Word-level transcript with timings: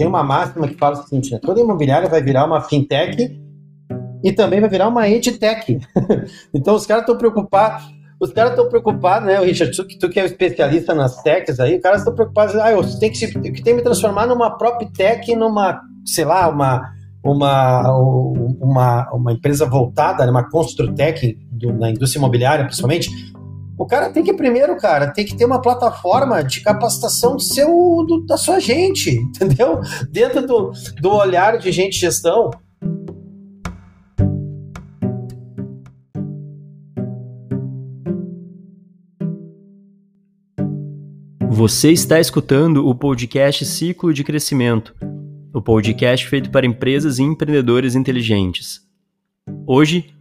tem 0.00 0.06
uma 0.06 0.22
máxima 0.22 0.66
que 0.66 0.78
fala 0.78 0.98
o 0.98 1.02
seguinte, 1.02 1.30
né? 1.30 1.38
Toda 1.42 1.60
imobiliária 1.60 2.08
vai 2.08 2.22
virar 2.22 2.46
uma 2.46 2.62
fintech 2.62 3.38
e 4.24 4.32
também 4.32 4.58
vai 4.58 4.70
virar 4.70 4.88
uma 4.88 5.06
edtech. 5.06 5.78
então 6.54 6.74
os 6.74 6.86
caras 6.86 7.02
estão 7.02 7.18
preocupados, 7.18 7.84
os 8.18 8.32
caras 8.32 8.52
estão 8.52 8.66
preocupados, 8.66 9.28
né, 9.28 9.38
Richard, 9.40 9.76
tu, 9.76 9.86
tu 9.98 10.08
que 10.08 10.18
é 10.18 10.24
especialista 10.24 10.94
nas 10.94 11.22
techs 11.22 11.60
aí, 11.60 11.76
os 11.76 11.82
caras 11.82 12.00
estão 12.00 12.14
preocupados, 12.14 12.56
ah, 12.56 12.72
eu 12.72 12.82
tenho 12.98 13.12
que, 13.12 13.18
se, 13.18 13.30
tenho 13.40 13.52
que 13.52 13.74
me 13.74 13.82
transformar 13.82 14.26
numa 14.26 14.56
própria 14.56 14.88
tech, 14.90 15.36
numa, 15.36 15.78
sei 16.06 16.24
lá, 16.24 16.48
uma 16.48 16.80
uma, 17.22 17.92
uma, 18.58 19.10
uma 19.12 19.32
empresa 19.34 19.66
voltada, 19.66 20.24
né, 20.24 20.30
uma 20.30 20.48
construtech 20.48 21.38
do, 21.52 21.72
na 21.74 21.90
indústria 21.90 22.18
imobiliária, 22.18 22.64
principalmente, 22.64 23.10
o 23.80 23.86
cara 23.86 24.10
tem 24.10 24.22
que 24.22 24.34
primeiro, 24.34 24.76
cara, 24.76 25.10
tem 25.10 25.24
que 25.24 25.34
ter 25.34 25.46
uma 25.46 25.58
plataforma 25.58 26.44
de 26.44 26.60
capacitação 26.60 27.34
do 27.34 27.40
seu, 27.40 27.66
do, 28.06 28.26
da 28.26 28.36
sua 28.36 28.60
gente, 28.60 29.08
entendeu? 29.16 29.80
Dentro 30.10 30.46
do, 30.46 30.70
do 31.00 31.10
olhar 31.10 31.56
de 31.56 31.72
gente 31.72 31.98
gestão. 31.98 32.50
Você 41.48 41.90
está 41.90 42.20
escutando 42.20 42.86
o 42.86 42.94
podcast 42.94 43.64
Ciclo 43.64 44.12
de 44.12 44.22
Crescimento 44.22 44.94
o 45.52 45.60
podcast 45.60 46.28
feito 46.28 46.48
para 46.50 46.64
empresas 46.64 47.18
e 47.18 47.22
empreendedores 47.22 47.96
inteligentes. 47.96 48.82
Hoje, 49.66 50.14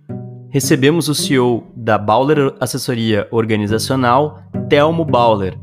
recebemos 0.49 1.07
o 1.07 1.13
CEO 1.13 1.67
da 1.75 1.97
Bauler 1.97 2.55
Assessoria 2.59 3.27
Organizacional, 3.29 4.41
Telmo 4.67 5.05
Bauler, 5.05 5.55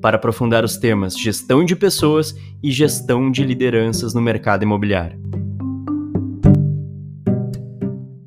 para 0.00 0.16
aprofundar 0.16 0.64
os 0.64 0.76
temas 0.76 1.16
gestão 1.16 1.64
de 1.64 1.76
pessoas 1.76 2.34
e 2.62 2.70
gestão 2.70 3.30
de 3.30 3.44
lideranças 3.44 4.12
no 4.12 4.20
mercado 4.20 4.64
imobiliário. 4.64 5.22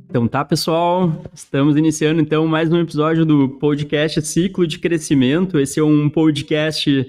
Então 0.09 0.27
tá, 0.27 0.43
pessoal, 0.45 1.11
estamos 1.33 1.75
iniciando 1.75 2.21
então 2.21 2.47
mais 2.47 2.71
um 2.71 2.79
episódio 2.79 3.25
do 3.25 3.49
podcast 3.49 4.21
Ciclo 4.21 4.65
de 4.65 4.79
Crescimento. 4.79 5.59
Esse 5.59 5.79
é 5.79 5.83
um 5.83 6.09
podcast 6.09 7.05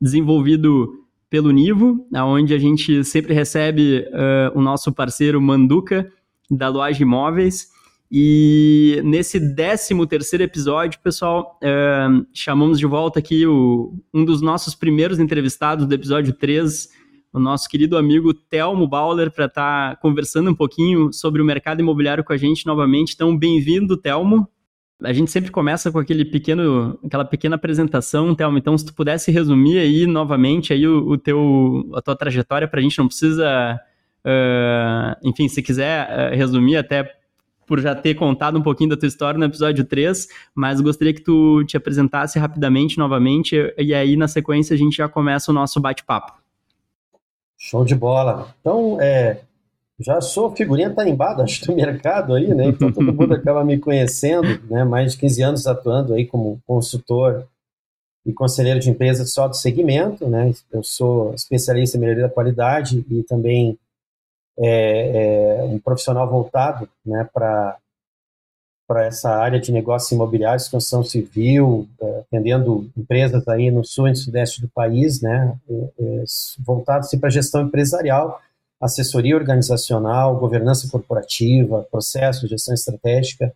desenvolvido 0.00 0.92
pelo 1.30 1.52
Nivo, 1.52 2.04
onde 2.12 2.52
a 2.52 2.58
gente 2.58 3.04
sempre 3.04 3.32
recebe 3.32 4.04
uh, 4.08 4.58
o 4.58 4.60
nosso 4.60 4.92
parceiro 4.92 5.40
Manduca, 5.40 6.10
da 6.50 6.68
Loja 6.68 7.00
Imóveis. 7.00 7.68
E 8.12 9.00
nesse 9.04 9.54
13 9.54 9.94
terceiro 10.08 10.42
episódio, 10.42 10.98
pessoal, 11.00 11.56
uh, 11.62 12.26
chamamos 12.34 12.76
de 12.76 12.84
volta 12.84 13.20
aqui 13.20 13.46
o, 13.46 13.94
um 14.12 14.24
dos 14.24 14.42
nossos 14.42 14.74
primeiros 14.74 15.20
entrevistados 15.20 15.86
do 15.86 15.94
episódio 15.94 16.32
3, 16.32 16.88
o 17.32 17.38
nosso 17.38 17.68
querido 17.68 17.96
amigo 17.96 18.34
Telmo 18.34 18.88
Bauler, 18.88 19.30
para 19.30 19.44
estar 19.44 19.90
tá 19.90 19.96
conversando 19.96 20.50
um 20.50 20.54
pouquinho 20.54 21.12
sobre 21.12 21.40
o 21.40 21.44
mercado 21.44 21.78
imobiliário 21.78 22.24
com 22.24 22.32
a 22.32 22.36
gente 22.36 22.66
novamente. 22.66 23.14
Então, 23.14 23.36
bem-vindo, 23.36 23.96
Telmo. 23.96 24.48
A 25.04 25.12
gente 25.12 25.30
sempre 25.30 25.52
começa 25.52 25.92
com 25.92 26.00
aquele 26.00 26.24
pequeno, 26.24 26.98
aquela 27.04 27.24
pequena 27.24 27.54
apresentação, 27.54 28.34
Thelma. 28.34 28.58
Então, 28.58 28.76
se 28.76 28.86
tu 28.86 28.92
pudesse 28.92 29.30
resumir 29.30 29.78
aí 29.78 30.04
novamente 30.04 30.72
aí 30.72 30.84
o, 30.84 31.10
o 31.10 31.16
teu, 31.16 31.88
a 31.94 32.02
tua 32.02 32.16
trajetória 32.16 32.66
para 32.66 32.80
a 32.80 32.82
gente, 32.82 32.98
não 32.98 33.06
precisa, 33.06 33.80
uh, 34.26 35.28
enfim, 35.28 35.46
se 35.46 35.62
quiser 35.62 36.08
uh, 36.08 36.36
resumir 36.36 36.76
até 36.76 37.19
por 37.70 37.80
já 37.80 37.94
ter 37.94 38.16
contado 38.16 38.58
um 38.58 38.62
pouquinho 38.62 38.90
da 38.90 38.96
tua 38.96 39.06
história 39.06 39.38
no 39.38 39.44
episódio 39.44 39.84
3, 39.84 40.26
mas 40.52 40.80
gostaria 40.80 41.14
que 41.14 41.20
tu 41.20 41.64
te 41.64 41.76
apresentasse 41.76 42.36
rapidamente 42.36 42.98
novamente 42.98 43.72
e 43.78 43.94
aí 43.94 44.16
na 44.16 44.26
sequência 44.26 44.74
a 44.74 44.76
gente 44.76 44.96
já 44.96 45.08
começa 45.08 45.52
o 45.52 45.54
nosso 45.54 45.80
bate-papo. 45.80 46.32
Show 47.56 47.84
de 47.84 47.94
bola. 47.94 48.52
Então, 48.60 49.00
é, 49.00 49.42
já 50.00 50.20
sou 50.20 50.50
figurinha 50.50 50.90
tarimbada, 50.90 51.44
acho, 51.44 51.64
do 51.64 51.76
mercado 51.76 52.34
aí, 52.34 52.52
né? 52.52 52.64
Então 52.66 52.90
todo 52.90 53.12
mundo 53.14 53.34
acaba 53.34 53.64
me 53.64 53.78
conhecendo, 53.78 54.60
né? 54.68 54.82
Mais 54.82 55.12
de 55.12 55.18
15 55.18 55.42
anos 55.44 55.66
atuando 55.68 56.14
aí 56.14 56.26
como 56.26 56.60
consultor 56.66 57.46
e 58.26 58.32
conselheiro 58.32 58.80
de 58.80 58.90
empresas 58.90 59.32
só 59.32 59.46
do 59.46 59.54
segmento, 59.54 60.26
né? 60.26 60.52
Eu 60.72 60.82
sou 60.82 61.32
especialista 61.34 61.96
em 61.96 62.00
melhoria 62.00 62.24
da 62.24 62.34
qualidade 62.34 63.06
e 63.08 63.22
também 63.22 63.78
é, 64.60 65.60
é 65.60 65.64
um 65.64 65.78
profissional 65.78 66.28
voltado, 66.28 66.88
né? 67.04 67.28
Para 67.32 67.78
para 68.86 69.06
essa 69.06 69.30
área 69.30 69.60
de 69.60 69.70
negócios 69.70 70.10
imobiliários, 70.10 70.66
construção 70.66 71.04
civil, 71.04 71.88
é, 72.02 72.18
atendendo 72.22 72.90
empresas 72.96 73.46
aí 73.46 73.70
no 73.70 73.84
sul 73.84 74.08
e 74.08 74.10
no 74.10 74.16
sudeste 74.16 74.60
do 74.60 74.68
país, 74.68 75.22
né? 75.22 75.56
É, 75.70 75.74
é, 76.00 76.24
voltado 76.58 77.00
assim, 77.06 77.16
para 77.16 77.30
gestão 77.30 77.62
empresarial 77.62 78.40
assessoria 78.80 79.36
organizacional, 79.36 80.38
governança 80.38 80.88
corporativa, 80.88 81.86
processo, 81.90 82.48
gestão 82.48 82.74
estratégica, 82.74 83.52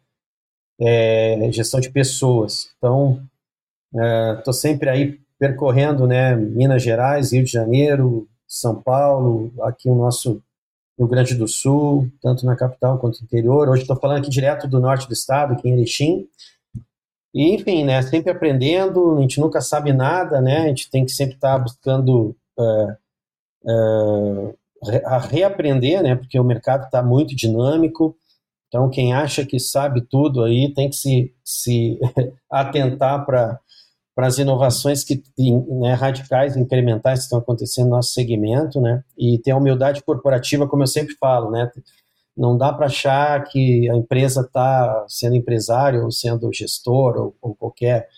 é, 0.78 1.50
gestão 1.50 1.81
de 1.81 1.91
pessoas. 1.91 2.69
Então, 2.76 3.22
estou 4.38 4.53
é, 4.53 4.56
sempre 4.56 4.91
aí 4.91 5.20
percorrendo, 5.38 6.06
né, 6.06 6.37
Minas 6.37 6.82
Gerais, 6.82 7.32
Rio 7.32 7.43
de 7.43 7.50
Janeiro, 7.50 8.28
São 8.47 8.81
Paulo, 8.81 9.53
aqui 9.62 9.88
o 9.88 9.94
nosso 9.94 10.43
Rio 10.99 11.09
Grande 11.09 11.34
do 11.34 11.49
Sul, 11.49 12.09
tanto 12.22 12.47
na 12.47 12.56
capital 12.56 12.99
quanto 12.99 13.19
no 13.19 13.25
interior. 13.25 13.69
Hoje 13.69 13.82
estou 13.82 13.97
falando 13.97 14.19
aqui 14.19 14.31
direto 14.31 14.69
do 14.69 14.81
norte 14.81 15.09
do 15.09 15.12
estado, 15.12 15.55
aqui 15.55 15.69
em 15.69 15.72
Erechim. 15.72 16.28
E, 17.34 17.55
enfim, 17.55 17.84
né, 17.84 18.00
sempre 18.03 18.31
aprendendo, 18.31 19.16
a 19.16 19.21
gente 19.21 19.41
nunca 19.41 19.60
sabe 19.60 19.93
nada, 19.93 20.41
né, 20.41 20.59
a 20.59 20.69
gente 20.69 20.88
tem 20.88 21.05
que 21.05 21.10
sempre 21.10 21.34
estar 21.34 21.55
tá 21.55 21.59
buscando 21.59 22.37
uh, 22.56 22.93
uh, 23.65 24.59
a 25.05 25.19
reaprender, 25.19 26.03
né? 26.03 26.15
Porque 26.15 26.38
o 26.38 26.44
mercado 26.44 26.84
está 26.84 27.03
muito 27.03 27.34
dinâmico. 27.34 28.16
Então, 28.69 28.91
quem 28.91 29.12
acha 29.12 29.44
que 29.44 29.59
sabe 29.59 30.00
tudo 30.00 30.43
aí 30.43 30.72
tem 30.75 30.91
que 30.91 30.97
se, 30.97 31.34
se 31.43 31.99
atentar 32.50 33.25
para 33.25 33.59
para 34.14 34.26
as 34.28 34.38
inovações 34.38 35.02
que 35.02 35.22
né, 35.80 35.92
radicais, 35.94 36.56
incrementais 36.56 37.20
que 37.20 37.25
estão 37.25 37.38
acontecendo 37.38 37.86
no 37.86 37.97
nosso 37.97 38.12
segmento, 38.12 38.80
né? 38.80 39.02
E 39.19 39.38
ter 39.38 39.50
a 39.50 39.56
humildade 39.56 40.02
corporativa, 40.02 40.69
como 40.69 40.82
eu 40.82 40.86
sempre 40.86 41.16
falo, 41.16 41.50
né? 41.50 41.70
Não 42.36 42.56
dá 42.56 42.72
para 42.72 42.86
achar 42.86 43.42
que 43.44 43.91
a 43.91 43.97
empresa 43.97 44.42
está 44.42 45.04
sendo 45.08 45.36
empresário 45.36 46.04
ou 46.04 46.10
sendo 46.10 46.52
gestor 46.52 47.16
ou, 47.16 47.36
ou 47.42 47.54
qualquer 47.54 48.08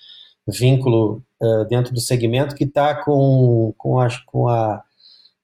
vínculo 0.47 1.23
uh, 1.43 1.65
dentro 1.67 1.93
do 1.93 2.01
segmento 2.01 2.55
que 2.55 2.65
está 2.65 2.95
com, 3.03 3.75
com, 3.77 3.99
a, 3.99 4.09
com 4.27 4.49
a 4.49 4.83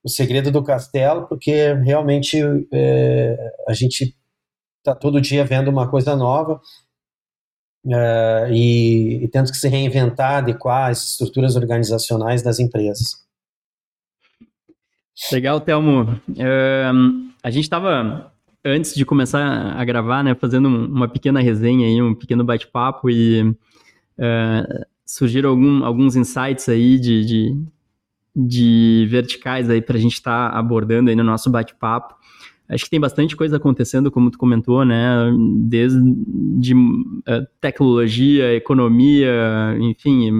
o 0.04 0.08
segredo 0.08 0.50
do 0.50 0.62
castelo, 0.64 1.26
porque 1.28 1.74
realmente 1.74 2.38
é, 2.72 3.52
a 3.69 3.72
gente 3.72 4.16
está 4.78 4.94
todo 4.94 5.20
dia 5.20 5.44
vendo 5.44 5.69
uma 5.69 5.88
coisa 5.88 6.16
nova 6.16 6.60
é, 7.87 8.48
e, 8.53 9.25
e 9.25 9.28
tendo 9.28 9.50
que 9.50 9.56
se 9.56 9.69
reinventar, 9.69 10.37
adequar 10.38 10.91
as 10.91 11.04
estruturas 11.10 11.56
organizacionais 11.56 12.43
das 12.43 12.60
empresas. 12.60 13.22
Legal, 15.32 15.60
Telmo. 15.60 16.03
Uh, 16.31 17.32
a 17.43 17.50
gente 17.50 17.65
estava, 17.65 18.32
antes 18.65 18.94
de 18.94 19.04
começar 19.04 19.72
a 19.76 19.84
gravar, 19.84 20.22
né, 20.22 20.34
fazendo 20.34 20.66
uma 20.66 21.09
pequena 21.09 21.41
resenha 21.41 21.87
aí, 21.87 22.00
um 22.00 22.15
pequeno 22.15 22.44
bate-papo 22.44 23.10
e 23.10 23.43
uh, 23.43 24.87
surgiram 25.04 25.50
algum, 25.50 25.84
alguns 25.84 26.16
insights 26.16 26.69
aí 26.69 26.99
de, 26.99 27.25
de, 27.25 27.66
de 28.34 29.06
verticais 29.10 29.69
aí 29.69 29.82
para 29.82 29.97
a 29.97 30.00
gente 30.00 30.14
estar 30.14 30.50
tá 30.50 30.59
abordando 30.59 31.10
aí 31.10 31.16
no 31.16 31.25
nosso 31.25 31.50
bate-papo. 31.50 32.14
Acho 32.69 32.84
que 32.84 32.91
tem 32.91 33.00
bastante 33.00 33.37
coisa 33.37 33.56
acontecendo, 33.56 34.11
como 34.11 34.31
tu 34.31 34.39
comentou, 34.39 34.84
né? 34.84 35.31
Desde 35.65 36.00
de, 36.59 36.75
uh, 36.75 37.47
tecnologia, 37.61 38.55
economia, 38.55 39.77
enfim, 39.78 40.31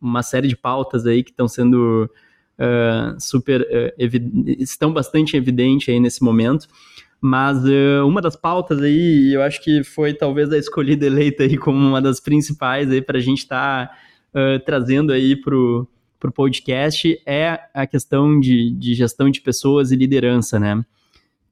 uma 0.00 0.22
série 0.22 0.48
de 0.48 0.56
pautas 0.56 1.06
aí 1.06 1.22
que 1.22 1.30
estão 1.30 1.46
sendo 1.46 2.10
uh, 2.58 3.20
super 3.20 3.60
uh, 3.60 4.54
estão 4.58 4.92
bastante 4.92 5.36
evidentes 5.36 5.88
aí 5.88 6.00
nesse 6.00 6.22
momento. 6.22 6.66
Mas 7.20 7.58
uma 8.06 8.22
das 8.22 8.36
pautas 8.36 8.80
aí, 8.80 9.34
eu 9.34 9.42
acho 9.42 9.60
que 9.60 9.82
foi 9.82 10.14
talvez 10.14 10.52
a 10.52 10.56
escolhida 10.56 11.04
eleita 11.04 11.42
aí 11.42 11.56
como 11.58 11.76
uma 11.76 12.00
das 12.00 12.20
principais 12.20 12.88
aí 12.92 13.02
para 13.02 13.18
a 13.18 13.20
gente 13.20 13.38
estar 13.38 13.88
tá, 13.88 14.58
trazendo 14.64 15.12
aí 15.12 15.34
para 15.34 15.52
o 15.52 15.84
para 16.18 16.30
o 16.30 16.32
podcast 16.32 17.20
é 17.24 17.60
a 17.72 17.86
questão 17.86 18.38
de, 18.40 18.70
de 18.70 18.94
gestão 18.94 19.30
de 19.30 19.40
pessoas 19.40 19.92
e 19.92 19.96
liderança, 19.96 20.58
né? 20.58 20.84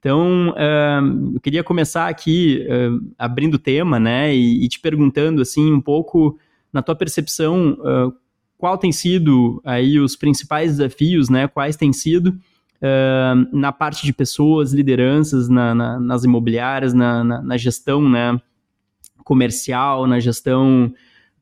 Então, 0.07 0.51
uh, 0.51 1.35
eu 1.35 1.41
queria 1.41 1.65
começar 1.65 2.07
aqui 2.07 2.65
uh, 2.69 3.13
abrindo 3.19 3.55
o 3.55 3.59
tema, 3.59 3.99
né, 3.99 4.33
e, 4.33 4.65
e, 4.65 4.69
te 4.69 4.79
perguntando, 4.79 5.43
assim, 5.43 5.73
um 5.73 5.81
pouco, 5.81 6.39
na 6.73 6.81
tua 6.81 6.95
percepção, 6.95 7.73
uh, 7.81 8.15
qual 8.57 8.79
tem 8.79 8.93
sido 8.93 9.61
aí 9.65 9.99
os 9.99 10.15
principais 10.15 10.77
desafios, 10.77 11.29
né, 11.29 11.49
quais 11.49 11.75
têm 11.75 11.93
sido 11.93 12.39
na 13.53 13.73
parte 13.73 14.05
de 14.05 14.13
pessoas, 14.13 14.73
lideranças, 14.73 15.49
na, 15.49 15.75
na, 15.75 15.99
nas 15.99 16.23
imobiliárias, 16.23 16.93
na, 16.95 17.25
na, 17.25 17.57
gestão, 17.57 18.07
né, 18.09 18.41
comercial, 19.25 20.07
na 20.07 20.21
gestão 20.21 20.93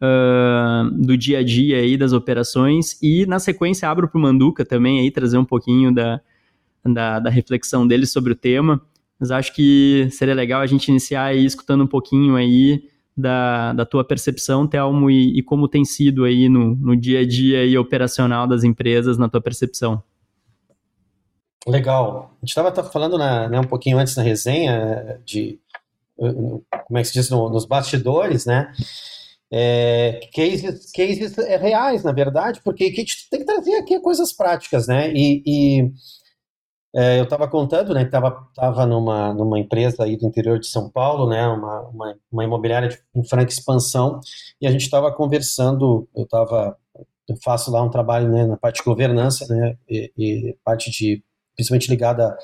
uh, 0.00 0.90
do 0.90 1.18
dia 1.18 1.40
a 1.40 1.42
dia 1.42 1.78
aí 1.78 1.98
das 1.98 2.12
operações. 2.14 2.96
E 3.02 3.26
na 3.26 3.38
sequência 3.40 3.90
abro 3.90 4.08
para 4.08 4.16
o 4.16 4.22
Manduca 4.22 4.64
também 4.64 5.00
aí 5.00 5.10
trazer 5.10 5.36
um 5.36 5.44
pouquinho 5.44 5.92
da, 5.92 6.20
da, 6.84 7.18
da 7.18 7.30
reflexão 7.30 7.86
dele 7.86 8.06
sobre 8.06 8.32
o 8.32 8.36
tema. 8.36 8.80
Mas 9.18 9.30
acho 9.30 9.54
que 9.54 10.08
seria 10.10 10.34
legal 10.34 10.60
a 10.60 10.66
gente 10.66 10.88
iniciar 10.88 11.24
aí 11.24 11.44
escutando 11.44 11.84
um 11.84 11.86
pouquinho 11.86 12.36
aí 12.36 12.88
da, 13.16 13.72
da 13.72 13.86
tua 13.86 14.04
percepção, 14.04 14.66
Telmo, 14.66 15.10
e, 15.10 15.38
e 15.38 15.42
como 15.42 15.68
tem 15.68 15.84
sido 15.84 16.24
aí 16.24 16.48
no, 16.48 16.74
no 16.74 16.96
dia 16.96 17.20
a 17.20 17.26
dia 17.26 17.64
e 17.64 17.78
operacional 17.78 18.46
das 18.46 18.64
empresas, 18.64 19.16
na 19.16 19.28
tua 19.28 19.40
percepção. 19.40 20.02
Legal. 21.66 22.32
A 22.42 22.46
gente 22.46 22.50
estava 22.50 22.84
falando 22.90 23.16
na, 23.16 23.48
né, 23.48 23.60
um 23.60 23.64
pouquinho 23.64 23.98
antes 23.98 24.16
na 24.16 24.22
resenha 24.22 25.20
de 25.24 25.58
como 26.16 26.98
é 26.98 27.02
que 27.02 27.08
se 27.08 27.14
diz 27.14 27.30
no, 27.30 27.48
nos 27.48 27.64
bastidores, 27.64 28.46
né? 28.46 28.72
É, 29.50 30.20
cases, 30.34 30.90
cases 30.92 31.36
reais, 31.36 32.02
na 32.02 32.12
verdade, 32.12 32.60
porque 32.64 32.84
a 32.84 32.88
gente 32.88 33.28
tem 33.30 33.40
que 33.40 33.46
trazer 33.46 33.74
aqui 33.76 34.00
coisas 34.00 34.32
práticas, 34.32 34.86
né? 34.86 35.12
E, 35.12 35.42
e 35.46 35.92
é, 36.94 37.18
eu 37.18 37.24
estava 37.24 37.48
contando, 37.48 37.92
né, 37.92 38.02
que 38.02 38.06
estava 38.06 38.46
tava 38.54 38.86
numa, 38.86 39.34
numa 39.34 39.58
empresa 39.58 40.04
aí 40.04 40.16
do 40.16 40.26
interior 40.26 40.60
de 40.60 40.68
São 40.68 40.88
Paulo, 40.88 41.28
né, 41.28 41.44
uma, 41.48 41.80
uma, 41.88 42.16
uma 42.30 42.44
imobiliária 42.44 42.88
de, 42.88 42.98
em 43.14 43.24
franca 43.24 43.52
expansão, 43.52 44.20
e 44.60 44.66
a 44.66 44.70
gente 44.70 44.82
estava 44.82 45.12
conversando, 45.12 46.08
eu 46.14 46.22
estava, 46.22 46.76
eu 47.28 47.36
faço 47.42 47.72
lá 47.72 47.82
um 47.82 47.90
trabalho, 47.90 48.28
né, 48.28 48.46
na 48.46 48.56
parte 48.56 48.76
de 48.76 48.84
governança, 48.84 49.44
né, 49.52 49.76
e, 49.88 50.12
e 50.16 50.56
parte 50.64 50.88
de, 50.90 51.20
principalmente 51.56 51.90
ligada 51.90 52.36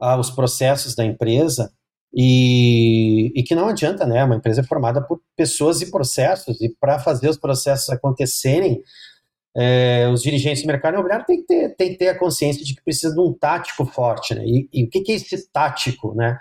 aos 0.00 0.28
processos 0.28 0.96
da 0.96 1.04
empresa, 1.04 1.72
e, 2.12 3.32
e, 3.36 3.44
que 3.44 3.54
não 3.54 3.68
adianta, 3.68 4.04
né, 4.04 4.24
uma 4.24 4.34
empresa 4.34 4.62
é 4.62 4.64
formada 4.64 5.00
por 5.00 5.20
pessoas 5.36 5.80
e 5.82 5.90
processos, 5.90 6.60
e 6.60 6.68
para 6.80 6.98
fazer 6.98 7.28
os 7.28 7.36
processos 7.36 7.90
acontecerem, 7.90 8.82
é, 9.58 10.08
os 10.08 10.22
dirigentes 10.22 10.62
do 10.62 10.68
mercado 10.68 10.94
imobiliário 10.94 11.26
têm 11.26 11.40
que, 11.40 11.46
ter, 11.46 11.74
têm 11.74 11.90
que 11.90 11.98
ter 11.98 12.08
a 12.08 12.18
consciência 12.18 12.64
de 12.64 12.76
que 12.76 12.84
precisa 12.84 13.12
de 13.12 13.20
um 13.20 13.32
tático 13.32 13.84
forte. 13.84 14.32
Né? 14.32 14.44
E, 14.46 14.68
e 14.72 14.84
o 14.84 14.88
que, 14.88 15.10
é 15.10 15.14
esse 15.16 15.50
tático? 15.50 16.14
Né? 16.14 16.38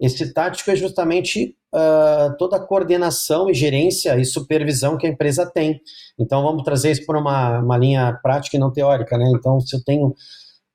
Esse 0.00 0.32
tático 0.32 0.70
é 0.70 0.76
justamente 0.76 1.56
uh, 1.74 2.36
toda 2.38 2.58
a 2.58 2.64
coordenação 2.64 3.50
e 3.50 3.54
gerência 3.54 4.16
e 4.16 4.24
supervisão 4.24 4.96
que 4.96 5.08
a 5.08 5.10
empresa 5.10 5.44
tem. 5.44 5.80
Então, 6.16 6.44
vamos 6.44 6.62
trazer 6.62 6.92
isso 6.92 7.04
para 7.04 7.18
uma, 7.18 7.58
uma 7.58 7.76
linha 7.76 8.16
prática 8.22 8.56
e 8.56 8.60
não 8.60 8.72
teórica. 8.72 9.18
Né? 9.18 9.24
Então, 9.34 9.58
se 9.58 9.74
eu 9.74 9.82
tenho 9.82 10.14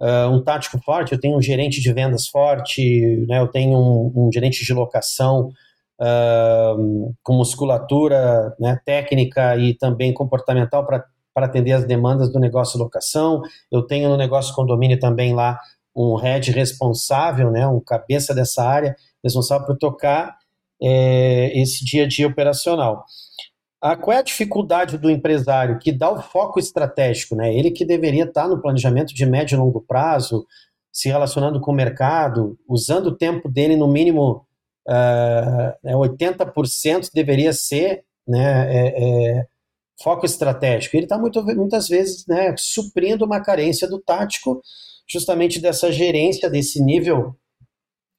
uh, 0.02 0.30
um 0.30 0.44
tático 0.44 0.78
forte, 0.84 1.14
eu 1.14 1.20
tenho 1.20 1.38
um 1.38 1.42
gerente 1.42 1.80
de 1.80 1.94
vendas 1.94 2.28
forte, 2.28 3.26
né? 3.30 3.40
eu 3.40 3.48
tenho 3.48 3.78
um, 3.78 4.28
um 4.28 4.30
gerente 4.34 4.66
de 4.66 4.74
locação 4.74 5.52
uh, 6.02 7.16
com 7.24 7.34
musculatura 7.34 8.54
né, 8.60 8.78
técnica 8.86 9.56
e 9.56 9.74
também 9.74 10.14
comportamental 10.14 10.86
para 10.86 11.06
para 11.38 11.46
atender 11.46 11.74
as 11.74 11.86
demandas 11.86 12.32
do 12.32 12.40
negócio 12.40 12.80
locação. 12.80 13.44
Eu 13.72 13.84
tenho 13.84 14.10
no 14.10 14.18
negócio 14.18 14.56
condomínio 14.56 15.00
também 15.00 15.36
lá 15.36 15.60
um 15.96 16.16
head 16.16 16.50
responsável, 16.50 17.52
né, 17.52 17.68
um 17.68 17.80
cabeça 17.80 18.34
dessa 18.34 18.64
área, 18.64 18.96
responsável 19.24 19.68
por 19.68 19.78
tocar 19.78 20.36
é, 20.82 21.52
esse 21.54 21.86
dia 21.86 22.06
a 22.06 22.08
dia 22.08 22.26
operacional. 22.26 23.06
A, 23.80 23.96
qual 23.96 24.18
é 24.18 24.20
a 24.20 24.24
dificuldade 24.24 24.98
do 24.98 25.12
empresário 25.12 25.78
que 25.78 25.92
dá 25.92 26.10
o 26.10 26.20
foco 26.20 26.60
estratégico? 26.60 27.36
Né? 27.36 27.54
Ele 27.54 27.70
que 27.70 27.86
deveria 27.86 28.24
estar 28.24 28.48
no 28.48 28.60
planejamento 28.60 29.14
de 29.14 29.24
médio 29.24 29.58
e 29.58 29.60
longo 29.60 29.82
prazo, 29.82 30.44
se 30.92 31.08
relacionando 31.08 31.62
com 31.62 31.70
o 31.70 31.76
mercado, 31.76 32.58
usando 32.68 33.08
o 33.08 33.16
tempo 33.16 33.48
dele 33.48 33.76
no 33.76 33.88
mínimo 33.88 34.44
uh, 34.88 35.98
80% 36.00 37.12
deveria 37.14 37.54
ser 37.54 38.04
né, 38.28 38.76
é, 38.76 38.88
é, 38.88 39.48
foco 40.02 40.26
estratégico. 40.26 40.96
Ele 40.96 41.06
está 41.06 41.18
muitas 41.18 41.88
vezes 41.88 42.26
né, 42.28 42.54
suprindo 42.58 43.26
uma 43.26 43.42
carência 43.42 43.88
do 43.88 44.00
tático, 44.00 44.62
justamente 45.08 45.60
dessa 45.60 45.92
gerência, 45.92 46.50
desse 46.50 46.84
nível 46.84 47.36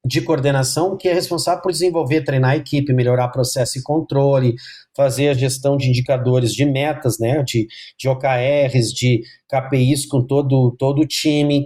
de 0.05 0.23
coordenação 0.23 0.97
que 0.97 1.09
é 1.09 1.13
responsável 1.13 1.61
por 1.61 1.73
desenvolver, 1.73 2.25
treinar 2.25 2.53
a 2.53 2.57
equipe, 2.57 2.93
melhorar 2.93 3.29
processo 3.29 3.79
e 3.79 3.83
controle, 3.83 4.55
fazer 4.97 5.29
a 5.29 5.35
gestão 5.35 5.77
de 5.77 5.89
indicadores, 5.89 6.53
de 6.55 6.65
metas, 6.65 7.19
né, 7.19 7.43
de, 7.43 7.67
de 7.99 8.09
OKRs, 8.09 8.93
de 8.93 9.23
KPIs 9.49 10.07
com 10.07 10.25
todo, 10.25 10.75
todo 10.79 11.03
o 11.03 11.07
time, 11.07 11.65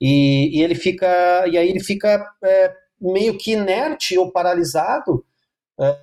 e, 0.00 0.58
e 0.58 0.62
ele 0.62 0.74
fica, 0.74 1.06
e 1.46 1.56
aí 1.56 1.68
ele 1.68 1.80
fica 1.80 2.26
é, 2.42 2.72
meio 3.00 3.38
que 3.38 3.52
inerte 3.52 4.18
ou 4.18 4.32
paralisado 4.32 5.24
é, 5.80 5.96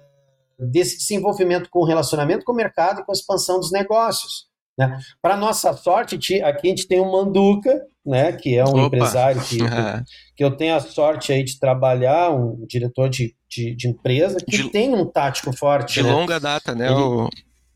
desse 0.62 0.98
desenvolvimento 0.98 1.70
com 1.70 1.80
o 1.80 1.86
relacionamento 1.86 2.46
com 2.46 2.52
o 2.52 2.56
mercado 2.56 3.02
e 3.02 3.04
com 3.04 3.12
a 3.12 3.14
expansão 3.14 3.60
dos 3.60 3.72
negócios. 3.72 4.46
Né? 4.78 5.00
Para 5.22 5.36
nossa 5.36 5.74
sorte, 5.74 6.16
aqui 6.42 6.68
a 6.68 6.70
gente 6.70 6.88
tem 6.88 7.00
o 7.00 7.12
Manduca, 7.12 7.82
né, 8.06 8.32
que 8.32 8.58
é 8.58 8.64
um 8.64 8.70
Opa. 8.70 8.86
empresário 8.88 9.42
que, 9.42 9.58
que 10.36 10.44
eu 10.44 10.56
tenho 10.56 10.76
a 10.76 10.80
sorte 10.80 11.32
aí 11.32 11.44
de 11.44 11.60
trabalhar, 11.60 12.32
um 12.32 12.66
diretor 12.68 13.10
de, 13.10 13.36
de, 13.50 13.76
de 13.76 13.88
empresa, 13.88 14.38
que 14.40 14.64
de, 14.64 14.70
tem 14.70 14.94
um 14.94 15.06
tático 15.06 15.56
forte. 15.56 15.96
De 15.96 16.04
né? 16.04 16.12
longa 16.12 16.40
data, 16.40 16.74
né, 16.74 16.88
Ele, 16.88 16.96
o, 16.96 17.30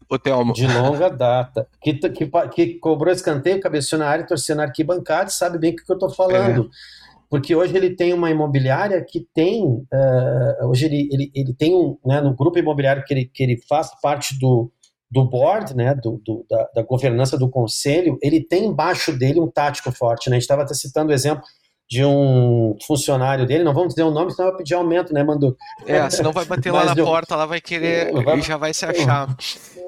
o 0.10 0.20
Telmo? 0.20 0.54
De 0.54 0.66
longa 0.68 1.10
data. 1.10 1.68
Que, 1.82 1.94
que, 1.94 2.30
que 2.54 2.74
cobrou 2.80 3.14
escanteio, 3.14 3.62
cabeceou 3.62 4.00
na 4.00 4.08
área, 4.08 4.26
torceu 4.26 4.56
na 4.56 4.64
arquibancada, 4.64 5.30
sabe 5.30 5.60
bem 5.60 5.74
o 5.74 5.76
que, 5.76 5.84
que 5.84 5.92
eu 5.92 5.96
estou 5.96 6.10
falando. 6.10 6.72
É 6.72 7.05
porque 7.36 7.54
hoje 7.54 7.76
ele 7.76 7.94
tem 7.94 8.14
uma 8.14 8.32
imobiliária 8.32 9.04
que 9.04 9.28
tem, 9.34 9.62
uh, 9.66 10.68
hoje 10.70 10.86
ele, 10.86 11.10
ele, 11.12 11.32
ele 11.36 11.54
tem 11.54 11.76
um, 11.76 11.98
né, 12.06 12.22
no 12.22 12.34
grupo 12.34 12.58
imobiliário 12.58 13.04
que 13.04 13.14
ele, 13.14 13.26
que 13.26 13.44
ele 13.44 13.62
faz 13.68 13.90
parte 14.02 14.40
do, 14.40 14.72
do 15.12 15.26
board, 15.26 15.76
né, 15.76 15.94
do, 15.96 16.22
do 16.26 16.46
da, 16.50 16.70
da, 16.76 16.82
governança 16.82 17.38
do 17.38 17.50
conselho, 17.50 18.18
ele 18.22 18.42
tem 18.42 18.64
embaixo 18.68 19.12
dele 19.12 19.42
um 19.42 19.52
tático 19.52 19.92
forte, 19.92 20.30
né, 20.30 20.38
a 20.38 20.40
gente 20.40 20.44
estava 20.44 20.62
até 20.62 20.74
citando 20.74 21.12
o 21.12 21.14
exemplo 21.14 21.44
de 21.90 22.06
um 22.06 22.78
funcionário 22.88 23.46
dele, 23.46 23.66
não 23.66 23.74
vamos 23.74 23.90
dizer 23.90 24.04
o 24.04 24.12
nome, 24.12 24.32
senão 24.32 24.52
vai 24.52 24.58
pedir 24.58 24.76
aumento, 24.76 25.14
né, 25.14 25.22
Mandu? 25.22 25.58
É, 25.86 26.10
senão 26.10 26.32
vai 26.32 26.46
bater 26.46 26.72
lá 26.72 26.86
na 26.86 26.94
eu, 26.94 27.04
porta, 27.04 27.36
lá 27.36 27.46
vai 27.46 27.60
querer, 27.60 28.14
vai, 28.14 28.40
e 28.40 28.42
já 28.44 28.56
vai 28.56 28.74
se 28.74 28.86
achar. 28.86 29.36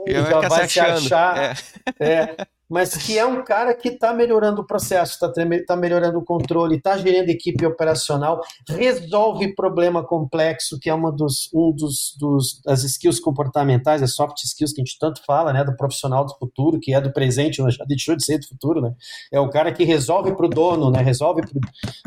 Já, 0.07 0.23
já 0.23 0.47
vai 0.47 0.69
se 0.69 0.79
achar. 0.79 1.57
É. 1.99 2.05
é 2.13 2.47
mas 2.69 2.95
que 2.97 3.17
é 3.17 3.25
um 3.25 3.43
cara 3.43 3.73
que 3.73 3.89
está 3.89 4.13
melhorando 4.13 4.61
o 4.61 4.67
processo, 4.67 5.13
está 5.13 5.31
tá 5.65 5.75
melhorando 5.75 6.19
o 6.19 6.25
controle, 6.25 6.75
está 6.77 6.97
gerando 6.97 7.29
equipe 7.29 7.65
operacional, 7.65 8.41
resolve 8.67 9.55
problema 9.55 10.03
complexo, 10.03 10.79
que 10.79 10.89
é 10.89 10.93
uma 10.93 11.11
dos, 11.11 11.49
um 11.53 11.71
dos, 11.71 12.15
dos 12.19 12.61
das 12.65 12.83
skills 12.83 13.19
comportamentais, 13.19 14.03
as 14.03 14.13
soft 14.13 14.43
skills 14.43 14.73
que 14.73 14.81
a 14.81 14.83
gente 14.83 14.99
tanto 14.99 15.23
fala, 15.25 15.53
né, 15.53 15.63
do 15.63 15.75
profissional 15.75 16.25
do 16.25 16.35
futuro, 16.37 16.79
que 16.79 16.93
é 16.93 16.99
do 16.99 17.11
presente, 17.13 17.57
já 17.69 17.85
deixou 17.85 18.15
de 18.15 18.25
ser 18.25 18.39
do 18.39 18.47
futuro, 18.47 18.81
né? 18.81 18.93
É 19.31 19.39
o 19.39 19.49
cara 19.49 19.71
que 19.71 19.83
resolve 19.83 20.35
para 20.35 20.45
o 20.45 20.49
dono, 20.49 20.91
né? 20.91 21.01
Resolve 21.01 21.43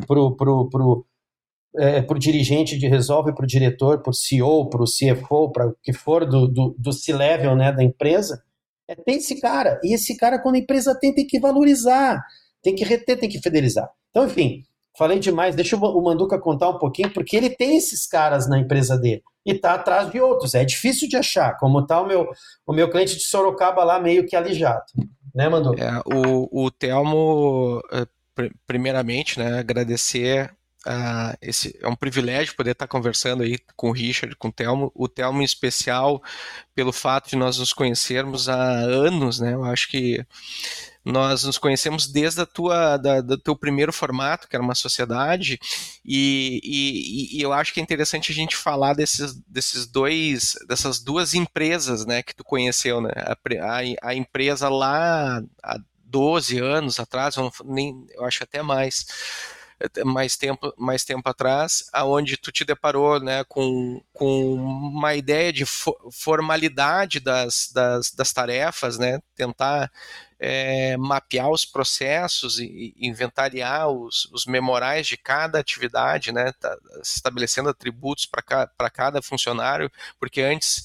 para 0.07 0.21
o 0.21 1.05
é, 1.77 2.01
dirigente, 2.19 2.79
de 2.79 2.87
resolve 2.87 3.33
para 3.33 3.45
o 3.45 3.47
diretor, 3.47 4.03
para 4.03 4.11
o 4.11 4.15
CEO, 4.15 4.69
para 4.69 4.83
o 4.83 4.87
CFO, 4.87 5.51
para 5.53 5.69
o 5.69 5.77
que 5.83 5.93
for 5.93 6.27
do, 6.27 6.49
do, 6.49 6.75
do 6.79 6.93
C-level 6.93 7.55
né, 7.55 7.73
da 7.73 7.83
empresa, 7.83 8.43
é, 8.91 8.95
tem 8.97 9.17
esse 9.19 9.41
cara. 9.41 9.79
E 9.85 9.95
esse 9.95 10.17
cara, 10.17 10.39
quando 10.41 10.57
a 10.57 10.59
empresa 10.59 10.99
tem, 10.99 11.15
tem 11.15 11.25
que 11.25 11.39
valorizar, 11.39 12.21
tem 12.61 12.75
que 12.75 12.85
reter, 12.85 13.19
tem 13.19 13.29
que 13.29 13.41
fidelizar. 13.41 13.89
Então, 14.11 14.27
enfim, 14.27 14.65
falei 14.99 15.21
demais. 15.21 15.55
Deixa 15.55 15.77
o 15.77 16.03
Manduca 16.03 16.39
contar 16.41 16.71
um 16.71 16.79
pouquinho, 16.79 17.13
porque 17.13 17.37
ele 17.37 17.51
tem 17.51 17.77
esses 17.77 18.07
caras 18.07 18.49
na 18.49 18.59
empresa 18.59 18.99
dele 18.99 19.23
e 19.47 19.53
está 19.53 19.75
atrás 19.75 20.11
de 20.11 20.21
outros. 20.21 20.55
É 20.55 20.65
difícil 20.65 21.09
de 21.09 21.17
achar, 21.17 21.57
como 21.57 21.79
está 21.79 22.01
o 22.01 22.07
meu, 22.07 22.29
o 22.67 22.73
meu 22.73 22.91
cliente 22.91 23.17
de 23.17 23.23
Sorocaba 23.23 23.85
lá 23.85 24.01
meio 24.01 24.27
que 24.27 24.35
alijado. 24.35 24.85
Né, 25.33 25.49
Manduca? 25.49 25.83
É, 25.85 26.01
o, 26.13 26.65
o 26.65 26.71
Telmo, 26.73 27.81
eh, 27.93 28.51
primeiramente, 28.67 29.39
né, 29.39 29.61
agradecer 29.61 30.53
Uh, 30.87 31.37
esse 31.43 31.79
é 31.83 31.87
um 31.87 31.95
privilégio 31.95 32.57
poder 32.57 32.71
estar 32.71 32.89
conversando 32.89 33.43
aí 33.43 33.59
com 33.77 33.91
o 33.91 33.93
Richard, 33.93 34.35
com 34.37 34.49
o 34.49 34.53
Telmo, 34.53 34.91
o 34.95 35.07
Telmo 35.07 35.43
em 35.43 35.45
especial 35.45 36.23
pelo 36.75 36.91
fato 36.91 37.29
de 37.29 37.37
nós 37.37 37.59
nos 37.59 37.75
conhecermos 37.75 38.49
há 38.49 38.79
anos, 38.79 39.41
né? 39.41 39.53
Eu 39.53 39.65
acho 39.65 39.89
que 39.89 40.25
nós 41.05 41.45
nos 41.45 41.59
conhecemos 41.59 42.07
desde 42.07 42.41
a 42.41 42.47
tua, 42.47 42.97
da, 42.97 43.21
do 43.21 43.37
teu 43.37 43.57
primeiro 43.57 43.93
formato, 43.93 44.49
que 44.49 44.57
era 44.57 44.63
uma 44.63 44.75
sociedade, 44.75 45.59
e, 46.05 46.61
e, 46.63 47.39
e, 47.39 47.43
eu 47.43 47.53
acho 47.53 47.73
que 47.73 47.81
é 47.81 47.83
interessante 47.83 48.33
a 48.33 48.35
gente 48.35 48.57
falar 48.57 48.95
desses, 48.95 49.35
desses 49.47 49.87
dois, 49.87 50.55
dessas 50.69 50.99
duas 50.99 51.35
empresas, 51.35 52.07
né, 52.07 52.23
que 52.23 52.35
tu 52.35 52.45
conheceu, 52.45 53.01
né? 53.01 53.11
A, 53.17 53.33
a, 53.33 54.11
a 54.11 54.15
empresa 54.15 54.69
lá 54.69 55.43
há 55.63 55.79
12 56.05 56.59
anos 56.59 56.99
atrás, 56.99 57.37
eu, 57.37 57.51
nem, 57.65 58.07
eu 58.15 58.25
acho 58.25 58.43
até 58.43 58.63
mais 58.63 59.07
mais 60.05 60.37
tempo, 60.37 60.73
mais 60.77 61.05
tempo 61.05 61.29
atrás, 61.29 61.89
aonde 61.93 62.37
tu 62.37 62.53
te 62.53 62.65
deparou 62.65 63.19
né, 63.19 63.45
com, 63.45 64.03
com 64.13 64.55
uma 64.55 65.15
ideia 65.15 65.53
de 65.53 65.65
fo 65.65 65.95
formalidade 66.13 67.19
das, 67.21 67.71
das, 67.73 68.11
das, 68.11 68.33
tarefas, 68.33 68.99
né, 68.99 69.21
tentar 69.35 69.91
é, 70.39 70.97
mapear 70.99 71.51
os 71.51 71.65
processos 71.65 72.59
e, 72.59 72.95
e 72.97 73.09
inventariar 73.09 73.89
os, 73.89 74.27
os 74.27 74.45
memorais 74.45 75.07
de 75.07 75.17
cada 75.17 75.59
atividade, 75.59 76.31
né, 76.31 76.53
tá, 76.53 76.77
estabelecendo 77.03 77.71
atributos 77.71 78.27
para 78.27 78.43
ca, 78.43 78.71
cada 78.93 79.23
funcionário, 79.23 79.91
porque 80.19 80.43
antes 80.43 80.85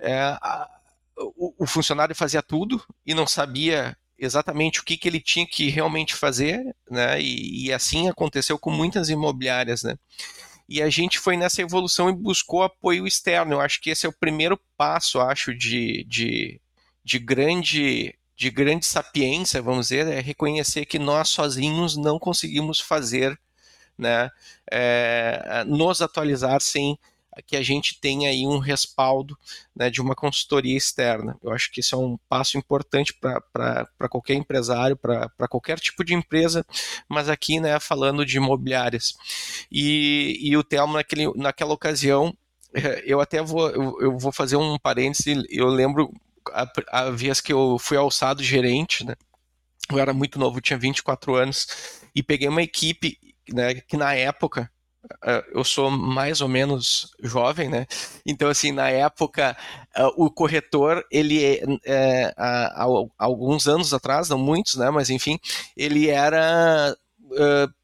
é, 0.00 0.18
a, 0.18 0.68
o, 1.16 1.54
o 1.64 1.66
funcionário 1.66 2.14
fazia 2.14 2.42
tudo 2.42 2.82
e 3.04 3.14
não 3.14 3.26
sabia 3.26 3.96
exatamente 4.18 4.80
o 4.80 4.84
que, 4.84 4.96
que 4.96 5.08
ele 5.08 5.20
tinha 5.20 5.46
que 5.46 5.68
realmente 5.68 6.14
fazer, 6.14 6.74
né? 6.90 7.20
E, 7.20 7.66
e, 7.66 7.72
assim 7.72 8.08
aconteceu 8.08 8.58
com 8.58 8.70
muitas 8.70 9.08
imobiliárias, 9.08 9.82
né? 9.82 9.96
E 10.68 10.82
a 10.82 10.90
gente 10.90 11.18
foi 11.18 11.36
nessa 11.36 11.62
evolução 11.62 12.10
e 12.10 12.12
buscou 12.12 12.62
apoio 12.62 13.06
externo. 13.06 13.54
Eu 13.54 13.60
acho 13.60 13.80
que 13.80 13.90
esse 13.90 14.06
é 14.06 14.08
o 14.08 14.12
primeiro 14.12 14.58
passo, 14.76 15.20
acho, 15.20 15.54
de, 15.54 16.04
de, 16.04 16.60
de 17.04 17.18
grande 17.18 18.14
de 18.36 18.50
grande 18.50 18.84
sapiência, 18.84 19.62
vamos 19.62 19.88
dizer, 19.88 20.06
é 20.08 20.20
reconhecer 20.20 20.84
que 20.84 20.98
nós 20.98 21.30
sozinhos 21.30 21.96
não 21.96 22.18
conseguimos 22.18 22.78
fazer, 22.78 23.38
né, 23.96 24.30
é, 24.70 25.64
nos 25.66 26.02
atualizar 26.02 26.60
sem 26.60 26.98
que 27.42 27.56
a 27.56 27.62
gente 27.62 28.00
tenha 28.00 28.30
aí 28.30 28.46
um 28.46 28.58
respaldo 28.58 29.36
né, 29.74 29.90
de 29.90 30.00
uma 30.00 30.14
consultoria 30.14 30.76
externa. 30.76 31.38
Eu 31.42 31.52
acho 31.52 31.70
que 31.70 31.80
isso 31.80 31.94
é 31.94 31.98
um 31.98 32.18
passo 32.28 32.56
importante 32.56 33.12
para 33.12 34.08
qualquer 34.08 34.34
empresário, 34.34 34.96
para 34.96 35.48
qualquer 35.48 35.78
tipo 35.78 36.04
de 36.04 36.14
empresa, 36.14 36.64
mas 37.08 37.28
aqui, 37.28 37.60
né, 37.60 37.78
falando 37.78 38.24
de 38.24 38.36
imobiliárias. 38.36 39.14
E, 39.70 40.38
e 40.40 40.56
o 40.56 40.64
Telmo, 40.64 40.94
naquele, 40.94 41.32
naquela 41.34 41.74
ocasião, 41.74 42.36
eu 43.04 43.20
até 43.20 43.42
vou, 43.42 43.70
eu, 43.70 44.00
eu 44.00 44.18
vou 44.18 44.32
fazer 44.32 44.56
um 44.56 44.78
parêntese, 44.78 45.42
eu 45.50 45.66
lembro 45.66 46.12
a, 46.52 46.70
a 46.88 47.10
vez 47.10 47.40
que 47.40 47.52
eu 47.52 47.78
fui 47.78 47.96
alçado 47.96 48.42
gerente, 48.42 49.04
né, 49.04 49.14
eu 49.90 49.98
era 49.98 50.12
muito 50.12 50.38
novo, 50.38 50.60
tinha 50.60 50.78
24 50.78 51.34
anos, 51.34 51.66
e 52.14 52.22
peguei 52.22 52.48
uma 52.48 52.62
equipe 52.62 53.18
né, 53.52 53.74
que 53.74 53.96
na 53.96 54.14
época 54.14 54.70
eu 55.52 55.64
sou 55.64 55.90
mais 55.90 56.40
ou 56.40 56.48
menos 56.48 57.10
jovem, 57.22 57.68
né? 57.68 57.86
Então, 58.24 58.48
assim, 58.48 58.72
na 58.72 58.88
época, 58.88 59.56
uh, 59.96 60.24
o 60.24 60.30
corretor, 60.30 61.04
ele, 61.10 61.60
é, 61.84 62.32
há, 62.36 62.86
alguns 63.18 63.66
anos 63.68 63.92
atrás, 63.92 64.28
não 64.28 64.38
muitos, 64.38 64.76
né? 64.76 64.90
Mas, 64.90 65.10
enfim, 65.10 65.38
ele 65.76 66.08
era 66.08 66.96
uh, 67.22 67.74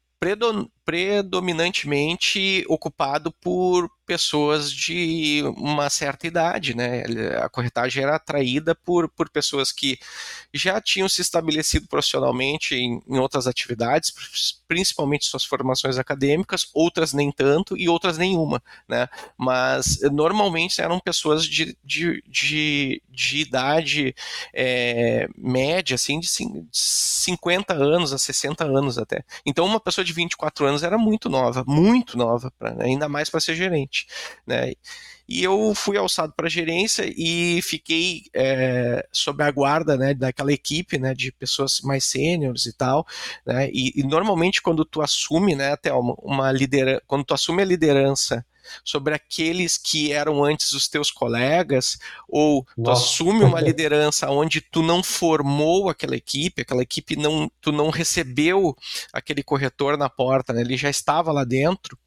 predominantemente 0.85 2.63
ocupado 2.67 3.31
por 3.31 3.89
pessoas 4.05 4.71
de 4.71 5.41
uma 5.57 5.89
certa 5.89 6.27
idade, 6.27 6.75
né? 6.75 7.03
A 7.41 7.49
corretagem 7.49 8.03
era 8.03 8.15
atraída 8.15 8.75
por, 8.75 9.09
por 9.09 9.29
pessoas 9.29 9.71
que 9.71 9.97
já 10.53 10.79
tinham 10.81 11.09
se 11.09 11.21
estabelecido 11.21 11.87
profissionalmente 11.87 12.75
em, 12.75 13.01
em 13.07 13.17
outras 13.17 13.47
atividades, 13.47 14.13
principalmente 14.73 15.25
suas 15.25 15.45
formações 15.45 15.99
acadêmicas, 15.99 16.67
outras 16.73 17.13
nem 17.13 17.31
tanto 17.31 17.77
e 17.77 17.87
outras 17.87 18.17
nenhuma, 18.17 18.61
né? 18.87 19.07
Mas 19.37 19.99
normalmente 20.11 20.81
eram 20.81 20.99
pessoas 20.99 21.45
de, 21.45 21.77
de, 21.83 22.23
de, 22.27 23.01
de 23.07 23.37
idade 23.41 24.15
é, 24.53 25.27
média, 25.37 25.93
assim, 25.93 26.19
de 26.19 26.27
50 26.71 27.73
anos 27.73 28.11
a 28.11 28.17
60 28.17 28.63
anos 28.65 28.97
até. 28.97 29.23
Então 29.45 29.65
uma 29.65 29.79
pessoa 29.79 30.03
de 30.03 30.11
24 30.11 30.65
anos 30.65 30.81
era 30.81 30.97
muito 30.97 31.29
nova, 31.29 31.63
muito 31.67 32.17
nova, 32.17 32.51
pra, 32.57 32.75
ainda 32.83 33.07
mais 33.07 33.29
para 33.29 33.39
ser 33.39 33.53
gerente 33.55 34.07
né? 34.45 34.73
E 35.27 35.43
eu 35.43 35.73
fui 35.73 35.97
alçado 35.97 36.33
para 36.35 36.49
gerência 36.49 37.05
e 37.15 37.61
fiquei 37.61 38.23
é, 38.33 39.07
sob 39.11 39.43
a 39.43 39.49
guarda 39.51 39.95
né, 39.95 40.13
daquela 40.13 40.51
equipe 40.51 40.97
né, 40.97 41.13
de 41.13 41.31
pessoas 41.31 41.79
mais 41.81 42.03
sêniores 42.03 42.65
e 42.65 42.73
tal. 42.73 43.05
Né, 43.45 43.69
e, 43.71 43.99
e, 43.99 44.03
normalmente 44.03 44.61
quando 44.61 44.83
tu 44.83 45.01
assume, 45.01 45.55
né, 45.55 45.71
até 45.71 45.93
uma, 45.93 46.13
uma 46.19 46.51
liderança, 46.51 47.01
quando 47.07 47.23
tu 47.23 47.33
assume 47.33 47.61
a 47.61 47.65
liderança 47.65 48.45
sobre 48.83 49.13
aqueles 49.13 49.77
que 49.77 50.11
eram 50.11 50.43
antes 50.43 50.71
os 50.71 50.87
teus 50.87 51.11
colegas, 51.11 51.97
ou 52.27 52.65
tu 52.81 52.89
assume 52.89 53.43
uma 53.43 53.59
liderança 53.59 54.29
onde 54.29 54.61
tu 54.61 54.81
não 54.81 55.03
formou 55.03 55.89
aquela 55.89 56.15
equipe, 56.15 56.61
aquela 56.61 56.81
equipe 56.81 57.15
não, 57.15 57.51
tu 57.61 57.71
não 57.71 57.89
recebeu 57.89 58.75
aquele 59.11 59.43
corretor 59.43 59.97
na 59.97 60.09
porta, 60.09 60.53
né, 60.53 60.61
ele 60.61 60.77
já 60.77 60.89
estava 60.89 61.31
lá 61.31 61.43
dentro 61.43 61.97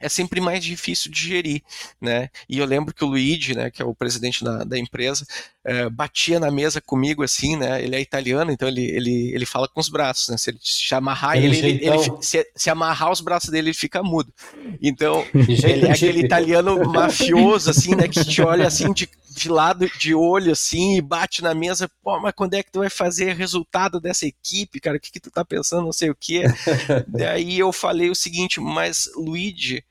é 0.00 0.08
sempre 0.08 0.40
mais 0.40 0.64
difícil 0.64 1.10
de 1.10 1.28
gerir, 1.28 1.62
né? 2.00 2.28
E 2.48 2.58
eu 2.58 2.66
lembro 2.66 2.94
que 2.94 3.04
o 3.04 3.08
Luigi, 3.08 3.54
né, 3.54 3.70
que 3.70 3.82
é 3.82 3.84
o 3.84 3.94
presidente 3.94 4.44
da, 4.44 4.64
da 4.64 4.78
empresa, 4.78 5.26
é, 5.64 5.88
batia 5.90 6.40
na 6.40 6.50
mesa 6.50 6.80
comigo 6.80 7.22
assim, 7.22 7.56
né? 7.56 7.82
Ele 7.82 7.94
é 7.94 8.00
italiano, 8.00 8.50
então 8.50 8.66
ele, 8.68 8.84
ele, 8.84 9.32
ele 9.34 9.46
fala 9.46 9.68
com 9.68 9.80
os 9.80 9.88
braços, 9.88 10.28
né? 10.28 10.36
Se 10.36 10.50
ele 10.50 10.58
se 10.62 10.94
amarrar 10.94 11.36
ele, 11.36 11.58
ele, 11.58 11.86
ele 11.86 11.98
se, 12.22 12.46
se, 12.54 12.70
amarrar 12.70 13.10
os 13.10 13.20
braços 13.20 13.50
dele, 13.50 13.68
ele 13.68 13.74
fica 13.74 14.02
mudo. 14.02 14.32
Então, 14.80 15.26
ele 15.34 15.86
é 15.86 15.92
aquele 15.92 16.20
italiano 16.20 16.90
mafioso, 16.90 17.70
assim, 17.70 17.94
né? 17.94 18.08
Que 18.08 18.24
te 18.24 18.40
olha 18.40 18.66
assim 18.66 18.92
de, 18.92 19.08
de 19.28 19.48
lado, 19.48 19.88
de 19.98 20.14
olho, 20.14 20.52
assim, 20.52 20.96
e 20.96 21.00
bate 21.00 21.42
na 21.42 21.54
mesa, 21.54 21.90
pô, 22.02 22.18
mas 22.20 22.32
quando 22.34 22.54
é 22.54 22.62
que 22.62 22.70
tu 22.70 22.80
vai 22.80 22.90
fazer 22.90 23.34
resultado 23.34 24.00
dessa 24.00 24.26
equipe, 24.26 24.80
cara? 24.80 24.96
O 24.96 25.00
que, 25.00 25.12
que 25.12 25.20
tu 25.20 25.30
tá 25.30 25.44
pensando, 25.44 25.84
não 25.84 25.92
sei 25.92 26.10
o 26.10 26.16
quê. 26.18 26.44
Daí 27.06 27.58
eu 27.58 27.72
falei 27.72 28.10
o 28.10 28.14
seguinte, 28.14 28.60
mas 28.60 29.10
Luigi, 29.14 29.84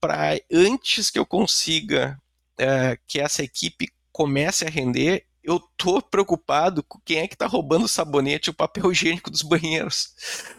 para 0.00 0.38
antes 0.52 1.10
que 1.10 1.18
eu 1.18 1.24
consiga 1.24 2.18
é, 2.58 2.98
que 3.06 3.20
essa 3.20 3.42
equipe 3.42 3.88
comece 4.12 4.66
a 4.66 4.70
render, 4.70 5.24
eu 5.42 5.60
tô 5.76 6.00
preocupado 6.00 6.82
com 6.84 7.00
quem 7.04 7.18
é 7.18 7.28
que 7.28 7.36
tá 7.36 7.46
roubando 7.46 7.84
o 7.84 7.88
sabonete 7.88 8.48
e 8.48 8.52
o 8.52 8.54
papel 8.54 8.92
higiênico 8.92 9.30
dos 9.30 9.42
banheiros. 9.42 10.14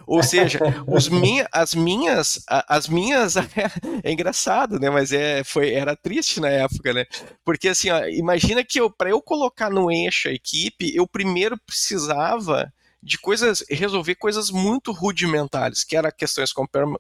Ou 0.06 0.22
seja, 0.22 0.60
os 0.86 1.08
minha, 1.10 1.48
as 1.52 1.74
minhas, 1.74 2.44
as 2.48 2.88
minhas 2.88 3.36
é 4.04 4.12
engraçado, 4.12 4.80
né? 4.80 4.90
Mas 4.90 5.14
é, 5.14 5.44
foi, 5.44 5.74
era 5.74 5.96
triste 5.96 6.40
na 6.40 6.50
época, 6.50 6.94
né? 6.94 7.06
Porque 7.46 7.70
assim, 7.70 7.90
ó, 7.90 8.06
imagina 8.08 8.64
que 8.64 8.80
eu, 8.80 8.90
para 8.90 9.10
eu 9.10 9.22
colocar 9.22 9.70
no 9.70 9.90
eixo 9.90 10.28
a 10.28 10.34
equipe, 10.34 10.94
eu 10.94 11.08
primeiro 11.08 11.58
precisava 11.66 12.72
de 13.04 13.18
coisas, 13.18 13.66
resolver 13.70 14.16
coisas 14.16 14.50
muito 14.50 14.92
rudimentares, 14.92 15.84
que 15.84 15.96
eram 15.96 16.10
questões 16.18 16.52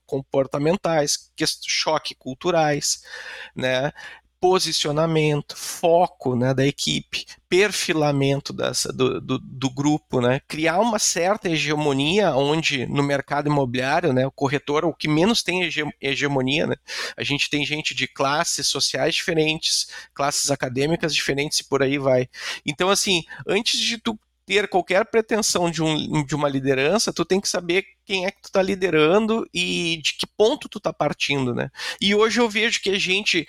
comportamentais, 0.05 1.31
que, 1.35 1.45
choque 1.65 2.13
culturais, 2.13 3.01
né? 3.55 3.91
Posicionamento, 4.43 5.55
foco 5.55 6.35
né, 6.35 6.53
da 6.53 6.67
equipe, 6.67 7.25
perfilamento 7.47 8.51
dessa, 8.51 8.91
do, 8.91 9.21
do, 9.21 9.39
do, 9.39 9.69
grupo, 9.69 10.19
né, 10.19 10.41
criar 10.45 10.81
uma 10.81 10.99
certa 10.99 11.47
hegemonia 11.49 12.35
onde 12.35 12.85
no 12.87 13.01
mercado 13.01 13.47
imobiliário, 13.47 14.11
né, 14.11 14.27
o 14.27 14.31
corretor, 14.31 14.83
o 14.83 14.93
que 14.93 15.07
menos 15.07 15.43
tem 15.43 15.61
hegemonia, 16.01 16.67
né, 16.67 16.75
a 17.15 17.23
gente 17.23 17.49
tem 17.49 17.65
gente 17.65 17.95
de 17.95 18.05
classes 18.05 18.67
sociais 18.67 19.15
diferentes, 19.15 19.87
classes 20.13 20.51
acadêmicas 20.51 21.15
diferentes 21.15 21.59
e 21.59 21.63
por 21.63 21.81
aí 21.81 21.97
vai. 21.97 22.27
Então, 22.65 22.89
assim, 22.89 23.23
antes 23.47 23.79
de 23.79 23.97
tu 23.97 24.19
ter 24.45 24.67
qualquer 24.67 25.05
pretensão 25.05 25.69
de, 25.71 25.81
um, 25.81 26.25
de 26.25 26.35
uma 26.35 26.49
liderança, 26.49 27.13
tu 27.13 27.23
tem 27.23 27.39
que 27.39 27.47
saber 27.47 27.85
quem 28.05 28.25
é 28.25 28.31
que 28.31 28.41
tu 28.41 28.45
está 28.45 28.61
liderando 28.61 29.47
e 29.53 30.01
de 30.03 30.13
que 30.13 30.27
ponto 30.37 30.67
tu 30.67 30.77
está 30.77 30.91
partindo, 30.91 31.53
né? 31.53 31.69
E 32.01 32.13
hoje 32.13 32.39
eu 32.39 32.49
vejo 32.49 32.81
que 32.81 32.89
a 32.89 32.99
gente 32.99 33.47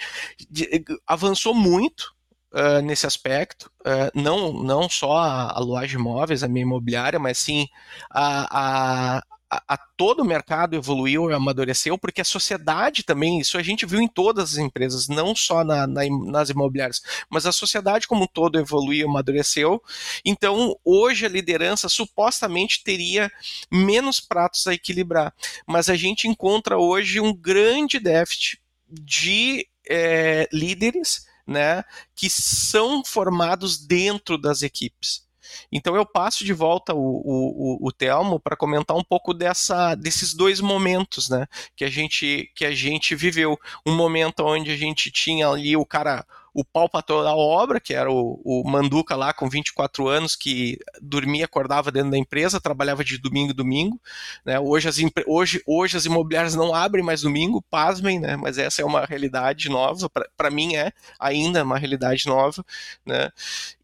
avançou 1.07 1.55
muito 1.55 2.15
Uh, 2.57 2.81
nesse 2.81 3.05
aspecto, 3.05 3.69
uh, 3.81 4.09
não, 4.15 4.53
não 4.53 4.89
só 4.89 5.17
a, 5.17 5.57
a 5.57 5.59
loja 5.59 5.89
de 5.89 5.95
imóveis, 5.97 6.45
a 6.45 6.47
minha 6.47 6.63
imobiliária, 6.63 7.19
mas 7.19 7.37
sim 7.39 7.67
a, 8.09 9.17
a, 9.17 9.23
a, 9.69 9.77
todo 9.77 10.21
o 10.21 10.25
mercado 10.25 10.75
evoluiu 10.77 11.31
e 11.31 11.35
amadureceu, 11.35 11.99
porque 11.99 12.21
a 12.21 12.25
sociedade 12.25 13.03
também, 13.03 13.41
isso 13.41 13.59
a 13.59 13.63
gente 13.63 13.87
viu 13.87 14.01
em 14.01 14.09
todas 14.09 14.53
as 14.53 14.59
empresas, 14.59 15.09
não 15.09 15.35
só 15.35 15.65
na, 15.65 15.87
na, 15.87 16.03
nas 16.27 16.51
imobiliárias, 16.51 17.03
mas 17.29 17.47
a 17.47 17.53
sociedade 17.53 18.09
como 18.09 18.25
um 18.25 18.27
todo 18.27 18.59
evoluiu 18.59 19.07
e 19.07 19.09
amadureceu. 19.09 19.83
Então, 20.25 20.77
hoje 20.85 21.27
a 21.27 21.29
liderança 21.29 21.89
supostamente 21.89 22.83
teria 22.83 23.31
menos 23.71 24.21
pratos 24.21 24.67
a 24.67 24.75
equilibrar, 24.75 25.35
mas 25.67 25.89
a 25.89 25.97
gente 25.97 26.29
encontra 26.29 26.79
hoje 26.79 27.21
um 27.21 27.35
grande 27.35 27.99
déficit 27.99 28.61
de 28.89 29.67
é, 29.89 30.49
líderes 30.53 31.27
né, 31.47 31.85
que 32.15 32.31
são 32.31 33.05
formados 33.05 33.79
dentro 33.79 34.39
das 34.39 34.63
equipes. 34.63 35.24
Então 35.71 35.97
eu 35.97 36.07
passo 36.07 36.45
de 36.45 36.53
volta 36.53 36.95
o, 36.95 36.99
o, 36.99 37.89
o, 37.89 37.93
Telmo 37.93 38.41
para 38.41 38.57
comentar 38.57 38.97
um 38.97 39.05
pouco 39.05 39.33
dessa, 39.33 39.95
desses 39.95 40.35
dois 40.35 40.61
momentos, 40.61 41.29
né? 41.29 41.47
Que 41.77 41.85
a 41.85 41.91
gente 41.91 42.51
que 42.55 42.65
a 42.65 42.73
gente 42.73 43.15
viveu. 43.15 43.59
Um 43.87 43.95
momento 43.95 44.45
onde 44.45 44.71
a 44.71 44.77
gente 44.77 45.11
tinha 45.11 45.49
ali 45.49 45.77
o 45.77 45.87
cara 45.87 46.25
o 46.55 46.65
a 46.65 47.35
obra, 47.35 47.81
que 47.81 47.93
era 47.93 48.11
o, 48.11 48.41
o, 48.45 48.63
Manduca 48.65 49.17
lá 49.17 49.35
com 49.35 49.49
24 49.49 50.07
anos, 50.07 50.37
que 50.37 50.79
dormia, 51.03 51.47
acordava 51.47 51.91
dentro 51.91 52.13
da 52.13 52.17
empresa, 52.17 52.61
trabalhava 52.61 53.05
de 53.05 53.19
domingo 53.19 53.51
em 53.51 53.55
domingo. 53.55 54.01
Né? 54.45 54.61
Hoje, 54.61 54.89
as 54.89 54.97
hoje, 55.27 55.61
hoje 55.67 55.97
as 55.97 56.05
imobiliárias 56.05 56.55
não 56.55 56.73
abrem 56.73 57.05
mais 57.05 57.23
domingo, 57.23 57.61
pasmem, 57.69 58.21
né? 58.21 58.37
mas 58.37 58.57
essa 58.57 58.81
é 58.81 58.85
uma 58.85 59.05
realidade 59.05 59.69
nova, 59.69 60.09
para 60.37 60.51
mim 60.51 60.77
é 60.77 60.93
ainda 61.19 61.65
uma 61.65 61.77
realidade 61.77 62.27
nova. 62.27 62.65
Né? 63.05 63.33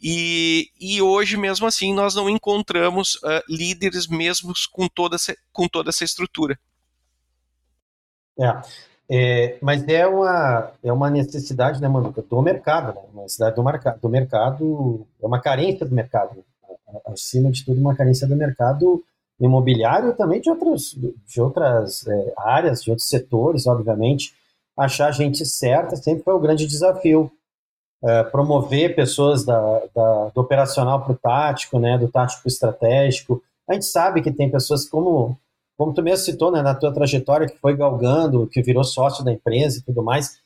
E, 0.00 0.70
e 0.80 1.02
hoje, 1.02 1.36
mesmo 1.36 1.66
assim, 1.66 1.92
nós 1.92 2.14
não 2.14 2.30
encontramos 2.30 3.16
uh, 3.16 3.42
líderes 3.48 4.06
mesmo 4.06 4.52
com 4.70 4.86
toda, 4.86 5.16
essa, 5.16 5.36
com 5.52 5.66
toda 5.66 5.90
essa 5.90 6.04
estrutura. 6.04 6.56
É. 8.38 8.89
É, 9.12 9.58
mas 9.60 9.86
é 9.88 10.06
uma, 10.06 10.70
é 10.84 10.92
uma 10.92 11.10
necessidade, 11.10 11.82
né, 11.82 11.88
Manuca, 11.88 12.22
do 12.22 12.40
mercado, 12.40 12.94
né? 12.94 13.00
Uma 13.12 13.22
necessidade 13.22 13.56
do, 13.56 13.62
marca, 13.64 13.98
do 14.00 14.08
mercado, 14.08 15.04
é 15.20 15.26
uma 15.26 15.40
carência 15.40 15.84
do 15.84 15.92
mercado. 15.92 16.44
Acima 17.06 17.50
de 17.50 17.64
tudo, 17.64 17.80
uma 17.80 17.96
carência 17.96 18.26
do 18.26 18.36
mercado 18.36 19.02
imobiliário 19.40 20.12
também 20.14 20.40
de 20.40 20.48
outras, 20.48 20.94
de 21.26 21.40
outras 21.40 22.06
é, 22.06 22.32
áreas, 22.36 22.84
de 22.84 22.90
outros 22.90 23.08
setores, 23.08 23.66
obviamente. 23.66 24.32
Achar 24.78 25.10
gente 25.10 25.44
certa 25.44 25.96
sempre 25.96 26.22
foi 26.22 26.34
o 26.34 26.40
grande 26.40 26.66
desafio. 26.66 27.30
É, 28.02 28.22
promover 28.24 28.94
pessoas 28.94 29.44
da, 29.44 29.82
da 29.94 30.28
do 30.28 30.40
operacional 30.40 31.02
para 31.02 31.12
o 31.12 31.18
tático, 31.18 31.78
né, 31.78 31.98
do 31.98 32.08
tático 32.08 32.46
estratégico. 32.48 33.42
A 33.68 33.74
gente 33.74 33.86
sabe 33.86 34.22
que 34.22 34.30
tem 34.30 34.50
pessoas 34.50 34.88
como, 34.88 35.36
como 35.80 35.94
tu 35.94 36.02
mesmo 36.02 36.26
citou, 36.26 36.52
né, 36.52 36.60
na 36.60 36.74
tua 36.74 36.92
trajetória, 36.92 37.48
que 37.48 37.56
foi 37.56 37.74
galgando, 37.74 38.46
que 38.46 38.60
virou 38.60 38.84
sócio 38.84 39.24
da 39.24 39.32
empresa 39.32 39.78
e 39.78 39.82
tudo 39.82 40.02
mais, 40.02 40.38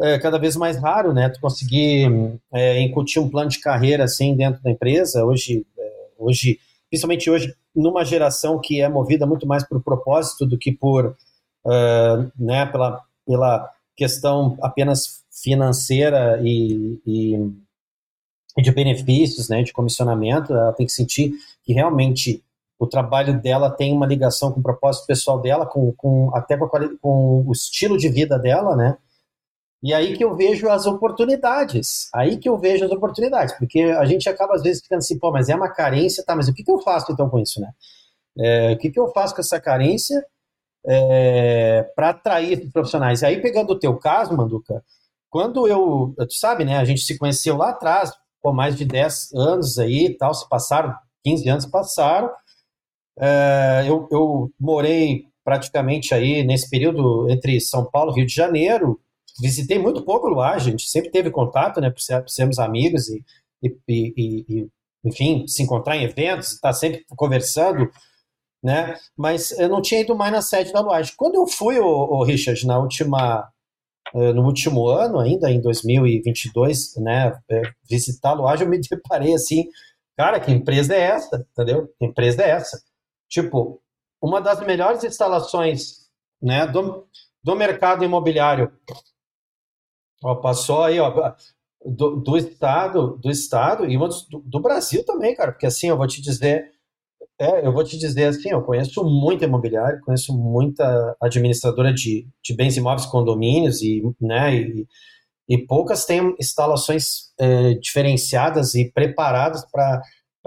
é 0.00 0.18
cada 0.18 0.40
vez 0.40 0.56
mais 0.56 0.76
raro, 0.76 1.12
né, 1.12 1.28
tu 1.28 1.40
conseguir 1.40 2.10
é, 2.52 2.80
incutir 2.80 3.22
um 3.22 3.28
plano 3.28 3.48
de 3.48 3.60
carreira 3.60 4.02
assim 4.02 4.34
dentro 4.34 4.60
da 4.64 4.68
empresa. 4.68 5.24
Hoje, 5.24 5.64
é, 5.78 6.08
hoje, 6.18 6.58
principalmente 6.90 7.30
hoje, 7.30 7.54
numa 7.72 8.04
geração 8.04 8.60
que 8.60 8.80
é 8.80 8.88
movida 8.88 9.24
muito 9.24 9.46
mais 9.46 9.62
por 9.64 9.80
propósito 9.80 10.44
do 10.44 10.58
que 10.58 10.72
por, 10.72 11.16
uh, 11.64 12.32
né, 12.36 12.66
pela, 12.66 13.00
pela 13.24 13.70
questão 13.94 14.58
apenas 14.60 15.22
financeira 15.30 16.40
e, 16.42 17.00
e, 17.06 18.60
de 18.60 18.72
benefícios, 18.72 19.48
né, 19.48 19.62
de 19.62 19.72
comissionamento, 19.72 20.52
ela 20.52 20.72
tem 20.72 20.86
que 20.86 20.92
sentir 20.92 21.34
que 21.62 21.72
realmente 21.72 22.42
o 22.78 22.86
trabalho 22.86 23.40
dela 23.40 23.70
tem 23.70 23.92
uma 23.92 24.06
ligação 24.06 24.52
com 24.52 24.60
o 24.60 24.62
propósito 24.62 25.06
pessoal 25.06 25.40
dela, 25.40 25.66
com, 25.66 25.92
com 25.92 26.30
até 26.34 26.56
com, 26.56 26.68
com 27.00 27.44
o 27.46 27.52
estilo 27.52 27.96
de 27.96 28.08
vida 28.08 28.38
dela, 28.38 28.76
né, 28.76 28.96
e 29.82 29.92
aí 29.92 30.16
que 30.16 30.24
eu 30.24 30.34
vejo 30.34 30.68
as 30.68 30.86
oportunidades. 30.86 32.08
Aí 32.12 32.38
que 32.38 32.48
eu 32.48 32.58
vejo 32.58 32.84
as 32.84 32.90
oportunidades, 32.90 33.56
porque 33.56 33.82
a 33.82 34.04
gente 34.04 34.28
acaba 34.28 34.54
às 34.54 34.62
vezes 34.62 34.82
ficando 34.82 34.98
assim, 34.98 35.18
pô, 35.18 35.30
mas 35.30 35.48
é 35.48 35.54
uma 35.54 35.68
carência, 35.68 36.24
tá? 36.24 36.34
Mas 36.34 36.48
o 36.48 36.54
que, 36.54 36.64
que 36.64 36.70
eu 36.70 36.80
faço 36.80 37.12
então 37.12 37.28
com 37.28 37.38
isso, 37.38 37.60
né? 37.60 37.70
É, 38.38 38.72
o 38.72 38.78
que, 38.78 38.90
que 38.90 38.98
eu 38.98 39.12
faço 39.12 39.34
com 39.34 39.40
essa 39.40 39.60
carência 39.60 40.24
é, 40.86 41.82
para 41.94 42.10
atrair 42.10 42.70
profissionais? 42.72 43.22
E 43.22 43.26
aí, 43.26 43.40
pegando 43.40 43.70
o 43.72 43.78
teu 43.78 43.96
caso, 43.96 44.36
Manduca, 44.36 44.82
quando 45.30 45.68
eu, 45.68 46.14
tu 46.18 46.34
sabe, 46.34 46.64
né? 46.64 46.78
A 46.78 46.84
gente 46.84 47.02
se 47.02 47.16
conheceu 47.18 47.56
lá 47.56 47.70
atrás, 47.70 48.12
por 48.42 48.54
mais 48.54 48.76
de 48.76 48.84
10 48.84 49.34
anos 49.34 49.78
aí 49.78 50.16
tal, 50.18 50.34
se 50.34 50.48
passaram, 50.48 50.94
15 51.24 51.48
anos 51.48 51.66
passaram. 51.66 52.30
É, 53.18 53.84
eu, 53.86 54.08
eu 54.10 54.50
morei 54.58 55.26
praticamente 55.44 56.12
aí 56.12 56.42
nesse 56.42 56.68
período 56.68 57.28
entre 57.30 57.60
São 57.60 57.88
Paulo 57.88 58.12
e 58.12 58.16
Rio 58.16 58.26
de 58.26 58.34
Janeiro, 58.34 59.00
visitei 59.40 59.78
muito 59.78 60.04
pouco 60.04 60.28
o 60.28 60.40
a 60.40 60.58
gente 60.58 60.88
sempre 60.88 61.10
teve 61.10 61.30
contato, 61.30 61.80
né, 61.80 61.90
por, 61.90 62.00
sermos 62.28 62.58
amigos 62.58 63.08
e, 63.08 63.24
e, 63.62 63.76
e, 63.88 64.44
e, 64.48 64.68
enfim, 65.04 65.46
se 65.46 65.62
encontrar 65.62 65.96
em 65.96 66.04
eventos, 66.04 66.52
estar 66.52 66.70
tá 66.70 66.72
sempre 66.72 67.04
conversando, 67.10 67.90
né, 68.62 68.96
mas 69.16 69.52
eu 69.58 69.68
não 69.68 69.80
tinha 69.80 70.00
ido 70.00 70.16
mais 70.16 70.32
na 70.32 70.42
sede 70.42 70.72
da 70.72 70.80
Luage. 70.80 71.14
Quando 71.16 71.36
eu 71.36 71.46
fui, 71.46 71.78
o, 71.78 71.86
o 71.86 72.24
Richard, 72.24 72.66
na 72.66 72.78
última, 72.78 73.48
eh, 74.14 74.32
no 74.32 74.44
último 74.44 74.88
ano, 74.88 75.20
ainda 75.20 75.50
em 75.50 75.60
2022, 75.60 76.96
né, 76.96 77.38
eh, 77.50 77.62
visitar 77.88 78.30
a 78.30 78.34
Luage, 78.34 78.64
eu 78.64 78.68
me 78.68 78.80
deparei 78.90 79.34
assim, 79.34 79.66
cara, 80.16 80.40
que 80.40 80.50
empresa 80.50 80.94
é 80.94 81.00
essa, 81.02 81.46
entendeu? 81.52 81.88
Que 81.98 82.06
empresa 82.06 82.42
é 82.42 82.50
essa? 82.50 82.80
Tipo, 83.28 83.80
uma 84.20 84.40
das 84.40 84.60
melhores 84.60 85.04
instalações, 85.04 86.08
né, 86.40 86.66
do, 86.66 87.06
do 87.42 87.56
mercado 87.56 88.04
imobiliário. 88.04 88.72
Ó, 90.22 90.34
passou 90.36 90.84
aí, 90.84 90.98
ó, 90.98 91.34
do, 91.84 92.16
do, 92.16 92.36
estado, 92.36 93.18
do 93.18 93.30
estado 93.30 93.88
e 93.88 93.96
do, 93.96 94.42
do, 94.44 94.60
Brasil 94.60 95.04
também, 95.04 95.34
cara, 95.34 95.52
porque 95.52 95.66
assim, 95.66 95.88
eu 95.88 95.96
vou 95.96 96.06
te 96.06 96.20
dizer, 96.20 96.72
é, 97.38 97.66
eu 97.66 97.72
vou 97.72 97.84
te 97.84 97.98
dizer 97.98 98.24
assim, 98.24 98.50
eu 98.50 98.62
conheço 98.62 99.04
muita 99.04 99.44
imobiliária, 99.44 100.00
conheço 100.04 100.36
muita 100.36 101.16
administradora 101.20 101.92
de, 101.92 102.26
de 102.42 102.54
bens 102.54 102.76
imóveis, 102.76 103.06
condomínios 103.06 103.82
e, 103.82 104.02
né, 104.20 104.54
e, 104.54 104.86
e 105.48 105.58
poucas 105.58 106.04
têm 106.04 106.34
instalações 106.40 107.32
é, 107.38 107.74
diferenciadas 107.74 108.74
e 108.74 108.90
preparadas 108.90 109.64
para 109.70 110.02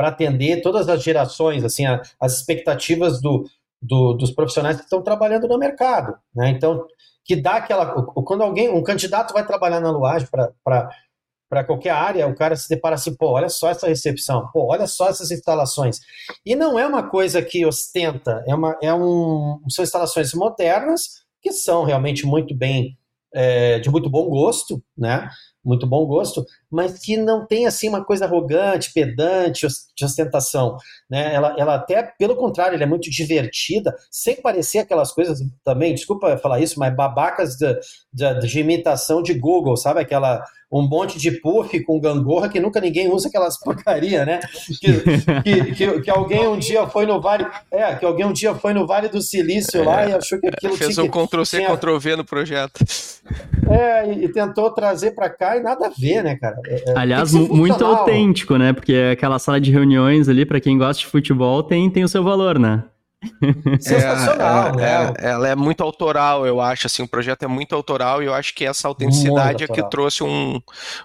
atender 0.08 0.62
todas 0.62 0.88
as 0.88 1.04
gerações, 1.04 1.64
assim, 1.64 1.86
a, 1.86 2.02
as 2.20 2.38
expectativas 2.38 3.22
do, 3.22 3.46
do, 3.82 4.14
dos 4.14 4.32
profissionais 4.32 4.78
que 4.78 4.84
estão 4.84 5.02
trabalhando 5.02 5.48
no 5.48 5.58
mercado, 5.58 6.18
né? 6.34 6.50
Então, 6.50 6.86
que 7.26 7.36
dá 7.36 7.58
aquela. 7.58 7.86
Quando 8.04 8.42
alguém, 8.42 8.70
um 8.70 8.82
candidato 8.82 9.34
vai 9.34 9.46
trabalhar 9.46 9.80
na 9.80 9.92
Luagem 9.92 10.28
para 10.28 11.64
qualquer 11.64 11.92
área, 11.92 12.28
o 12.28 12.36
cara 12.36 12.56
se 12.56 12.70
depara 12.70 12.96
assim, 12.96 13.16
pô, 13.16 13.32
olha 13.32 13.50
só 13.50 13.70
essa 13.70 13.88
recepção, 13.88 14.50
pô, 14.52 14.72
olha 14.72 14.88
só 14.88 15.10
essas 15.10 15.30
instalações. 15.32 16.00
E 16.46 16.56
não 16.56 16.80
é 16.80 16.88
uma 16.88 17.08
coisa 17.08 17.42
que 17.42 17.66
ostenta, 17.66 18.44
é 18.48 18.56
uma, 18.56 18.78
é 18.82 18.94
um, 18.94 19.62
são 19.70 19.84
instalações 19.84 20.34
modernas 20.34 21.24
que 21.42 21.52
são 21.52 21.84
realmente 21.84 22.26
muito 22.26 22.56
bem, 22.56 22.98
é, 23.34 23.80
de 23.80 23.90
muito 23.90 24.10
bom 24.10 24.28
gosto, 24.28 24.84
né? 24.98 25.30
muito 25.64 25.86
bom 25.86 26.06
gosto, 26.06 26.46
mas 26.72 27.00
que 27.00 27.18
não 27.18 27.46
tem 27.46 27.66
assim 27.66 27.90
uma 27.90 28.04
coisa 28.04 28.26
arrogante, 28.26 28.94
pedante, 28.94 29.68
de 29.96 30.06
ostentação, 30.06 30.78
né? 31.10 31.34
Ela, 31.34 31.56
ela 31.58 31.76
até, 31.76 32.04
pelo 32.04 32.36
contrário, 32.36 32.76
ela 32.76 32.84
é 32.84 32.88
muito 32.88 33.10
divertida, 33.10 33.96
sem 34.12 34.36
parecer 34.42 34.80
aquelas 34.80 35.12
coisas 35.12 35.40
também, 35.64 35.94
desculpa 35.94 36.38
falar 36.38 36.60
isso, 36.60 36.80
mas 36.80 36.96
babacas 36.96 37.56
de, 37.56 37.80
de, 38.14 38.40
de 38.40 38.60
imitação 38.60 39.22
de 39.22 39.34
Google, 39.34 39.76
sabe? 39.76 40.00
Aquela 40.00 40.44
um 40.72 40.88
monte 40.88 41.18
de 41.18 41.32
puff 41.32 41.84
com 41.84 42.00
gangorra 42.00 42.48
que 42.48 42.60
nunca 42.60 42.80
ninguém 42.80 43.12
usa 43.12 43.28
aquelas 43.28 43.58
porcaria, 43.60 44.24
né? 44.26 44.40
Que, 44.80 45.02
que, 45.42 45.72
que, 45.74 46.02
que, 46.02 46.10
alguém 46.10 46.48
um 46.48 46.60
dia 46.60 46.88
foi 46.88 47.06
no 47.06 47.20
Vale, 47.20 47.48
é, 47.72 47.96
que 47.96 48.06
alguém 48.06 48.26
um 48.26 48.34
dia 48.34 48.54
foi 48.54 48.74
no 48.74 48.86
Vale 48.86 49.10
do 49.10 49.22
Silício 49.22 49.82
é, 49.82 49.86
lá 49.86 50.06
e 50.06 50.14
achou 50.14 50.40
que 50.40 50.48
aquilo 50.48 50.78
fez 50.78 50.94
tinha, 50.94 51.04
um 51.04 51.10
Ctrl 51.10 51.44
C, 51.44 51.58
tinha... 51.58 51.76
Ctrl 51.76 51.98
V 51.98 52.16
no 52.18 52.26
projeto. 52.26 52.80
É, 53.70 54.12
e, 54.12 54.26
e 54.26 54.30
tentou 54.32 54.70
trazer 54.72 55.12
para 55.12 55.30
cá 55.30 55.58
e 55.58 55.62
nada 55.62 55.88
a 55.88 55.90
ver, 55.90 56.24
né, 56.24 56.36
cara? 56.36 56.59
É, 56.66 56.92
é 56.92 56.98
Aliás, 56.98 57.34
muito 57.34 57.84
autêntico, 57.84 58.58
né? 58.58 58.74
Porque 58.74 58.94
aquela 59.12 59.40
sala 59.40 59.60
de 59.60 59.72
reuniões 59.72 60.28
ali, 60.30 60.46
para 60.46 60.60
quem 60.60 60.78
gosta 60.78 61.02
de 61.02 61.08
futebol, 61.08 61.64
tem, 61.64 61.90
tem 61.90 62.04
o 62.04 62.10
seu 62.10 62.24
valor, 62.24 62.60
né? 62.60 62.84
Sensacional, 63.82 64.70
é, 64.70 64.76
né? 64.78 65.14
É, 65.20 65.30
ela 65.32 65.50
é 65.50 65.56
muito 65.56 65.84
autoral, 65.84 66.46
eu 66.48 66.62
acho, 66.62 66.88
assim, 66.88 67.04
o 67.04 67.08
projeto 67.08 67.44
é 67.44 67.48
muito 67.48 67.76
autoral 67.76 68.24
e 68.24 68.28
eu 68.28 68.34
acho 68.34 68.54
que 68.56 68.66
essa 68.66 68.88
autenticidade 68.88 69.66
é 69.66 69.68
que 69.68 69.90
trouxe 69.90 70.24
um, 70.24 70.62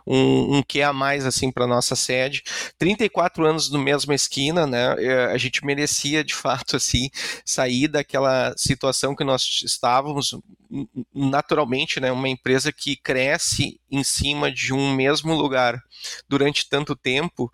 um, 0.07 0.59
um 0.59 0.63
que 0.63 0.81
a 0.81 0.93
mais, 0.93 1.27
assim, 1.27 1.51
para 1.51 1.67
nossa 1.67 1.97
sede. 1.97 2.43
34 2.79 3.45
anos 3.45 3.71
no 3.71 3.79
mesma 3.81 4.15
esquina, 4.15 4.67
né? 4.67 4.95
É, 4.99 5.25
a 5.27 5.39
gente 5.39 5.65
merecia, 5.65 6.23
de 6.23 6.35
fato, 6.35 6.77
assim, 6.77 7.11
sair 7.45 7.89
daquela 7.89 8.55
situação 8.57 9.17
que 9.17 9.25
nós 9.25 9.63
estávamos, 9.65 10.37
naturalmente, 11.13 11.99
né? 12.01 12.13
Uma 12.13 12.29
empresa 12.29 12.73
que 12.73 12.97
cresce 12.97 13.81
em 13.91 14.05
cima 14.05 14.53
de 14.53 14.73
um 14.73 14.95
mesmo 14.95 15.35
lugar 15.35 15.83
durante 16.29 16.69
tanto 16.69 16.95
tempo, 16.95 17.51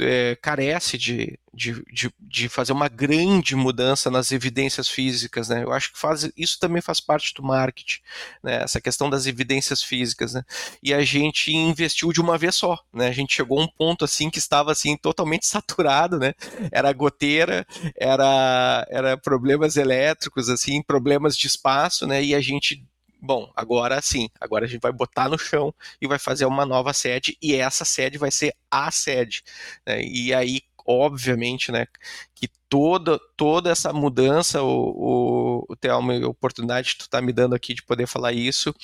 é, 0.00 0.36
carece 0.36 0.96
de, 0.96 1.38
de, 1.52 1.82
de, 1.92 2.12
de, 2.20 2.48
fazer 2.48 2.72
uma 2.72 2.88
grande 2.88 3.56
mudança 3.56 4.10
nas 4.10 4.32
evidências 4.32 4.88
físicas, 4.88 5.48
né? 5.48 5.64
Eu 5.64 5.72
acho 5.72 5.92
que 5.92 5.98
faz, 5.98 6.30
isso 6.36 6.58
também 6.58 6.80
faz 6.80 7.00
parte 7.00 7.34
do 7.34 7.42
marketing, 7.42 8.00
né? 8.42 8.62
Essa 8.62 8.80
questão 8.80 9.10
das 9.10 9.26
evidências 9.26 9.82
físicas, 9.82 10.34
né? 10.34 10.44
E 10.82 10.94
a 10.94 11.02
gente 11.02 11.52
investiu 11.52 12.12
de 12.12 12.20
uma 12.20 12.38
vez 12.38 12.54
só, 12.54 12.78
né? 12.92 13.08
A 13.08 13.12
gente 13.12 13.34
chegou 13.34 13.60
a 13.60 13.64
um 13.64 13.68
ponto 13.68 14.04
assim 14.04 14.30
que 14.30 14.38
estava 14.38 14.72
assim 14.72 14.96
totalmente 14.96 15.46
saturado, 15.48 16.18
né? 16.18 16.34
Era 16.70 16.92
goteira, 16.92 17.66
era 17.96 18.86
era 18.90 19.16
problemas 19.16 19.76
elétricos, 19.76 20.48
assim, 20.48 20.82
problemas 20.82 21.36
de 21.36 21.46
espaço, 21.46 22.06
né? 22.06 22.22
E 22.22 22.34
a 22.34 22.40
gente 22.40 22.84
bom, 23.20 23.50
agora 23.56 24.00
sim, 24.00 24.28
agora 24.40 24.64
a 24.64 24.68
gente 24.68 24.80
vai 24.80 24.92
botar 24.92 25.28
no 25.28 25.38
chão 25.38 25.74
e 26.00 26.06
vai 26.06 26.18
fazer 26.18 26.44
uma 26.46 26.64
nova 26.64 26.92
sede, 26.92 27.36
e 27.42 27.54
essa 27.54 27.84
sede 27.84 28.18
vai 28.18 28.30
ser 28.30 28.54
a 28.70 28.90
sede. 28.90 29.42
Né? 29.86 30.02
E 30.02 30.32
aí, 30.32 30.62
obviamente, 30.86 31.70
né, 31.70 31.86
que 32.34 32.48
toda, 32.68 33.18
toda 33.36 33.70
essa 33.70 33.92
mudança, 33.92 34.62
o, 34.62 35.64
o, 35.66 35.66
o 35.68 35.76
Thelma, 35.76 36.14
a 36.14 36.28
oportunidade 36.28 36.92
que 36.92 36.98
tu 36.98 37.02
está 37.02 37.20
me 37.20 37.32
dando 37.32 37.54
aqui 37.54 37.74
de 37.74 37.82
poder 37.82 38.06
falar 38.06 38.32
isso, 38.32 38.74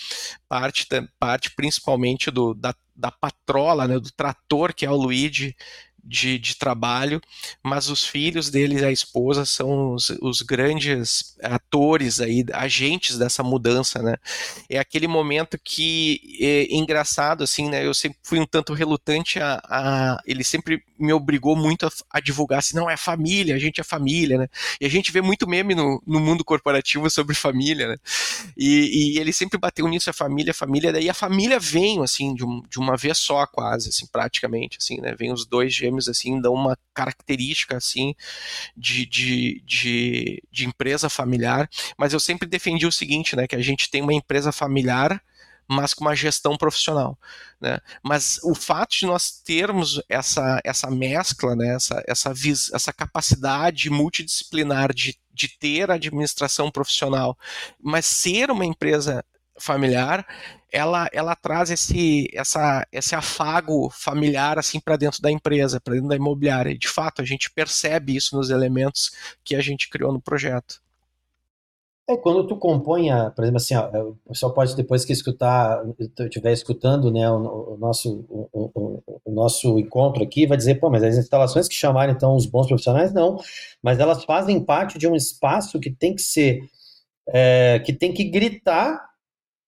parte, 0.48 0.86
parte 1.18 1.50
principalmente 1.54 2.30
do, 2.30 2.54
da, 2.54 2.74
da 2.94 3.10
patrola, 3.10 3.88
né, 3.88 3.98
do 3.98 4.10
trator 4.12 4.74
que 4.74 4.84
é 4.84 4.90
o 4.90 4.96
Luigi, 4.96 5.56
de, 6.04 6.38
de 6.38 6.56
trabalho, 6.56 7.20
mas 7.62 7.88
os 7.88 8.04
filhos 8.04 8.50
deles 8.50 8.82
e 8.82 8.84
a 8.84 8.92
esposa 8.92 9.44
são 9.44 9.94
os, 9.94 10.10
os, 10.20 10.42
grandes 10.42 11.36
atores 11.42 12.20
aí, 12.20 12.44
agentes 12.52 13.16
dessa 13.16 13.42
mudança, 13.42 14.02
né? 14.02 14.16
É 14.68 14.78
aquele 14.78 15.08
momento 15.08 15.58
que 15.62 16.20
é 16.40 16.74
engraçado, 16.74 17.42
assim, 17.42 17.70
né? 17.70 17.84
Eu 17.84 17.94
sempre 17.94 18.18
fui 18.22 18.38
um 18.38 18.46
tanto 18.46 18.74
relutante 18.74 19.40
a, 19.40 19.60
a 19.64 20.18
ele 20.26 20.44
sempre 20.44 20.82
me 20.98 21.12
obrigou 21.12 21.56
muito 21.56 21.86
a, 21.86 21.90
a, 22.10 22.20
divulgar 22.20 22.58
assim, 22.58 22.76
não, 22.76 22.88
é 22.88 22.96
família, 22.96 23.54
a 23.54 23.58
gente 23.58 23.80
é 23.80 23.84
família, 23.84 24.38
né? 24.38 24.48
E 24.80 24.86
a 24.86 24.90
gente 24.90 25.10
vê 25.10 25.20
muito 25.20 25.48
meme 25.48 25.74
no, 25.74 26.02
no 26.06 26.20
mundo 26.20 26.44
corporativo 26.44 27.08
sobre 27.10 27.34
família, 27.34 27.88
né? 27.88 27.96
E, 28.56 29.14
e 29.14 29.18
ele 29.18 29.32
sempre 29.32 29.58
bateu 29.58 29.88
nisso, 29.88 30.10
a 30.10 30.12
família, 30.12 30.50
a 30.50 30.54
família, 30.54 30.92
daí 30.92 31.08
a 31.08 31.14
família 31.14 31.58
vem, 31.58 32.02
assim, 32.02 32.34
de, 32.34 32.44
um, 32.44 32.62
de 32.68 32.78
uma 32.78 32.96
vez 32.96 33.18
só, 33.18 33.46
quase, 33.46 33.88
assim, 33.88 34.06
praticamente, 34.06 34.78
assim, 34.78 35.00
né? 35.00 35.14
Vem 35.18 35.32
os 35.32 35.46
dois 35.46 35.72
gêmeos 35.72 35.93
gêmeos, 35.94 36.08
assim, 36.08 36.40
dão 36.40 36.54
uma 36.54 36.76
característica, 36.92 37.76
assim, 37.76 38.14
de, 38.76 39.06
de, 39.06 39.62
de, 39.64 40.42
de 40.50 40.66
empresa 40.66 41.08
familiar, 41.08 41.68
mas 41.96 42.12
eu 42.12 42.20
sempre 42.20 42.48
defendi 42.48 42.86
o 42.86 42.92
seguinte, 42.92 43.36
né, 43.36 43.46
que 43.46 43.56
a 43.56 43.62
gente 43.62 43.90
tem 43.90 44.02
uma 44.02 44.14
empresa 44.14 44.52
familiar, 44.52 45.22
mas 45.66 45.94
com 45.94 46.04
uma 46.04 46.14
gestão 46.14 46.58
profissional. 46.58 47.18
Né? 47.58 47.78
Mas 48.02 48.38
o 48.42 48.54
fato 48.54 48.98
de 48.98 49.06
nós 49.06 49.30
termos 49.30 50.00
essa, 50.10 50.60
essa 50.62 50.90
mescla, 50.90 51.56
né, 51.56 51.74
essa, 51.74 52.02
essa, 52.06 52.34
vis, 52.34 52.70
essa 52.72 52.92
capacidade 52.92 53.88
multidisciplinar 53.88 54.92
de, 54.92 55.16
de 55.32 55.48
ter 55.48 55.90
administração 55.90 56.70
profissional, 56.70 57.38
mas 57.80 58.04
ser 58.04 58.50
uma 58.50 58.66
empresa 58.66 59.24
familiar, 59.58 60.26
ela, 60.74 61.08
ela 61.12 61.36
traz 61.36 61.70
esse, 61.70 62.28
essa, 62.34 62.84
esse 62.90 63.14
afago 63.14 63.88
familiar 63.90 64.58
assim 64.58 64.80
para 64.80 64.96
dentro 64.96 65.22
da 65.22 65.30
empresa, 65.30 65.80
para 65.80 65.94
dentro 65.94 66.08
da 66.08 66.16
imobiliária. 66.16 66.76
De 66.76 66.88
fato, 66.88 67.22
a 67.22 67.24
gente 67.24 67.48
percebe 67.48 68.16
isso 68.16 68.36
nos 68.36 68.50
elementos 68.50 69.12
que 69.44 69.54
a 69.54 69.60
gente 69.60 69.88
criou 69.88 70.12
no 70.12 70.20
projeto. 70.20 70.82
É, 72.08 72.16
quando 72.16 72.46
tu 72.46 72.56
compõe, 72.56 73.08
a, 73.08 73.30
por 73.30 73.44
exemplo, 73.44 73.58
assim, 73.58 73.74
ó, 73.76 73.86
o 73.86 74.16
pessoal 74.28 74.52
pode 74.52 74.74
depois 74.74 75.04
que 75.04 75.12
escutar, 75.12 75.80
estiver 76.18 76.52
escutando, 76.52 77.10
né, 77.10 77.30
o, 77.30 77.74
o 77.74 77.76
nosso, 77.78 78.26
o, 78.28 78.48
o, 78.52 79.02
o, 79.24 79.32
nosso 79.32 79.78
encontro 79.78 80.22
aqui, 80.22 80.46
vai 80.46 80.56
dizer, 80.56 80.74
pô, 80.74 80.90
mas 80.90 81.04
as 81.04 81.16
instalações 81.16 81.68
que 81.68 81.74
chamaram 81.74 82.12
então 82.12 82.34
os 82.34 82.46
bons 82.46 82.66
profissionais, 82.66 83.14
não, 83.14 83.38
mas 83.80 84.00
elas 84.00 84.22
fazem 84.24 84.62
parte 84.62 84.98
de 84.98 85.06
um 85.08 85.14
espaço 85.14 85.80
que 85.80 85.90
tem 85.90 86.14
que 86.14 86.20
ser, 86.20 86.68
é, 87.28 87.78
que 87.78 87.92
tem 87.92 88.12
que 88.12 88.24
gritar 88.24 89.13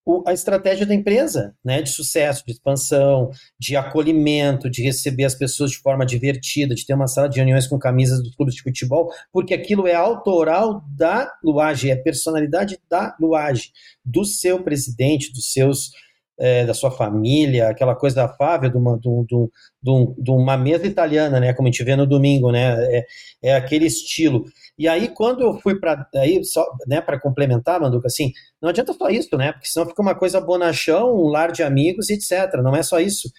o, 0.07 0.23
a 0.25 0.33
estratégia 0.33 0.87
da 0.87 0.95
empresa, 0.95 1.53
né, 1.64 1.83
de 1.83 1.90
sucesso, 1.90 2.45
de 2.47 2.53
expansão, 2.53 3.33
de 3.59 3.75
acolhimento, 3.75 4.71
de 4.71 4.81
receber 4.81 5.25
as 5.25 5.35
pessoas 5.35 5.73
de 5.73 5.79
forma 5.79 6.07
divertida, 6.07 6.77
de 6.77 6.87
ter 6.87 6.95
uma 6.95 7.09
sala 7.09 7.29
de 7.29 7.38
reuniões 7.38 7.66
com 7.66 7.77
camisas 7.77 8.23
dos 8.23 8.37
clubes 8.37 8.55
de 8.55 8.62
futebol, 8.62 9.12
porque 9.33 9.53
aquilo 9.53 9.88
é 9.88 9.95
autoral 9.95 10.85
da 10.97 11.29
Luage, 11.42 11.90
é 11.90 11.97
personalidade 11.97 12.79
da 12.88 13.16
Luage, 13.21 13.73
do 14.05 14.25
seu 14.25 14.62
presidente, 14.62 15.33
dos 15.33 15.53
seus 15.53 15.90
é, 16.38 16.64
da 16.64 16.75
sua 16.75 16.90
família, 16.90 17.68
aquela 17.68 17.94
coisa 17.94 18.25
afável 18.25 18.70
de 18.70 18.77
uma, 18.77 18.99
de, 18.99 19.09
de, 19.27 19.49
de, 19.83 20.22
de 20.22 20.31
uma 20.31 20.57
mesa 20.57 20.87
italiana, 20.87 21.40
né, 21.40 21.53
como 21.55 21.68
a 21.68 21.70
gente 21.70 21.85
vê 21.85 21.96
no 21.96 22.07
domingo, 22.07 22.53
né, 22.53 22.77
é, 22.94 23.07
é 23.42 23.55
aquele 23.55 23.87
estilo. 23.87 24.44
E 24.79 24.87
aí, 24.87 25.09
quando 25.09 25.40
eu 25.42 25.59
fui 25.61 25.79
para 25.81 26.07
aí 26.14 26.44
só, 26.44 26.64
né, 26.87 27.01
para 27.01 27.18
complementar, 27.18 27.81
Manduca, 27.81 28.09
assim, 28.09 28.33
não 28.61 28.68
adianta 28.68 28.92
só 28.92 29.09
isso, 29.09 29.37
né? 29.37 29.53
Porque 29.53 29.68
senão 29.68 29.87
fica 29.87 30.03
uma 30.03 30.14
coisa 30.14 30.40
bonachão, 30.40 31.14
um 31.14 31.29
lar 31.29 31.51
de 31.51 31.62
amigos, 31.62 32.11
etc. 32.11 32.61
Não 32.62 32.77
é 32.77 32.83
só 32.83 33.01
isso. 33.01 33.31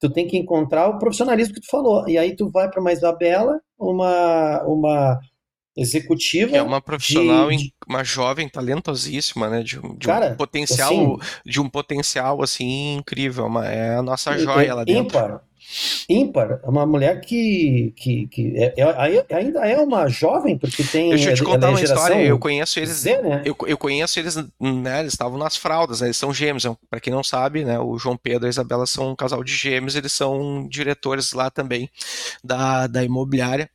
Tu 0.00 0.10
tem 0.10 0.26
que 0.26 0.36
encontrar 0.36 0.88
o 0.88 0.98
profissionalismo 0.98 1.54
que 1.54 1.60
tu 1.60 1.70
falou. 1.70 2.08
E 2.08 2.18
aí 2.18 2.34
tu 2.34 2.50
vai 2.50 2.68
para 2.70 2.80
uma 2.80 2.92
Isabela, 2.92 3.60
uma 3.78 4.62
uma 4.64 5.20
executiva. 5.76 6.56
É 6.56 6.62
uma 6.62 6.80
profissional, 6.80 7.50
de, 7.50 7.72
uma 7.88 8.04
jovem 8.04 8.48
talentosíssima, 8.48 9.48
né? 9.48 9.62
De, 9.62 9.80
de 9.80 10.06
cara, 10.06 10.32
um 10.32 10.36
potencial, 10.36 10.90
assim, 10.90 11.18
de 11.44 11.60
um 11.60 11.68
potencial 11.68 12.42
assim 12.42 12.96
incrível. 12.96 13.46
Uma, 13.46 13.66
é 13.66 13.96
a 13.96 14.02
nossa 14.02 14.36
joia 14.38 14.66
é, 14.66 14.74
lá 14.74 14.84
dentro. 14.84 15.18
Ímpar 15.18 15.42
ímpar, 16.08 16.60
uma 16.64 16.84
mulher 16.84 17.20
que, 17.20 17.92
que, 17.96 18.26
que 18.28 18.54
é, 18.56 18.74
é, 18.76 19.34
ainda 19.34 19.66
é 19.66 19.78
uma 19.78 20.08
jovem, 20.08 20.58
porque 20.58 20.82
tem. 20.82 21.10
Deixa 21.10 21.30
eu 21.30 21.34
te 21.34 21.44
contar 21.44 21.70
uma 21.70 21.80
história, 21.80 22.22
eu 22.22 22.38
conheço 22.38 22.78
eles. 22.78 22.90
Z, 22.90 23.22
né? 23.22 23.42
eu, 23.44 23.56
eu 23.66 23.78
conheço 23.78 24.18
eles, 24.18 24.36
né? 24.36 25.00
Eles 25.00 25.12
estavam 25.12 25.38
nas 25.38 25.56
fraldas, 25.56 26.00
né, 26.00 26.08
eles 26.08 26.16
são 26.16 26.32
gêmeos. 26.32 26.66
Para 26.88 27.00
quem 27.00 27.12
não 27.12 27.22
sabe, 27.22 27.64
né? 27.64 27.78
O 27.78 27.98
João 27.98 28.16
Pedro 28.16 28.46
e 28.46 28.48
a 28.48 28.50
Isabela 28.50 28.86
são 28.86 29.10
um 29.10 29.16
casal 29.16 29.44
de 29.44 29.54
gêmeos, 29.54 29.94
eles 29.94 30.12
são 30.12 30.66
diretores 30.68 31.32
lá 31.32 31.50
também 31.50 31.88
da, 32.42 32.86
da 32.86 33.04
imobiliária. 33.04 33.70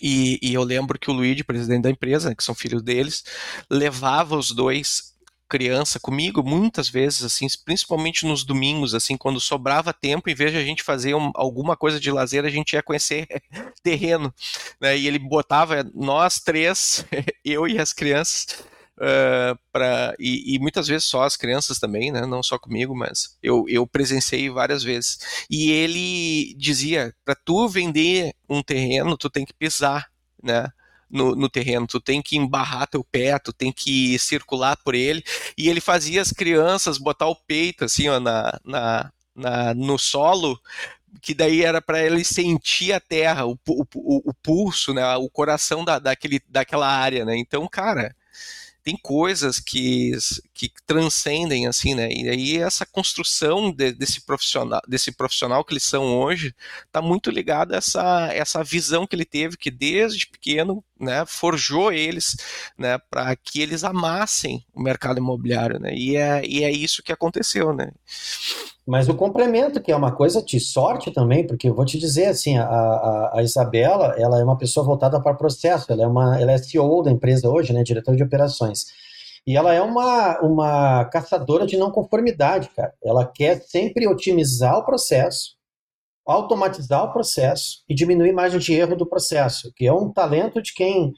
E, 0.00 0.38
e, 0.42 0.54
eu 0.54 0.62
lembro 0.62 0.98
que 0.98 1.10
o 1.10 1.14
Luigi, 1.14 1.44
presidente 1.44 1.82
da 1.82 1.90
empresa, 1.90 2.28
né, 2.28 2.34
que 2.34 2.44
são 2.44 2.54
filhos 2.54 2.82
deles, 2.82 3.24
levava 3.70 4.36
os 4.36 4.50
dois 4.50 5.14
criança 5.48 6.00
comigo 6.00 6.42
muitas 6.42 6.88
vezes 6.88 7.22
assim 7.22 7.46
principalmente 7.64 8.26
nos 8.26 8.44
domingos 8.44 8.94
assim 8.94 9.16
quando 9.16 9.38
sobrava 9.38 9.92
tempo 9.92 10.28
em 10.28 10.34
vez 10.34 10.50
de 10.50 10.58
a 10.58 10.64
gente 10.64 10.82
fazer 10.82 11.14
um, 11.14 11.30
alguma 11.34 11.76
coisa 11.76 12.00
de 12.00 12.10
lazer 12.10 12.44
a 12.44 12.48
gente 12.48 12.72
ia 12.72 12.82
conhecer 12.82 13.28
terreno 13.82 14.34
né? 14.80 14.96
e 14.96 15.06
ele 15.06 15.18
botava 15.18 15.88
nós 15.94 16.40
três 16.40 17.04
eu 17.44 17.68
e 17.68 17.78
as 17.78 17.92
crianças 17.92 18.64
uh, 18.98 20.14
e, 20.18 20.54
e, 20.54 20.58
muitas 20.58 20.86
vezes 20.86 21.06
só 21.06 21.22
as 21.22 21.36
crianças 21.36 21.78
também 21.78 22.12
né 22.12 22.26
não 22.26 22.42
só 22.42 22.58
comigo 22.58 22.94
mas 22.94 23.36
eu, 23.42 23.64
eu 23.68 23.86
presenciei 23.86 24.48
várias 24.50 24.82
vezes. 24.82 25.46
E 25.50 25.70
ele 25.70 26.54
dizia 26.56 27.14
para 27.24 27.34
tu 27.34 27.68
vender 27.68 28.34
um 28.48 28.62
terreno 28.62 29.16
tu 29.16 29.28
tem 29.30 29.44
que 29.44 29.54
pisar 29.54 30.10
né 30.42 30.68
no, 31.14 31.36
no, 31.36 31.48
terreno, 31.48 31.86
tu 31.86 32.00
tem 32.00 32.20
que 32.20 32.36
embarrar 32.36 32.88
teu 32.88 33.04
pé, 33.04 33.38
tu 33.38 33.52
tem 33.52 33.72
que 33.72 34.18
circular 34.18 34.76
por 34.76 34.96
ele, 34.96 35.22
e 35.56 35.68
ele 35.68 35.80
fazia 35.80 36.20
as 36.20 36.32
crianças 36.32 36.98
botar 36.98 37.28
o 37.28 37.36
peito 37.36 37.84
assim, 37.84 38.08
ó, 38.08 38.18
na, 38.18 38.58
na, 38.64 39.12
na 39.34 39.74
no 39.74 39.96
solo, 39.96 40.60
que 41.22 41.32
daí 41.32 41.62
era 41.62 41.80
para 41.80 42.02
ele 42.02 42.24
sentir 42.24 42.92
a 42.92 42.98
terra, 42.98 43.46
o, 43.46 43.56
o, 43.68 43.86
o, 43.94 44.30
o, 44.30 44.34
pulso, 44.34 44.92
né, 44.92 45.14
o 45.16 45.30
coração 45.30 45.84
da, 45.84 46.00
daquele, 46.00 46.40
daquela 46.48 46.88
área, 46.88 47.24
né, 47.24 47.36
então, 47.36 47.66
cara, 47.68 48.14
tem 48.84 48.98
coisas 48.98 49.58
que, 49.58 50.12
que 50.52 50.70
transcendem 50.86 51.66
assim, 51.66 51.94
né? 51.94 52.12
E 52.12 52.28
aí 52.28 52.58
essa 52.58 52.84
construção 52.84 53.72
de, 53.72 53.92
desse 53.92 54.20
profissional, 54.20 54.82
desse 54.86 55.10
profissional 55.10 55.64
que 55.64 55.72
eles 55.72 55.84
são 55.84 56.18
hoje, 56.18 56.54
está 56.86 57.00
muito 57.00 57.30
ligada 57.30 57.74
a 57.74 57.78
essa, 57.78 58.28
essa 58.32 58.62
visão 58.62 59.06
que 59.06 59.16
ele 59.16 59.24
teve, 59.24 59.56
que 59.56 59.70
desde 59.70 60.26
pequeno, 60.26 60.84
né, 61.04 61.24
forjou 61.26 61.92
eles, 61.92 62.36
né, 62.76 62.98
para 63.10 63.36
que 63.36 63.60
eles 63.60 63.84
amassem 63.84 64.64
o 64.74 64.82
mercado 64.82 65.18
imobiliário, 65.18 65.78
né? 65.78 65.94
E 65.94 66.16
é, 66.16 66.42
e 66.44 66.64
é 66.64 66.70
isso 66.70 67.02
que 67.02 67.12
aconteceu, 67.12 67.72
né? 67.72 67.92
Mas 68.86 69.08
o 69.08 69.14
complemento, 69.14 69.80
que 69.80 69.90
é 69.90 69.96
uma 69.96 70.12
coisa 70.12 70.42
de 70.42 70.60
sorte 70.60 71.10
também, 71.10 71.46
porque 71.46 71.68
eu 71.68 71.74
vou 71.74 71.86
te 71.86 71.98
dizer 71.98 72.26
assim, 72.26 72.58
a, 72.58 72.64
a, 72.64 73.38
a 73.38 73.42
Isabela, 73.42 74.14
ela 74.18 74.38
é 74.38 74.44
uma 74.44 74.58
pessoa 74.58 74.84
voltada 74.84 75.20
para 75.20 75.34
processo, 75.34 75.90
ela 75.90 76.02
é 76.02 76.06
uma, 76.06 76.38
ela 76.40 76.52
é 76.52 76.58
CEO 76.58 77.02
da 77.02 77.10
empresa 77.10 77.48
hoje, 77.48 77.72
né, 77.72 77.82
diretora 77.82 78.16
de 78.16 78.22
operações. 78.22 78.86
E 79.46 79.56
ela 79.56 79.72
é 79.72 79.80
uma, 79.80 80.40
uma 80.40 81.04
caçadora 81.06 81.66
de 81.66 81.76
não 81.76 81.90
conformidade, 81.90 82.70
cara. 82.74 82.94
Ela 83.02 83.26
quer 83.26 83.60
sempre 83.62 84.06
otimizar 84.06 84.78
o 84.78 84.84
processo, 84.84 85.54
automatizar 86.26 87.04
o 87.04 87.12
processo 87.12 87.84
e 87.88 87.94
diminuir 87.94 88.30
a 88.30 88.34
margem 88.34 88.58
de 88.58 88.72
erro 88.72 88.96
do 88.96 89.06
processo, 89.06 89.72
que 89.74 89.86
é 89.86 89.92
um 89.92 90.12
talento 90.12 90.62
de 90.62 90.72
quem 90.72 91.12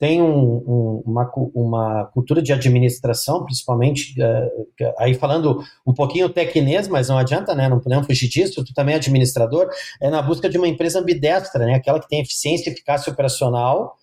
tem 0.00 0.22
um, 0.22 0.56
um, 0.66 1.02
uma, 1.04 1.30
uma 1.54 2.06
cultura 2.06 2.40
de 2.40 2.54
administração, 2.54 3.44
principalmente, 3.44 4.14
uh, 4.18 4.94
aí 4.98 5.12
falando 5.12 5.62
um 5.86 5.92
pouquinho 5.92 6.30
tecnês, 6.30 6.88
mas 6.88 7.10
não 7.10 7.18
adianta, 7.18 7.54
né, 7.54 7.68
não 7.68 7.78
podemos 7.78 8.06
fugir 8.06 8.26
disso, 8.26 8.64
tu 8.64 8.72
também 8.72 8.94
é 8.94 8.96
administrador, 8.96 9.68
é 10.00 10.08
na 10.08 10.22
busca 10.22 10.48
de 10.48 10.56
uma 10.56 10.66
empresa 10.66 11.00
ambidestra, 11.00 11.66
né, 11.66 11.74
aquela 11.74 12.00
que 12.00 12.08
tem 12.08 12.22
eficiência 12.22 12.70
e 12.70 12.72
eficácia 12.72 13.12
operacional, 13.12 13.94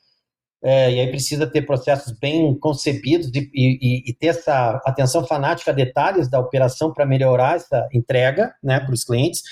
é, 0.63 0.91
e 0.91 1.00
aí 1.00 1.08
precisa 1.08 1.46
ter 1.46 1.62
processos 1.63 2.17
bem 2.20 2.58
concebidos 2.58 3.28
e, 3.34 3.50
e, 3.54 4.10
e, 4.10 4.13
ter 4.13 4.28
essa 4.28 4.82
atenção 4.86 5.24
fanática 5.26 5.72
a 5.72 5.74
detalhes 5.74 6.28
da 6.28 6.39
operação 6.39 6.91
para 6.91 7.06
melhorar 7.06 7.58
essa 7.58 7.88
entrega 7.93 8.54
né, 8.63 8.80
para 8.80 8.93
os 8.93 9.04
clientes, 9.04 9.43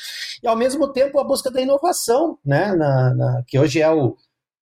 e 0.41 0.47
ao 0.47 0.55
mesmo 0.55 0.91
tempo 0.91 1.19
a 1.19 1.23
busca 1.23 1.51
da 1.51 1.61
inovação, 1.61 2.39
né, 2.43 2.73
na, 2.73 3.13
na, 3.13 3.43
que 3.47 3.59
hoje 3.59 3.81
é 3.81 3.89
o, 3.89 4.15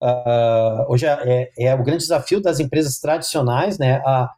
Uh, 0.03 0.83
hoje 0.89 1.05
é, 1.05 1.49
é, 1.57 1.67
é, 1.67 1.75
o 1.75 1.81
grande 1.81 1.99
desafio 1.99 2.41
das 2.41 2.59
empresas 2.59 2.99
tradicionais, 2.99 3.79
né, 3.79 4.01
a, 4.05 4.29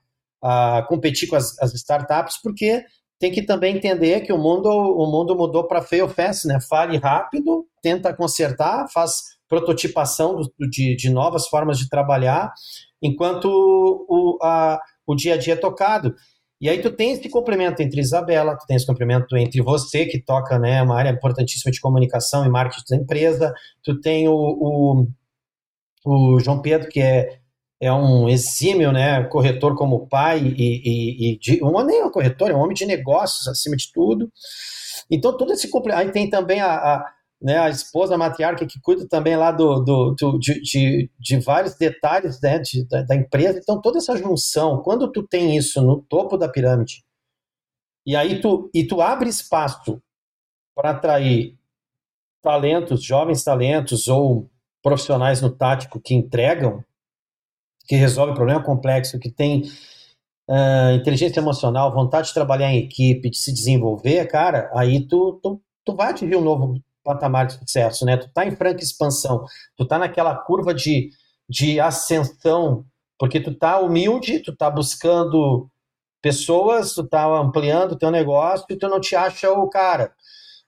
a 0.44 0.84
competir 0.84 1.28
com 1.28 1.36
as, 1.36 1.60
as, 1.60 1.74
startups, 1.74 2.40
porque 2.40 2.86
tem 3.18 3.32
que 3.32 3.42
também 3.42 3.76
entender 3.76 4.22
que 4.22 4.32
o 4.32 4.38
mundo, 4.38 4.70
o 4.70 5.12
mundo 5.12 5.36
mudou 5.36 5.64
para 5.64 5.82
fail 5.82 6.08
fast, 6.08 6.48
né, 6.48 6.60
fale 6.70 7.00
rápido, 7.00 7.66
tenta 7.82 8.14
consertar, 8.14 8.86
faz 8.94 9.35
prototipação 9.48 10.36
do, 10.36 10.70
de, 10.70 10.96
de, 10.96 11.10
novas 11.10 11.48
formas 11.48 11.78
de 11.78 11.90
trabalhar, 11.90 12.52
enquanto 13.02 13.46
o, 13.46 14.38
a, 14.42 14.80
o 15.06 15.16
dia 15.16 15.36
a 15.36 15.38
dia 15.38 15.54
é 15.54 15.58
tocado. 15.58 16.16
E 16.60 16.70
aí 16.70 16.82
tu 16.82 16.90
tem 16.90 17.12
esse 17.12 17.30
complemento 17.30 17.82
entre 17.82 18.00
Isabela, 18.00 18.58
tu 18.58 18.66
tem 18.66 18.78
esse 18.78 18.86
complemento 18.86 19.36
entre 19.38 19.62
você, 19.62 20.06
que 20.06 20.22
toca 20.22 20.58
né, 20.58 20.82
uma 20.82 20.98
área 20.98 21.10
importantíssima 21.10 21.72
de 21.72 21.82
comunicação 21.82 22.46
e 22.46 22.50
marketing 22.50 22.86
da 22.90 22.98
empresa, 22.98 23.54
tu 23.84 24.00
tem 24.00 24.28
o, 24.28 24.34
o 24.34 25.08
o 26.06 26.40
João 26.40 26.62
Pedro, 26.62 26.88
que 26.88 27.02
é, 27.02 27.40
é 27.82 27.92
um 27.92 28.30
exímio 28.30 28.92
né, 28.92 29.24
corretor 29.24 29.76
como 29.76 30.08
pai, 30.08 30.40
e, 30.40 30.82
e, 30.86 31.32
e 31.32 31.40
de, 31.40 31.64
um, 31.64 31.84
nem 31.84 32.00
é 32.00 32.06
um 32.06 32.12
corretor, 32.12 32.52
é 32.52 32.56
um 32.56 32.60
homem 32.60 32.76
de 32.76 32.86
negócios 32.86 33.48
acima 33.48 33.76
de 33.76 33.92
tudo. 33.92 34.32
Então, 35.10 35.36
todo 35.36 35.52
esse 35.52 35.70
Aí 35.94 36.12
tem 36.12 36.30
também 36.30 36.62
a, 36.62 36.74
a, 36.74 37.14
né, 37.42 37.58
a 37.60 37.70
esposa 37.70 38.18
matriarca 38.18 38.66
que 38.66 38.80
cuida 38.80 39.08
também 39.08 39.36
lá 39.36 39.52
do, 39.52 39.80
do, 39.80 40.16
do 40.18 40.40
de, 40.40 40.62
de, 40.62 41.12
de, 41.20 41.40
vários 41.40 41.76
detalhes 41.76 42.40
né, 42.42 42.60
de, 42.60 42.88
da, 42.88 43.04
da, 43.04 43.16
empresa. 43.16 43.60
Então, 43.60 43.82
toda 43.82 43.98
essa 43.98 44.16
junção, 44.18 44.82
quando 44.82 45.12
tu 45.12 45.22
tem 45.28 45.56
isso 45.56 45.82
no 45.82 46.02
topo 46.02 46.38
da 46.38 46.50
pirâmide, 46.50 47.04
e 48.06 48.16
aí 48.16 48.40
tu, 48.40 48.70
e 48.74 48.86
tu 48.86 49.02
abre 49.02 49.30
espaço 49.30 50.02
para 50.76 50.92
atrair 50.92 51.58
talentos, 52.42 53.04
jovens 53.04 53.44
talentos 53.44 54.08
ou 54.08 54.50
profissionais 54.82 55.42
no 55.42 55.50
tático 55.50 56.00
que 56.00 56.14
entregam, 56.14 56.84
que 57.88 57.96
resolvem 57.96 58.36
problema 58.36 58.62
complexo, 58.64 59.20
que 59.20 59.32
tem 59.32 59.64
uh, 60.48 60.92
inteligência 60.96 61.40
emocional, 61.40 61.94
vontade 61.94 62.28
de 62.28 62.34
trabalhar 62.34 62.72
em 62.72 62.78
equipe, 62.78 63.30
de 63.30 63.38
se 63.38 63.52
desenvolver, 63.52 64.28
cara, 64.28 64.70
aí 64.76 65.08
tu, 65.08 65.40
tu, 65.42 65.62
tu 65.84 65.96
vai 65.96 66.12
atingir 66.12 66.36
um 66.36 66.42
novo 66.42 66.80
patamar 67.06 67.46
de 67.46 67.54
sucesso, 67.54 68.04
né? 68.04 68.18
Tu 68.18 68.28
tá 68.34 68.46
em 68.46 68.56
franca 68.56 68.84
expansão, 68.84 69.46
tu 69.78 69.86
tá 69.88 69.98
naquela 69.98 70.36
curva 70.36 70.74
de, 70.74 71.12
de 71.48 71.80
ascensão, 71.80 72.84
porque 73.18 73.40
tu 73.40 73.54
tá 73.56 73.80
humilde, 73.80 74.40
tu 74.40 74.54
tá 74.54 74.70
buscando 74.70 75.70
pessoas, 76.22 76.94
tu 76.94 77.08
tá 77.08 77.26
ampliando 77.26 77.98
teu 77.98 78.12
negócio 78.12 78.66
e 78.70 78.76
tu 78.76 78.90
não 78.90 79.00
te 79.00 79.16
acha 79.16 79.52
o 79.52 79.70
cara, 79.70 80.12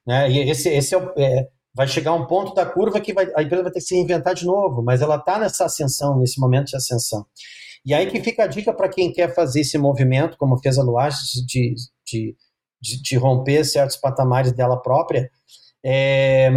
né? 0.05 0.31
E 0.31 0.49
esse, 0.49 0.69
esse 0.69 0.95
é, 0.95 1.13
é 1.17 1.47
vai 1.77 1.87
chegar 1.87 2.13
um 2.13 2.25
ponto 2.25 2.55
da 2.55 2.65
curva 2.65 2.99
que 2.99 3.13
vai, 3.13 3.27
a 3.35 3.43
empresa 3.43 3.61
vai 3.61 3.71
ter 3.71 3.79
que 3.79 3.85
se 3.85 3.93
reinventar 3.93 4.33
de 4.33 4.45
novo, 4.45 4.81
mas 4.81 5.01
ela 5.01 5.17
está 5.17 5.37
nessa 5.37 5.65
ascensão, 5.65 6.17
nesse 6.17 6.39
momento 6.39 6.69
de 6.69 6.75
ascensão. 6.75 7.23
E 7.85 7.93
aí 7.93 8.07
que 8.07 8.19
fica 8.19 8.43
a 8.43 8.47
dica 8.47 8.73
para 8.73 8.89
quem 8.89 9.13
quer 9.13 9.33
fazer 9.35 9.61
esse 9.61 9.77
movimento, 9.77 10.37
como 10.37 10.57
fez 10.57 10.79
a 10.79 10.83
Luage, 10.83 11.45
de, 11.45 11.75
de, 12.05 12.35
de, 12.81 13.01
de 13.01 13.15
romper 13.15 13.63
certos 13.63 13.95
patamares 13.95 14.51
dela 14.51 14.81
própria, 14.81 15.29
é, 15.85 16.51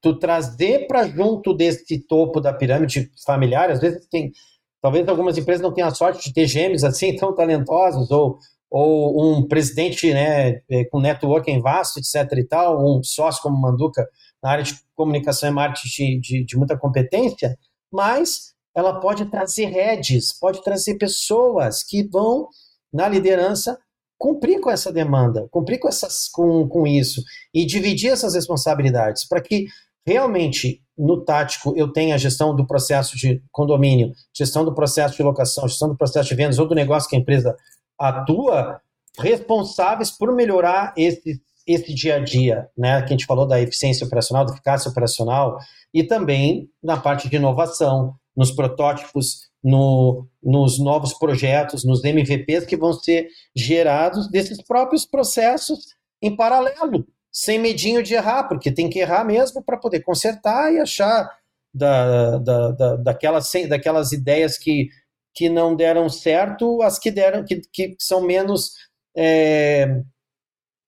tu 0.00 0.18
trazer 0.18 0.86
para 0.86 1.06
junto 1.08 1.54
desse 1.54 1.98
topo 2.06 2.40
da 2.40 2.52
pirâmide 2.52 3.10
familiar, 3.24 3.70
às 3.70 3.80
vezes 3.80 4.06
tem, 4.08 4.32
talvez 4.80 5.06
algumas 5.08 5.36
empresas 5.36 5.62
não 5.62 5.72
tenham 5.72 5.88
a 5.88 5.94
sorte 5.94 6.28
de 6.28 6.34
ter 6.34 6.46
gêmeos 6.46 6.84
assim 6.84 7.14
tão 7.16 7.34
talentosos, 7.34 8.10
ou, 8.10 8.38
ou 8.70 9.36
um 9.36 9.46
presidente 9.46 10.12
né, 10.12 10.60
é, 10.70 10.84
com 10.90 11.00
networking 11.00 11.60
vasto, 11.60 11.98
etc 11.98 12.38
e 12.38 12.44
tal, 12.44 12.82
um 12.82 13.02
sócio 13.02 13.42
como 13.42 13.60
Manduca 13.60 14.08
na 14.42 14.50
área 14.50 14.64
de 14.64 14.74
comunicação 14.94 15.48
e 15.48 15.52
marketing 15.52 15.88
de, 15.88 16.20
de, 16.20 16.44
de 16.44 16.56
muita 16.56 16.76
competência, 16.76 17.56
mas 17.92 18.52
ela 18.74 18.98
pode 19.00 19.26
trazer 19.26 19.66
redes, 19.66 20.32
pode 20.38 20.62
trazer 20.64 20.96
pessoas 20.96 21.82
que 21.82 22.02
vão, 22.08 22.48
na 22.92 23.08
liderança, 23.08 23.78
cumprir 24.22 24.60
com 24.60 24.70
essa 24.70 24.92
demanda, 24.92 25.48
cumprir 25.50 25.80
com, 25.80 25.88
essas, 25.88 26.28
com, 26.28 26.68
com 26.68 26.86
isso 26.86 27.20
e 27.52 27.66
dividir 27.66 28.12
essas 28.12 28.36
responsabilidades 28.36 29.26
para 29.26 29.42
que 29.42 29.66
realmente 30.06 30.80
no 30.96 31.24
tático 31.24 31.74
eu 31.76 31.92
tenha 31.92 32.14
a 32.14 32.18
gestão 32.18 32.54
do 32.54 32.64
processo 32.64 33.16
de 33.16 33.42
condomínio, 33.50 34.12
gestão 34.32 34.64
do 34.64 34.72
processo 34.72 35.16
de 35.16 35.24
locação, 35.24 35.66
gestão 35.66 35.88
do 35.88 35.96
processo 35.96 36.28
de 36.28 36.36
vendas 36.36 36.60
ou 36.60 36.68
do 36.68 36.74
negócio 36.76 37.10
que 37.10 37.16
a 37.16 37.18
empresa 37.18 37.56
atua, 37.98 38.80
responsáveis 39.18 40.12
por 40.12 40.32
melhorar 40.32 40.94
esses 40.96 41.40
esse 41.64 41.94
dia 41.94 42.16
a 42.16 42.18
dia, 42.18 42.68
né, 42.76 43.00
que 43.02 43.06
a 43.06 43.16
gente 43.16 43.24
falou 43.24 43.46
da 43.46 43.60
eficiência 43.60 44.04
operacional, 44.04 44.44
da 44.44 44.52
eficácia 44.52 44.90
operacional, 44.90 45.58
e 45.94 46.02
também 46.02 46.68
na 46.82 46.96
parte 46.96 47.28
de 47.28 47.36
inovação, 47.36 48.16
nos 48.36 48.50
protótipos, 48.50 49.48
no, 49.62 50.26
nos 50.42 50.78
novos 50.78 51.14
projetos, 51.14 51.84
nos 51.84 52.02
MVPs 52.02 52.66
que 52.66 52.76
vão 52.76 52.92
ser 52.92 53.28
gerados 53.54 54.28
desses 54.30 54.62
próprios 54.62 55.06
processos 55.06 55.94
em 56.20 56.34
paralelo, 56.34 57.06
sem 57.30 57.58
medinho 57.58 58.02
de 58.02 58.14
errar, 58.14 58.44
porque 58.44 58.72
tem 58.72 58.90
que 58.90 58.98
errar 58.98 59.24
mesmo 59.24 59.62
para 59.62 59.76
poder 59.76 60.00
consertar 60.00 60.72
e 60.72 60.78
achar 60.78 61.30
da, 61.74 62.38
da, 62.38 62.70
da, 62.72 62.96
daquelas, 62.96 63.50
daquelas 63.68 64.12
ideias 64.12 64.58
que, 64.58 64.88
que 65.34 65.48
não 65.48 65.74
deram 65.74 66.08
certo, 66.08 66.82
as 66.82 66.98
que 66.98 67.10
deram, 67.10 67.44
que, 67.44 67.60
que 67.72 67.96
são 67.98 68.20
menos 68.20 68.72
é, 69.16 70.02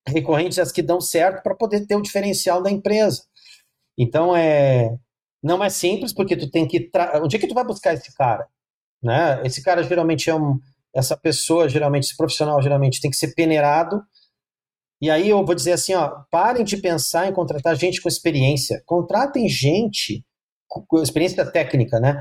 recorrentes 0.06 0.58
as 0.58 0.72
que 0.72 0.82
dão 0.82 1.00
certo 1.00 1.42
para 1.42 1.54
poder 1.54 1.86
ter 1.86 1.96
o 1.96 2.02
diferencial 2.02 2.62
da 2.62 2.70
empresa. 2.70 3.22
Então 3.96 4.36
é 4.36 4.96
não 5.42 5.62
é 5.62 5.68
simples 5.68 6.12
porque 6.12 6.36
tu 6.36 6.50
tem 6.50 6.66
que 6.66 6.88
tra... 6.88 7.22
onde 7.22 7.36
é 7.36 7.38
que 7.38 7.46
tu 7.46 7.54
vai 7.54 7.64
buscar 7.64 7.92
esse 7.92 8.14
cara, 8.14 8.48
né? 9.04 9.40
Esse 9.44 9.62
cara 9.62 9.82
geralmente 9.82 10.30
é 10.30 10.34
um 10.34 10.58
essa 10.94 11.16
pessoa 11.16 11.68
geralmente 11.68 12.04
esse 12.04 12.16
profissional 12.16 12.62
geralmente 12.62 13.00
tem 13.00 13.10
que 13.10 13.16
ser 13.16 13.34
peneirado. 13.34 14.02
E 15.00 15.10
aí 15.10 15.28
eu 15.28 15.44
vou 15.44 15.54
dizer 15.54 15.72
assim, 15.72 15.92
ó, 15.94 16.22
parem 16.30 16.64
de 16.64 16.76
pensar 16.76 17.28
em 17.28 17.32
contratar 17.32 17.76
gente 17.76 18.00
com 18.00 18.08
experiência. 18.08 18.82
Contratem 18.86 19.48
gente 19.48 20.24
com 20.68 21.02
experiência 21.02 21.44
técnica, 21.44 22.00
né? 22.00 22.20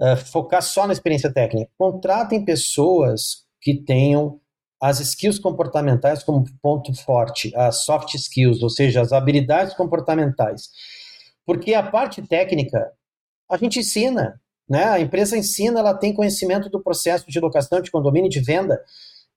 Uh, 0.00 0.16
focar 0.16 0.62
só 0.62 0.86
na 0.86 0.92
experiência 0.92 1.32
técnica. 1.32 1.70
Contratem 1.78 2.44
pessoas 2.44 3.44
que 3.60 3.74
tenham 3.74 4.40
as 4.80 5.00
skills 5.00 5.38
comportamentais 5.38 6.22
como 6.22 6.44
ponto 6.62 6.94
forte, 7.02 7.54
as 7.56 7.84
soft 7.84 8.14
skills, 8.14 8.62
ou 8.62 8.70
seja, 8.70 9.00
as 9.00 9.12
habilidades 9.12 9.74
comportamentais. 9.74 10.70
Porque 11.44 11.74
a 11.74 11.82
parte 11.82 12.22
técnica, 12.22 12.92
a 13.50 13.56
gente 13.56 13.80
ensina, 13.80 14.40
né? 14.68 14.84
A 14.84 15.00
empresa 15.00 15.36
ensina, 15.36 15.80
ela 15.80 15.94
tem 15.94 16.14
conhecimento 16.14 16.68
do 16.68 16.82
processo 16.82 17.24
de 17.28 17.40
locação, 17.40 17.80
de 17.80 17.90
condomínio, 17.90 18.30
de 18.30 18.40
venda, 18.40 18.80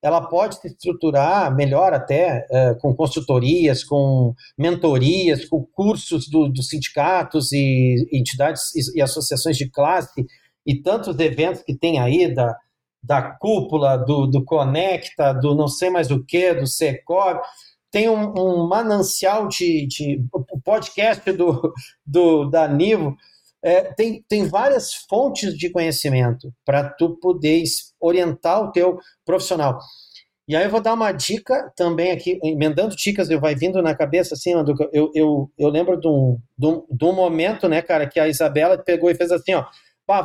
ela 0.02 0.20
pode 0.20 0.60
se 0.60 0.66
estruturar 0.66 1.54
melhor 1.54 1.94
até 1.94 2.44
uh, 2.50 2.80
com 2.80 2.92
consultorias, 2.94 3.84
com 3.84 4.34
mentorias, 4.58 5.44
com 5.44 5.64
cursos 5.64 6.28
dos 6.28 6.52
do 6.52 6.62
sindicatos 6.62 7.52
e 7.52 8.08
entidades 8.12 8.74
e, 8.74 8.98
e 8.98 9.00
associações 9.00 9.56
de 9.56 9.70
classe 9.70 10.26
e 10.66 10.82
tantos 10.82 11.16
eventos 11.20 11.62
que 11.62 11.76
tem 11.76 12.00
aí 12.00 12.34
da, 12.34 12.56
da 13.02 13.22
cúpula, 13.22 13.96
do, 13.96 14.26
do 14.26 14.44
Conecta, 14.44 15.32
do 15.32 15.54
não 15.54 15.68
sei 15.68 15.88
mais 15.88 16.10
o 16.10 16.24
que, 16.24 16.52
do 16.52 16.66
Secor. 16.66 17.40
Tem 17.90 18.08
um, 18.08 18.32
um 18.36 18.66
manancial 18.66 19.46
de, 19.48 19.86
de. 19.86 20.24
Podcast 20.64 21.30
do, 21.32 21.72
do, 22.06 22.48
da 22.48 22.66
Nivo. 22.66 23.16
É, 23.64 23.92
tem, 23.94 24.24
tem 24.28 24.48
várias 24.48 24.92
fontes 25.08 25.56
de 25.56 25.70
conhecimento 25.70 26.52
para 26.64 26.88
tu 26.88 27.16
poder 27.20 27.62
orientar 28.00 28.62
o 28.62 28.72
teu 28.72 28.98
profissional. 29.24 29.78
E 30.48 30.56
aí 30.56 30.64
eu 30.64 30.70
vou 30.70 30.80
dar 30.80 30.94
uma 30.94 31.12
dica 31.12 31.72
também 31.76 32.10
aqui, 32.10 32.40
emendando 32.42 32.96
dicas, 32.96 33.30
eu 33.30 33.40
vai 33.40 33.54
vindo 33.54 33.80
na 33.80 33.94
cabeça 33.94 34.34
assim, 34.34 34.52
eu, 34.92 35.10
eu, 35.14 35.50
eu 35.56 35.68
lembro 35.68 35.98
de 35.98 36.08
um, 36.08 36.38
de, 36.58 36.66
um, 36.66 36.84
de 36.90 37.04
um 37.04 37.12
momento, 37.12 37.68
né, 37.68 37.80
cara, 37.80 38.08
que 38.08 38.18
a 38.18 38.26
Isabela 38.26 38.76
pegou 38.76 39.08
e 39.08 39.14
fez 39.14 39.30
assim, 39.30 39.54
ó, 39.54 39.64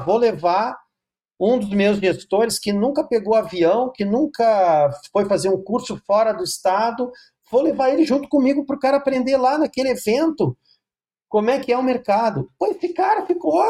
vou 0.04 0.18
levar 0.18 0.76
um 1.40 1.60
dos 1.60 1.70
meus 1.70 2.00
gestores 2.00 2.58
que 2.58 2.74
nunca 2.74 3.08
pegou 3.08 3.36
avião, 3.36 3.92
que 3.94 4.04
nunca 4.04 4.90
foi 5.14 5.26
fazer 5.26 5.50
um 5.50 5.64
curso 5.64 6.02
fora 6.06 6.34
do 6.34 6.44
estado, 6.44 7.12
vou 7.52 7.62
levar 7.62 7.92
ele 7.92 8.04
junto 8.04 8.28
comigo 8.28 8.66
para 8.66 8.76
o 8.76 8.80
cara 8.80 8.98
aprender 8.98 9.38
lá 9.38 9.58
naquele 9.58 9.90
evento 9.90 10.58
como 11.28 11.50
é 11.50 11.60
que 11.60 11.72
é 11.72 11.78
o 11.78 11.84
mercado. 11.84 12.50
Pô, 12.58 12.68
esse 12.68 12.90
cara 12.90 13.26
ficou, 13.26 13.64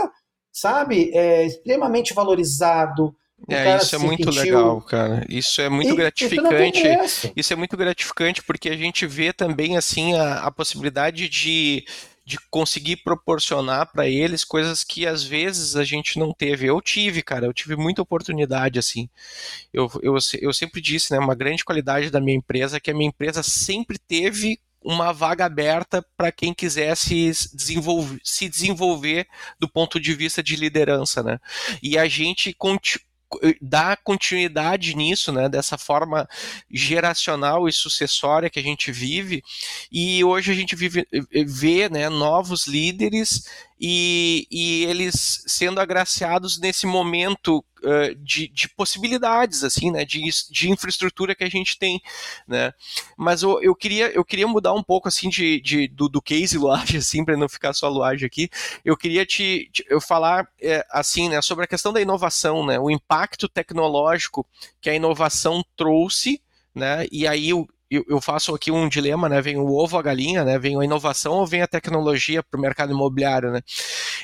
sabe, 0.51 1.11
é, 1.13 1.45
extremamente 1.45 2.13
valorizado. 2.13 3.15
É, 3.47 3.77
isso 3.77 3.95
é 3.95 3.99
muito 3.99 4.33
sentiu... 4.33 4.57
legal, 4.57 4.81
cara. 4.81 5.25
Isso 5.29 5.61
é 5.61 5.69
muito 5.69 5.91
e, 5.91 5.95
gratificante. 5.95 6.87
Isso, 6.87 7.31
isso, 7.35 7.53
é 7.53 7.55
muito 7.55 7.77
gratificante 7.77 8.43
porque 8.43 8.69
a 8.69 8.75
gente 8.75 9.05
vê 9.05 9.31
também 9.31 9.77
assim 9.77 10.15
a, 10.15 10.39
a 10.39 10.51
possibilidade 10.51 11.29
de 11.29 11.85
de 12.27 12.37
conseguir 12.51 12.97
proporcionar 12.97 13.89
para 13.89 14.05
eles 14.05 14.43
coisas 14.43 14.83
que 14.83 15.07
às 15.07 15.23
vezes 15.23 15.77
a 15.77 15.85
gente 15.85 16.19
não 16.19 16.33
teve. 16.33 16.65
Eu 16.65 16.81
tive, 16.81 17.23
cara, 17.23 17.45
eu 17.45 17.53
tive 17.53 17.77
muita 17.77 18.01
oportunidade, 18.01 18.77
assim. 18.77 19.07
Eu, 19.73 19.89
eu, 20.03 20.17
eu 20.41 20.51
sempre 20.51 20.81
disse, 20.81 21.13
né, 21.13 21.19
uma 21.19 21.33
grande 21.33 21.63
qualidade 21.63 22.09
da 22.09 22.19
minha 22.19 22.35
empresa 22.35 22.75
é 22.75 22.79
que 22.81 22.91
a 22.91 22.93
minha 22.93 23.07
empresa 23.07 23.41
sempre 23.41 23.97
teve 23.97 24.59
uma 24.88 25.12
vaga 25.12 25.43
aberta 25.43 26.02
para 26.15 26.32
quem 26.32 26.54
quisesse 26.54 27.34
desenvolver, 27.54 28.21
se 28.23 28.47
desenvolver 28.47 29.28
do 29.60 29.67
ponto 29.67 30.00
de 30.00 30.13
vista 30.13 30.41
de 30.41 30.56
liderança, 30.56 31.21
né? 31.21 31.39
E 31.84 31.97
a 31.97 32.08
gente 32.08 32.56
dar 33.62 33.97
continuidade 33.97 34.95
nisso, 34.95 35.34
né, 35.34 35.50
dessa 35.50 35.78
forma 35.78 36.26
geracional 36.71 37.67
e 37.67 37.73
sucessória 37.73 38.50
que 38.50 38.60
a 38.60 38.63
gente 38.63 38.89
vive, 38.89 39.43
e 39.91 40.23
hoje 40.23 40.54
a 40.54 40.56
gente 40.56 40.78
vive, 40.78 41.06
vê 41.45 41.89
né, 41.89 42.08
novos 42.08 42.65
líderes 42.65 43.43
e, 43.79 44.47
e 44.49 44.85
eles 44.85 45.43
sendo 45.45 45.79
agraciados 45.79 46.59
nesse 46.59 46.87
momento 46.87 47.63
uh, 47.83 48.15
de, 48.15 48.47
de, 48.47 48.67
possibilidades, 48.69 49.63
assim, 49.63 49.91
né, 49.91 50.03
de, 50.03 50.21
de 50.49 50.69
infraestrutura 50.69 51.35
que 51.35 51.43
a 51.43 51.49
gente 51.49 51.77
tem, 51.77 52.01
né, 52.47 52.73
mas 53.15 53.43
eu, 53.43 53.61
eu, 53.61 53.75
queria, 53.75 54.09
eu 54.09 54.25
queria 54.25 54.47
mudar 54.47 54.73
um 54.73 54.81
pouco, 54.81 55.07
assim, 55.07 55.29
de, 55.29 55.61
de 55.61 55.87
do, 55.87 56.09
do 56.09 56.21
case 56.21 56.57
Luage, 56.59 56.97
assim, 56.97 57.23
para 57.23 57.37
não 57.37 57.47
ficar 57.47 57.73
só 57.73 57.87
Luage 57.87 58.25
aqui, 58.25 58.49
eu 58.83 58.97
queria 58.97 59.25
te, 59.25 59.69
te 59.71 59.85
eu 59.89 60.01
falar, 60.01 60.47
é, 60.59 60.85
assim, 60.89 61.29
né, 61.29 61.41
sobre 61.41 61.65
a 61.65 61.67
questão 61.67 61.93
da 61.93 62.01
inovação, 62.01 62.65
né, 62.65 62.79
o 62.79 62.89
impacto 62.89 63.47
tecnológico 63.47 64.45
que 64.81 64.89
a 64.89 64.95
inovação 64.95 65.63
trouxe, 65.75 66.41
né, 66.73 67.05
e 67.11 67.27
aí 67.27 67.51
eu, 67.89 68.21
faço 68.21 68.54
aqui 68.54 68.71
um 68.71 68.89
dilema, 68.89 69.30
né? 69.30 69.41
Vem 69.41 69.58
o 69.58 69.73
ovo 69.73 69.97
a 69.97 70.02
galinha, 70.02 70.43
né? 70.43 70.60
Vem 70.60 70.80
a 70.80 70.84
inovação 70.84 71.34
ou 71.34 71.47
vem 71.47 71.62
a 71.62 71.67
tecnologia 71.67 72.43
para 72.43 72.58
o 72.58 72.62
mercado 72.62 72.91
imobiliário, 72.91 73.52
né? 73.52 73.62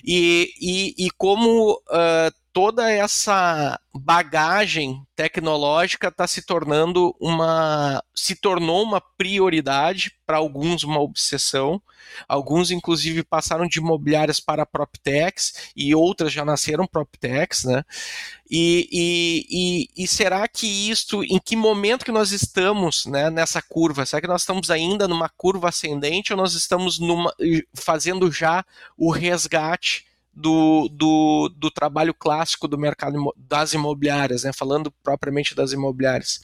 E, 0.04 0.50
e, 0.60 1.06
e 1.08 1.12
como 1.12 1.74
uh, 1.74 2.43
toda 2.54 2.90
essa 2.92 3.80
bagagem 3.92 5.04
tecnológica 5.16 6.08
está 6.08 6.28
se 6.28 6.44
tornando 6.44 7.16
uma 7.20 8.04
se 8.16 8.36
tornou 8.36 8.84
uma 8.84 9.02
prioridade 9.02 10.12
para 10.26 10.38
alguns 10.38 10.84
uma 10.84 11.00
obsessão. 11.00 11.82
Alguns 12.28 12.70
inclusive 12.70 13.24
passaram 13.24 13.68
de 13.68 13.80
imobiliárias 13.80 14.40
para 14.40 14.66
proptechs 14.66 15.72
e 15.76 15.96
outras 15.96 16.32
já 16.32 16.46
nasceram 16.46 16.86
proptechs 16.86 17.64
né? 17.64 17.84
E, 18.50 18.88
e, 18.92 19.48
e, 19.98 20.04
e, 20.04 20.08
será 20.08 20.48
que 20.48 20.68
isto 20.68 21.24
em 21.24 21.40
que 21.44 21.56
momento 21.56 22.06
que 22.06 22.12
nós 22.12 22.32
estamos 22.32 23.06
né, 23.08 23.32
nessa 23.32 23.64
curva? 23.64 24.06
Será 24.06 24.22
que 24.22 24.28
nós 24.28 24.42
estamos 24.42 24.70
ainda 24.70 25.08
numa 25.08 25.28
curva 25.28 25.70
ascendente 25.70 26.32
ou 26.34 26.38
nós 26.38 26.54
estamos 26.54 27.00
numa, 27.00 27.34
fazendo 27.74 28.32
já 28.32 28.64
o 28.96 29.10
resgate 29.10 30.06
do, 30.34 30.90
do, 30.90 31.50
do, 31.56 31.70
trabalho 31.70 32.14
clássico 32.14 32.68
do 32.68 32.78
mercado 32.78 33.34
das 33.38 33.74
imobiliárias, 33.74 34.44
né? 34.44 34.52
falando 34.52 34.92
propriamente 35.04 35.54
das 35.54 35.72
imobiliárias. 35.72 36.42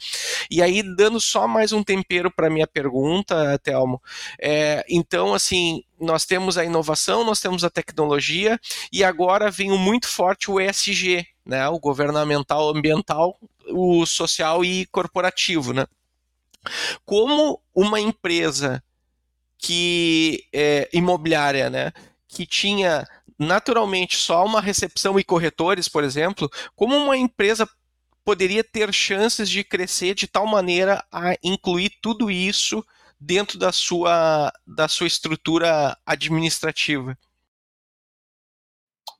E 0.50 0.62
aí, 0.62 0.84
dando 0.84 1.20
só 1.20 1.48
mais 1.48 1.72
um 1.72 1.84
tempero 1.84 2.30
para 2.30 2.50
minha 2.50 2.68
pergunta, 2.68 3.58
Telmo, 3.60 4.02
é, 4.40 4.86
então, 4.88 5.34
assim, 5.34 5.84
nós 6.00 6.26
temos 6.26 6.58
a 6.58 6.64
inovação, 6.64 7.24
nós 7.24 7.40
temos 7.40 7.64
a 7.64 7.70
tecnologia, 7.70 8.60
e 8.92 9.04
agora 9.04 9.50
vem 9.50 9.72
muito 9.72 10.08
forte 10.08 10.52
o 10.52 10.60
ESG, 10.60 11.26
né? 11.46 11.68
o 11.68 11.80
governamental, 11.80 12.70
ambiental, 12.70 13.40
o 13.68 14.06
social 14.06 14.64
e 14.64 14.86
corporativo. 14.88 15.74
Né? 15.74 15.88
Como 17.06 17.60
uma 17.74 18.00
empresa 18.00 18.84
que 19.60 20.46
é, 20.54 20.90
imobiliária, 20.94 21.70
né, 21.70 21.92
que 22.28 22.46
tinha 22.46 23.06
naturalmente 23.40 24.18
só 24.18 24.46
uma 24.46 24.60
recepção 24.60 25.18
e 25.18 25.24
corretores, 25.24 25.88
por 25.88 26.04
exemplo, 26.04 26.50
como 26.76 26.96
uma 26.98 27.16
empresa 27.16 27.68
poderia 28.24 28.64
ter 28.64 28.94
chances 28.94 29.50
de 29.50 29.64
crescer 29.64 30.14
de 30.14 30.28
tal 30.28 30.46
maneira 30.46 31.04
a 31.12 31.36
incluir 31.42 31.92
tudo 32.02 32.30
isso 32.30 32.86
dentro 33.20 33.58
da 33.58 33.72
sua, 33.72 34.52
da 34.68 34.88
sua 34.88 35.08
estrutura 35.08 35.98
administrativa? 36.06 37.18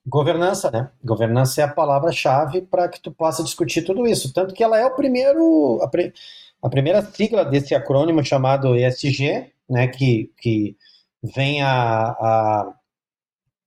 Governança, 0.06 0.72
né? 0.72 0.90
Governança 1.04 1.62
é 1.62 1.64
a 1.64 1.74
palavra-chave 1.74 2.62
para 2.62 2.88
que 2.88 3.02
tu 3.02 3.12
possa 3.12 3.44
discutir 3.44 3.84
tudo 3.84 4.08
isso. 4.08 4.34
Tanto 4.34 4.54
que 4.54 4.64
ela 4.64 4.78
é 4.78 4.86
o 4.86 4.96
primeiro, 4.96 5.80
a, 5.82 5.88
pre, 5.88 6.14
a 6.62 6.70
primeira 6.70 7.02
sigla 7.02 7.46
desse 7.46 7.76
acrônimo 7.76 8.24
chamado 8.24 8.76
ESG, 8.76 9.52
né? 9.70 9.88
Que, 9.88 10.32
que 10.38 10.76
vem 11.22 11.62
a, 11.62 12.10
a 12.10 12.74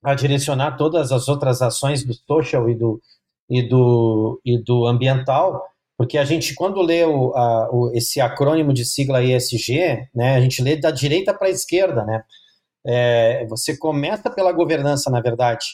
a 0.03 0.15
direcionar 0.15 0.77
todas 0.77 1.13
as 1.13 1.29
outras 1.29 1.63
ações 1.63 2.05
do 2.05 2.13
social 2.15 2.69
e 2.69 2.75
do, 2.75 3.01
e 3.49 3.63
do, 3.63 4.41
e 4.45 4.59
do 4.59 4.87
ambiental, 4.87 5.63
porque 5.97 6.19
a 6.19 6.25
gente, 6.25 6.55
quando 6.55 6.83
lê 6.83 7.05
o, 7.05 7.35
a, 7.37 7.71
o, 7.71 7.93
esse 7.95 8.21
acrônimo 8.21 8.73
de 8.73 8.85
sigla 8.85 9.23
ESG, 9.23 10.09
né, 10.15 10.35
a 10.37 10.41
gente 10.41 10.63
lê 10.63 10.77
da 10.77 10.91
direita 10.91 11.33
para 11.33 11.47
a 11.47 11.51
esquerda, 11.51 12.05
né? 12.05 12.25
É, 12.85 13.47
você 13.47 13.77
começa 13.77 14.29
pela 14.29 14.51
governança, 14.51 15.09
na 15.09 15.21
verdade, 15.21 15.65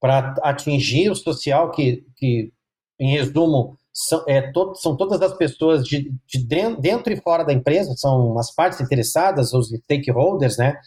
para 0.00 0.34
atingir 0.42 1.10
o 1.10 1.14
social, 1.14 1.70
que, 1.70 2.02
que 2.16 2.50
em 2.98 3.12
resumo, 3.12 3.76
são, 3.92 4.24
é, 4.26 4.50
to, 4.52 4.74
são 4.76 4.96
todas 4.96 5.20
as 5.20 5.34
pessoas 5.36 5.84
de, 5.84 6.10
de 6.26 6.38
dentro 6.38 7.12
e 7.12 7.20
fora 7.20 7.44
da 7.44 7.52
empresa, 7.52 7.94
são 7.96 8.38
as 8.38 8.54
partes 8.54 8.80
interessadas, 8.80 9.52
os 9.52 9.68
stakeholders, 9.68 10.56
né? 10.56 10.78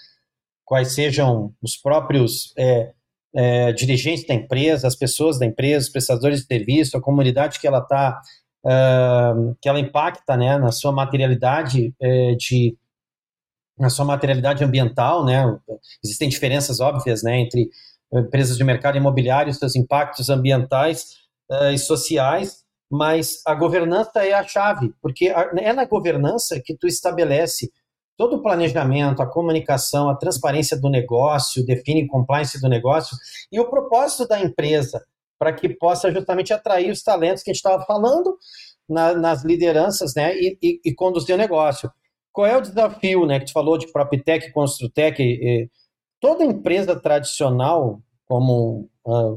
Quais 0.65 0.93
sejam 0.93 1.53
os 1.61 1.75
próprios 1.75 2.53
é, 2.57 2.93
é, 3.35 3.71
dirigentes 3.73 4.25
da 4.25 4.33
empresa, 4.33 4.87
as 4.87 4.95
pessoas 4.95 5.39
da 5.39 5.45
empresa, 5.45 5.85
os 5.85 5.91
prestadores 5.91 6.41
de 6.41 6.45
serviço, 6.45 6.97
a 6.97 7.01
comunidade 7.01 7.59
que 7.59 7.67
ela 7.67 7.79
está, 7.79 8.21
uh, 8.65 9.55
que 9.61 9.67
ela 9.67 9.79
impacta, 9.79 10.37
né, 10.37 10.57
na 10.57 10.71
sua 10.71 10.91
materialidade 10.91 11.93
é, 11.99 12.35
de 12.35 12.77
na 13.75 13.89
sua 13.89 14.05
materialidade 14.05 14.63
ambiental, 14.63 15.25
né, 15.25 15.43
existem 16.03 16.29
diferenças 16.29 16.79
óbvias, 16.79 17.23
né, 17.23 17.39
entre 17.39 17.71
empresas 18.13 18.55
de 18.55 18.63
mercado 18.63 18.97
imobiliário, 18.97 19.51
seus 19.51 19.75
impactos 19.75 20.29
ambientais 20.29 21.23
uh, 21.49 21.71
e 21.73 21.79
sociais, 21.79 22.63
mas 22.91 23.41
a 23.47 23.55
governança 23.55 24.23
é 24.23 24.33
a 24.33 24.43
chave, 24.43 24.93
porque 25.01 25.29
é 25.29 25.73
na 25.73 25.85
governança 25.85 26.61
que 26.63 26.77
tu 26.77 26.85
estabelece 26.85 27.71
todo 28.17 28.37
o 28.37 28.41
planejamento, 28.41 29.21
a 29.21 29.29
comunicação, 29.29 30.09
a 30.09 30.15
transparência 30.15 30.79
do 30.79 30.89
negócio, 30.89 31.65
define 31.65 32.07
compliance 32.07 32.59
do 32.61 32.69
negócio 32.69 33.17
e 33.51 33.59
o 33.59 33.69
propósito 33.69 34.27
da 34.27 34.39
empresa 34.39 35.03
para 35.39 35.51
que 35.53 35.69
possa 35.69 36.11
justamente 36.11 36.53
atrair 36.53 36.91
os 36.91 37.01
talentos 37.01 37.43
que 37.43 37.49
a 37.49 37.53
gente 37.53 37.63
estava 37.63 37.83
falando 37.85 38.37
na, 38.87 39.13
nas 39.13 39.43
lideranças 39.43 40.13
né, 40.15 40.35
e, 40.35 40.57
e, 40.61 40.79
e, 40.85 40.93
conduzir 40.93 41.35
o 41.35 41.37
negócio. 41.37 41.91
Qual 42.31 42.47
é 42.47 42.55
o 42.55 42.61
desafio 42.61 43.25
né, 43.25 43.39
que 43.39 43.47
tu 43.47 43.51
falou 43.51 43.77
de 43.77 43.91
PropTech, 43.91 44.51
Construtec? 44.51 45.21
E, 45.21 45.69
toda 46.21 46.45
empresa 46.45 46.95
tradicional, 46.97 48.01
como 48.25 48.89
uh, 49.05 49.33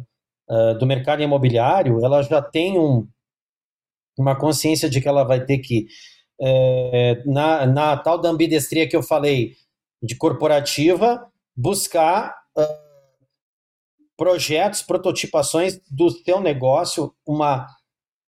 uh, 0.49 0.79
do 0.79 0.87
mercado 0.87 1.23
imobiliário, 1.23 2.05
ela 2.05 2.23
já 2.23 2.41
tem 2.41 2.79
um, 2.79 3.09
uma 4.17 4.39
consciência 4.39 4.89
de 4.89 5.01
que 5.01 5.09
ela 5.09 5.25
vai 5.25 5.45
ter 5.45 5.59
que 5.59 5.87
é, 6.41 7.23
na, 7.25 7.67
na 7.67 7.97
tal 7.97 8.19
da 8.19 8.29
ambidestria 8.29 8.89
que 8.89 8.97
eu 8.97 9.03
falei, 9.03 9.55
de 10.03 10.17
corporativa, 10.17 11.27
buscar 11.57 12.37
uh, 12.57 12.87
projetos, 14.17 14.83
prototipações 14.83 15.81
do 15.91 16.11
seu 16.11 16.41
negócio, 16.41 17.15
uma, 17.27 17.67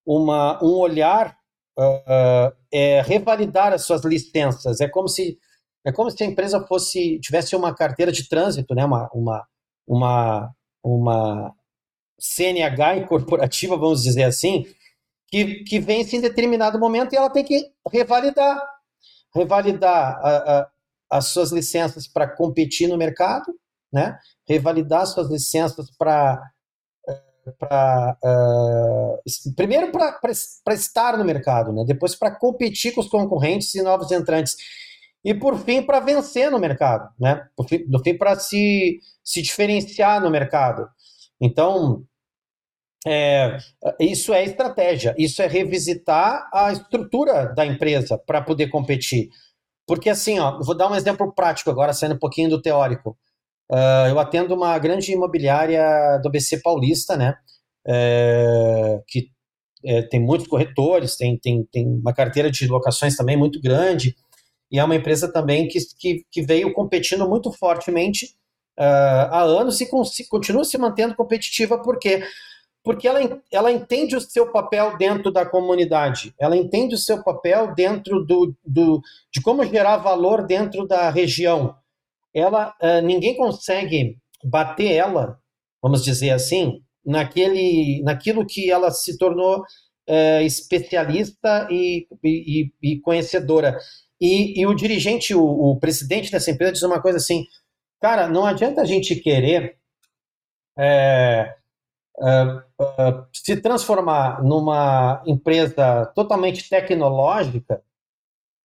uma, 0.07 0.63
um 0.63 0.79
olhar, 0.79 1.37
uh, 1.79 2.53
é, 2.73 3.03
revalidar 3.03 3.73
as 3.73 3.85
suas 3.85 4.05
licenças. 4.05 4.81
É 4.81 4.89
como 4.89 5.09
se 5.09 5.39
é 5.85 5.93
como 5.93 6.11
se 6.11 6.23
a 6.23 6.27
empresa 6.27 6.67
fosse 6.67 7.19
tivesse 7.21 7.57
uma 7.57 7.75
carteira 7.75 8.13
de 8.13 8.29
trânsito, 8.29 8.75
né? 8.75 8.85
uma, 8.85 9.09
uma, 9.15 9.47
uma, 9.87 10.51
uma 10.85 11.55
CNH 12.19 13.07
corporativa, 13.07 13.77
vamos 13.77 14.03
dizer 14.03 14.25
assim, 14.25 14.67
que, 15.29 15.63
que 15.65 15.79
vence 15.79 16.17
em 16.17 16.21
determinado 16.21 16.79
momento 16.79 17.13
e 17.13 17.17
ela 17.17 17.31
tem 17.31 17.45
que 17.45 17.71
revalidar 17.91 18.61
revalidar 19.35 20.19
a, 20.23 20.59
a, 20.59 20.69
as 21.11 21.29
suas 21.29 21.53
licenças 21.53 22.07
para 22.07 22.27
competir 22.27 22.89
no 22.89 22.97
mercado, 22.97 23.55
né? 23.93 24.19
revalidar 24.47 25.07
suas 25.07 25.31
licenças 25.31 25.91
para 25.91 26.43
uh, 27.47 29.19
primeiro 29.55 29.91
para 29.91 30.75
estar 30.75 31.17
no 31.17 31.25
mercado, 31.25 31.73
né? 31.73 31.85
depois 31.87 32.15
para 32.15 32.31
competir 32.31 32.95
com 32.95 33.01
os 33.01 33.09
concorrentes 33.09 33.75
e 33.75 33.83
novos 33.83 34.11
entrantes 34.11 34.57
e 35.25 35.35
por 35.35 35.59
fim 35.59 35.83
para 35.83 36.01
vencer 36.01 36.51
no 36.51 36.59
mercado, 36.59 37.11
né? 37.19 37.47
no 37.89 38.03
fim 38.03 38.17
para 38.17 38.39
se, 38.39 39.01
se 39.23 39.43
diferenciar 39.43 40.23
no 40.23 40.31
mercado. 40.31 40.89
Então 41.41 42.05
é, 43.07 43.59
isso 44.01 44.33
é 44.33 44.45
estratégia, 44.45 45.15
isso 45.19 45.41
é 45.41 45.47
revisitar 45.47 46.49
a 46.53 46.73
estrutura 46.73 47.55
da 47.55 47.65
empresa 47.65 48.19
para 48.19 48.43
poder 48.43 48.69
competir. 48.69 49.29
Porque 49.87 50.11
assim, 50.11 50.39
ó, 50.39 50.59
vou 50.63 50.77
dar 50.77 50.91
um 50.91 50.95
exemplo 50.95 51.33
prático 51.33 51.71
agora, 51.71 51.93
saindo 51.93 52.15
um 52.15 52.19
pouquinho 52.19 52.51
do 52.51 52.61
teórico. 52.61 53.17
Uh, 53.71 54.09
eu 54.09 54.19
atendo 54.19 54.55
uma 54.55 54.79
grande 54.79 55.13
imobiliária 55.13 56.19
do 56.23 56.31
BC 56.31 56.61
Paulista, 56.63 57.17
né? 57.17 57.35
É, 57.87 59.01
que 59.07 59.31
é, 59.85 60.03
tem 60.03 60.21
muitos 60.21 60.47
corretores, 60.47 61.17
tem, 61.17 61.39
tem, 61.39 61.65
tem 61.73 61.87
uma 61.87 62.13
carteira 62.13 62.51
de 62.51 62.67
locações 62.67 63.17
também 63.17 63.37
muito 63.37 63.61
grande, 63.61 64.15
e 64.71 64.79
é 64.79 64.85
uma 64.85 64.97
empresa 64.97 65.33
também 65.33 65.69
que, 65.69 65.79
que, 65.99 66.27
que 66.31 66.43
veio 66.43 66.73
competindo 66.75 67.27
muito 67.29 67.51
fortemente 67.53 68.27
uh, 68.79 69.31
há 69.31 69.43
anos 69.43 69.81
e, 69.81 69.89
continua 70.29 70.65
se 70.65 70.77
mantendo 70.77 71.15
competitiva, 71.15 71.81
porque 71.81 72.23
porque 72.89 73.07
ela, 73.07 73.21
ela 73.53 73.71
entende 73.71 74.17
o 74.17 74.21
seu 74.21 74.51
papel 74.51 74.97
dentro 74.97 75.31
da 75.31 75.45
comunidade, 75.45 76.35
ela 76.41 76.57
entende 76.57 76.95
o 76.95 76.99
seu 76.99 77.23
papel 77.23 77.75
dentro 77.75 78.25
do, 78.25 78.57
do 78.65 79.03
de 79.31 79.43
como 79.43 79.63
gerar 79.63 79.99
valor 79.99 80.47
dentro 80.47 80.87
da 80.87 81.11
região. 81.11 81.77
Ela, 82.35 82.75
uh, 82.81 83.03
ninguém 83.05 83.37
consegue 83.37 84.17
bater 84.43 84.91
ela, 84.91 85.39
vamos 85.83 86.03
dizer 86.03 86.31
assim, 86.31 86.81
naquele, 87.05 88.01
naquilo 88.05 88.47
que 88.47 88.71
ela 88.71 88.91
se 88.91 89.19
tornou 89.19 89.61
uh, 89.61 90.41
especialista 90.41 91.69
e, 91.71 92.07
e, 92.25 92.73
e 92.83 93.01
conhecedora. 93.03 93.77
E, 94.19 94.59
e, 94.63 94.67
o 94.67 94.73
dirigente, 94.73 95.35
o, 95.35 95.45
o, 95.45 95.79
presidente 95.79 96.33
dessa 96.33 96.51
empresa 96.51 96.73
diz 96.73 96.83
uma 96.83 97.03
coisa 97.03 97.19
assim, 97.19 97.45
cara, 98.01 98.27
não 98.31 98.47
adianta 98.47 98.81
a 98.81 98.87
gente 98.87 99.15
querer 99.17 99.77
é, 100.79 101.55
uh, 102.81 103.27
se 103.33 103.57
transformar 103.57 104.43
numa 104.43 105.23
empresa 105.27 106.07
totalmente 106.15 106.69
tecnológica 106.69 107.83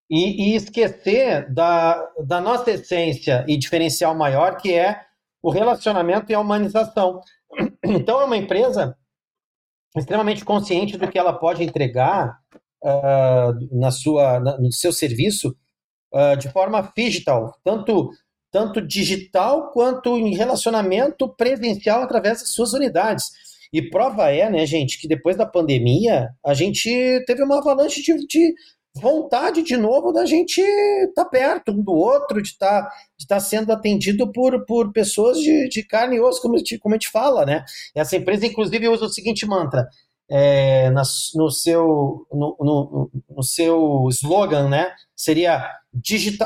e, 0.09 0.51
e, 0.51 0.55
esquecer 0.55 1.51
da, 1.51 2.07
da 2.23 2.39
nossa 2.39 2.71
essência 2.71 3.45
e 3.47 3.57
diferencial 3.57 4.13
maior, 4.13 4.57
que 4.57 4.73
é 4.73 5.01
o 5.41 5.49
relacionamento 5.49 6.31
e 6.31 6.35
a 6.35 6.39
humanização. 6.39 7.21
Então, 7.85 8.21
é 8.21 8.25
uma 8.25 8.37
empresa 8.37 8.97
extremamente 9.95 10.43
consciente 10.45 10.97
do 10.97 11.07
que 11.07 11.19
ela 11.19 11.33
pode 11.33 11.63
entregar 11.63 12.39
uh, 12.81 13.77
na 13.77 13.91
sua, 13.91 14.39
na, 14.39 14.57
no 14.57 14.71
seu 14.71 14.91
serviço 14.91 15.55
uh, 16.13 16.37
de 16.37 16.49
forma 16.49 16.91
digital, 16.95 17.53
tanto 17.63 18.09
tanto 18.53 18.79
digital 18.79 19.71
quanto 19.71 20.15
em 20.15 20.35
relacionamento 20.35 21.27
presencial 21.27 22.03
através 22.03 22.39
das 22.39 22.53
suas 22.53 22.71
unidades. 22.73 23.31
E 23.73 23.81
prova 23.81 24.29
é, 24.29 24.47
né, 24.51 24.65
gente, 24.67 25.01
que 25.01 25.07
depois 25.07 25.35
da 25.35 25.47
pandemia 25.47 26.29
a 26.45 26.53
gente 26.53 26.87
teve 27.25 27.43
uma 27.43 27.57
avalanche 27.57 28.03
de, 28.03 28.27
de 28.27 28.53
vontade 28.95 29.63
de 29.63 29.75
novo 29.75 30.11
da 30.11 30.25
gente 30.27 30.61
estar 30.61 31.23
tá 31.23 31.29
perto 31.29 31.71
um 31.71 31.81
do 31.81 31.91
outro, 31.91 32.41
de 32.41 32.49
estar 32.49 32.83
tá, 32.83 32.91
de 33.17 33.25
tá 33.25 33.39
sendo 33.39 33.73
atendido 33.73 34.31
por, 34.31 34.63
por 34.65 34.93
pessoas 34.93 35.39
de, 35.39 35.67
de 35.69 35.83
carne 35.83 36.17
e 36.17 36.21
osso, 36.21 36.39
como, 36.39 36.55
como 36.79 36.93
a 36.93 36.97
gente 36.97 37.09
fala, 37.09 37.45
né? 37.45 37.65
Essa 37.95 38.15
empresa, 38.15 38.45
inclusive, 38.45 38.87
usa 38.87 39.05
o 39.05 39.09
seguinte 39.09 39.45
mantra. 39.47 39.87
É, 40.29 40.89
na, 40.91 41.01
no, 41.35 41.49
seu, 41.49 42.27
no, 42.31 42.55
no, 42.59 43.11
no, 43.29 43.43
seu 43.43 44.07
slogan, 44.11 44.69
né? 44.69 44.91
Seria 45.15 45.67
digi, 45.91 46.37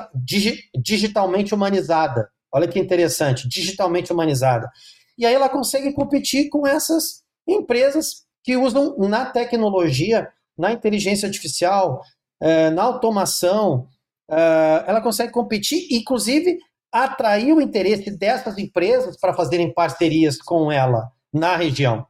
digitalmente 0.76 1.54
humanizada. 1.54 2.30
Olha 2.52 2.68
que 2.68 2.80
interessante, 2.80 3.48
digitalmente 3.48 4.12
humanizada. 4.12 4.70
E 5.18 5.26
aí 5.26 5.34
ela 5.34 5.50
consegue 5.50 5.92
competir 5.94 6.50
com 6.50 6.68
essas 6.68 7.24
empresas 7.48 8.26
que 8.44 8.56
usam 8.56 8.96
na 8.98 9.26
tecnologia, 9.26 10.30
na 10.58 10.72
inteligência 10.72 11.28
artificial, 11.28 12.02
é, 12.42 12.70
na 12.70 12.84
automação, 12.84 13.88
é, 14.30 14.84
ela 14.88 15.02
consegue 15.02 15.32
competir, 15.32 15.88
inclusive 15.92 16.58
atrair 16.92 17.54
o 17.54 17.62
interesse 17.62 18.12
dessas 18.18 18.58
empresas 18.58 19.18
para 19.20 19.34
fazerem 19.34 19.74
parcerias 19.74 20.38
com 20.38 20.72
ela 20.72 21.12
na 21.34 21.56
região. 21.56 22.06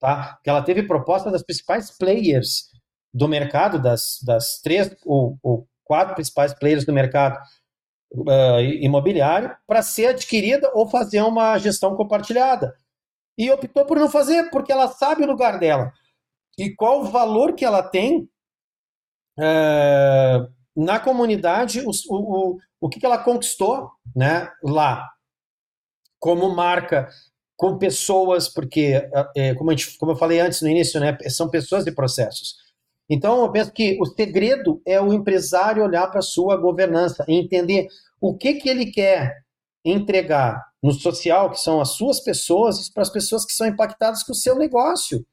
Tá? 0.00 0.38
Que 0.42 0.50
ela 0.50 0.62
teve 0.62 0.82
proposta 0.82 1.30
das 1.30 1.42
principais 1.42 1.90
players 1.96 2.68
do 3.12 3.26
mercado, 3.26 3.80
das, 3.80 4.18
das 4.24 4.60
três 4.60 4.94
ou, 5.04 5.38
ou 5.42 5.66
quatro 5.84 6.14
principais 6.14 6.52
players 6.54 6.84
do 6.84 6.92
mercado 6.92 7.38
uh, 8.12 8.60
imobiliário, 8.80 9.54
para 9.66 9.82
ser 9.82 10.06
adquirida 10.06 10.70
ou 10.74 10.88
fazer 10.88 11.22
uma 11.22 11.58
gestão 11.58 11.96
compartilhada. 11.96 12.74
E 13.36 13.50
optou 13.50 13.84
por 13.84 13.98
não 13.98 14.10
fazer, 14.10 14.50
porque 14.50 14.72
ela 14.72 14.88
sabe 14.88 15.22
o 15.22 15.26
lugar 15.26 15.58
dela 15.58 15.92
e 16.58 16.74
qual 16.74 17.02
o 17.02 17.04
valor 17.04 17.54
que 17.54 17.64
ela 17.64 17.82
tem 17.82 18.28
é, 19.38 20.40
na 20.76 20.98
comunidade, 20.98 21.80
o, 21.86 21.90
o, 22.10 22.58
o 22.80 22.88
que, 22.88 22.98
que 22.98 23.06
ela 23.06 23.22
conquistou 23.22 23.92
né, 24.14 24.50
lá, 24.62 25.08
como 26.18 26.52
marca, 26.52 27.08
com 27.56 27.78
pessoas, 27.78 28.48
porque, 28.48 29.08
é, 29.36 29.54
como, 29.54 29.70
gente, 29.70 29.96
como 29.98 30.12
eu 30.12 30.16
falei 30.16 30.40
antes 30.40 30.60
no 30.60 30.68
início, 30.68 30.98
né, 30.98 31.16
são 31.28 31.48
pessoas 31.48 31.86
e 31.86 31.92
processos. 31.92 32.56
Então, 33.08 33.42
eu 33.42 33.50
penso 33.50 33.72
que 33.72 33.98
o 34.00 34.06
segredo 34.06 34.82
é 34.86 35.00
o 35.00 35.12
empresário 35.12 35.82
olhar 35.82 36.06
para 36.08 36.18
a 36.18 36.22
sua 36.22 36.56
governança 36.56 37.24
e 37.26 37.34
entender 37.34 37.88
o 38.20 38.36
que, 38.36 38.54
que 38.54 38.68
ele 38.68 38.86
quer 38.86 39.34
entregar 39.84 40.62
no 40.82 40.92
social, 40.92 41.50
que 41.50 41.58
são 41.58 41.80
as 41.80 41.90
suas 41.90 42.20
pessoas, 42.20 42.90
para 42.90 43.02
as 43.02 43.10
pessoas 43.10 43.44
que 43.44 43.52
são 43.52 43.66
impactadas 43.66 44.22
com 44.22 44.32
o 44.32 44.36
seu 44.36 44.56
negócio. 44.56 45.24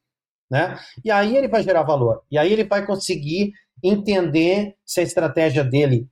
Né? 0.49 0.79
E 1.03 1.11
aí 1.11 1.35
ele 1.35 1.47
vai 1.47 1.63
gerar 1.63 1.83
valor. 1.83 2.23
E 2.31 2.37
aí 2.37 2.51
ele 2.51 2.63
vai 2.63 2.85
conseguir 2.85 3.51
entender 3.83 4.75
se 4.85 4.99
a 4.99 5.03
estratégia 5.03 5.63
dele 5.63 6.07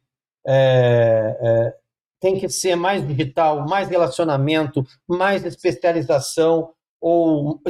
é, 0.45 1.37
é, 1.41 1.73
tem 2.19 2.39
que 2.39 2.49
ser 2.49 2.75
mais 2.75 3.05
digital, 3.07 3.67
mais 3.67 3.89
relacionamento, 3.89 4.85
mais 5.07 5.45
especialização 5.45 6.73
ou 6.99 7.61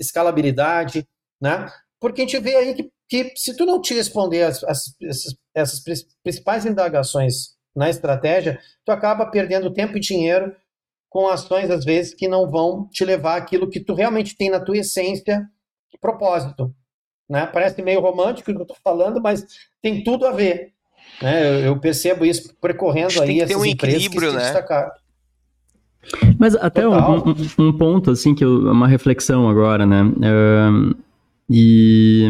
escalabilidade, 0.00 1.06
né? 1.40 1.70
Porque 2.00 2.22
a 2.22 2.24
gente 2.24 2.38
vê 2.38 2.56
aí 2.56 2.74
que, 2.74 2.90
que 3.08 3.32
se 3.36 3.56
tu 3.56 3.64
não 3.64 3.80
te 3.80 3.94
responder 3.94 4.42
as, 4.42 4.62
as, 4.64 4.94
essas, 5.02 5.34
essas 5.54 5.82
principais 6.22 6.66
indagações 6.66 7.56
na 7.74 7.88
estratégia, 7.88 8.60
tu 8.84 8.92
acaba 8.92 9.26
perdendo 9.26 9.72
tempo 9.72 9.96
e 9.96 10.00
dinheiro 10.00 10.54
com 11.08 11.28
ações, 11.28 11.70
às 11.70 11.84
vezes, 11.84 12.12
que 12.14 12.28
não 12.28 12.50
vão 12.50 12.86
te 12.90 13.04
levar 13.04 13.36
aquilo 13.36 13.70
que 13.70 13.80
tu 13.80 13.94
realmente 13.94 14.36
tem 14.36 14.50
na 14.50 14.60
tua 14.60 14.76
essência, 14.76 15.48
propósito. 16.00 16.72
Né? 17.28 17.46
Parece 17.46 17.82
meio 17.82 18.00
romântico 18.00 18.50
o 18.50 18.54
que 18.54 18.60
eu 18.60 18.62
estou 18.62 18.76
falando, 18.84 19.20
mas 19.20 19.44
tem 19.82 20.02
tudo 20.04 20.26
a 20.26 20.32
ver. 20.32 20.72
Né? 21.22 21.46
Eu, 21.46 21.54
eu 21.66 21.80
percebo 21.80 22.24
isso 22.24 22.54
percorrendo 22.60 23.22
aí 23.22 23.40
essas 23.40 23.56
um 23.56 23.64
empresas 23.64 24.08
que 24.08 24.18
se 24.18 24.26
né? 24.26 24.38
destacaram. 24.38 24.90
Mas 26.38 26.54
até 26.56 26.86
um, 26.86 26.94
um, 26.94 27.34
um, 27.58 27.76
ponto, 27.76 28.10
assim, 28.10 28.34
que 28.34 28.44
eu, 28.44 28.70
uma 28.70 28.86
reflexão 28.86 29.48
agora, 29.48 29.84
né? 29.84 30.02
Uh, 30.02 30.96
e 31.50 32.26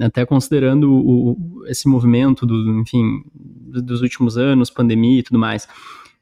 até 0.00 0.24
considerando 0.24 0.92
o, 0.92 1.64
esse 1.66 1.88
movimento, 1.88 2.46
do, 2.46 2.80
enfim, 2.80 3.22
dos 3.82 4.00
últimos 4.00 4.38
anos, 4.38 4.70
pandemia 4.70 5.18
e 5.18 5.22
tudo 5.22 5.38
mais. 5.38 5.64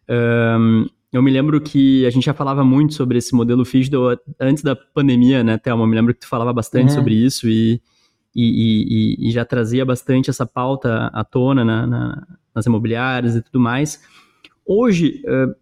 Uh, 0.09 0.89
eu 1.13 1.23
me 1.23 1.31
lembro 1.31 1.61
que 1.61 2.07
a 2.07 2.11
gente 2.11 2.25
já 2.25 2.33
falava 2.33 2.65
muito 2.65 2.95
sobre 2.95 3.19
esse 3.19 3.35
modelo 3.35 3.67
Fidel 3.67 4.19
antes 4.41 4.63
da 4.63 4.75
pandemia, 4.75 5.45
né, 5.45 5.59
Thelma? 5.59 5.83
Eu 5.83 5.87
me 5.87 5.95
lembro 5.95 6.15
que 6.15 6.21
tu 6.21 6.29
falava 6.29 6.53
bastante 6.55 6.89
uhum. 6.89 6.95
sobre 6.97 7.15
isso 7.15 7.51
e, 7.51 7.83
e, 8.35 9.19
e, 9.21 9.29
e, 9.29 9.31
já 9.31 9.45
trazia 9.45 9.85
bastante 9.85 10.31
essa 10.31 10.47
pauta 10.47 11.11
à 11.13 11.23
tona 11.23 11.63
na, 11.63 11.87
na, 11.87 12.27
nas 12.55 12.65
imobiliárias 12.65 13.37
e 13.37 13.43
tudo 13.43 13.61
mais. 13.61 14.01
Hoje, 14.65 15.23
uh, 15.27 15.55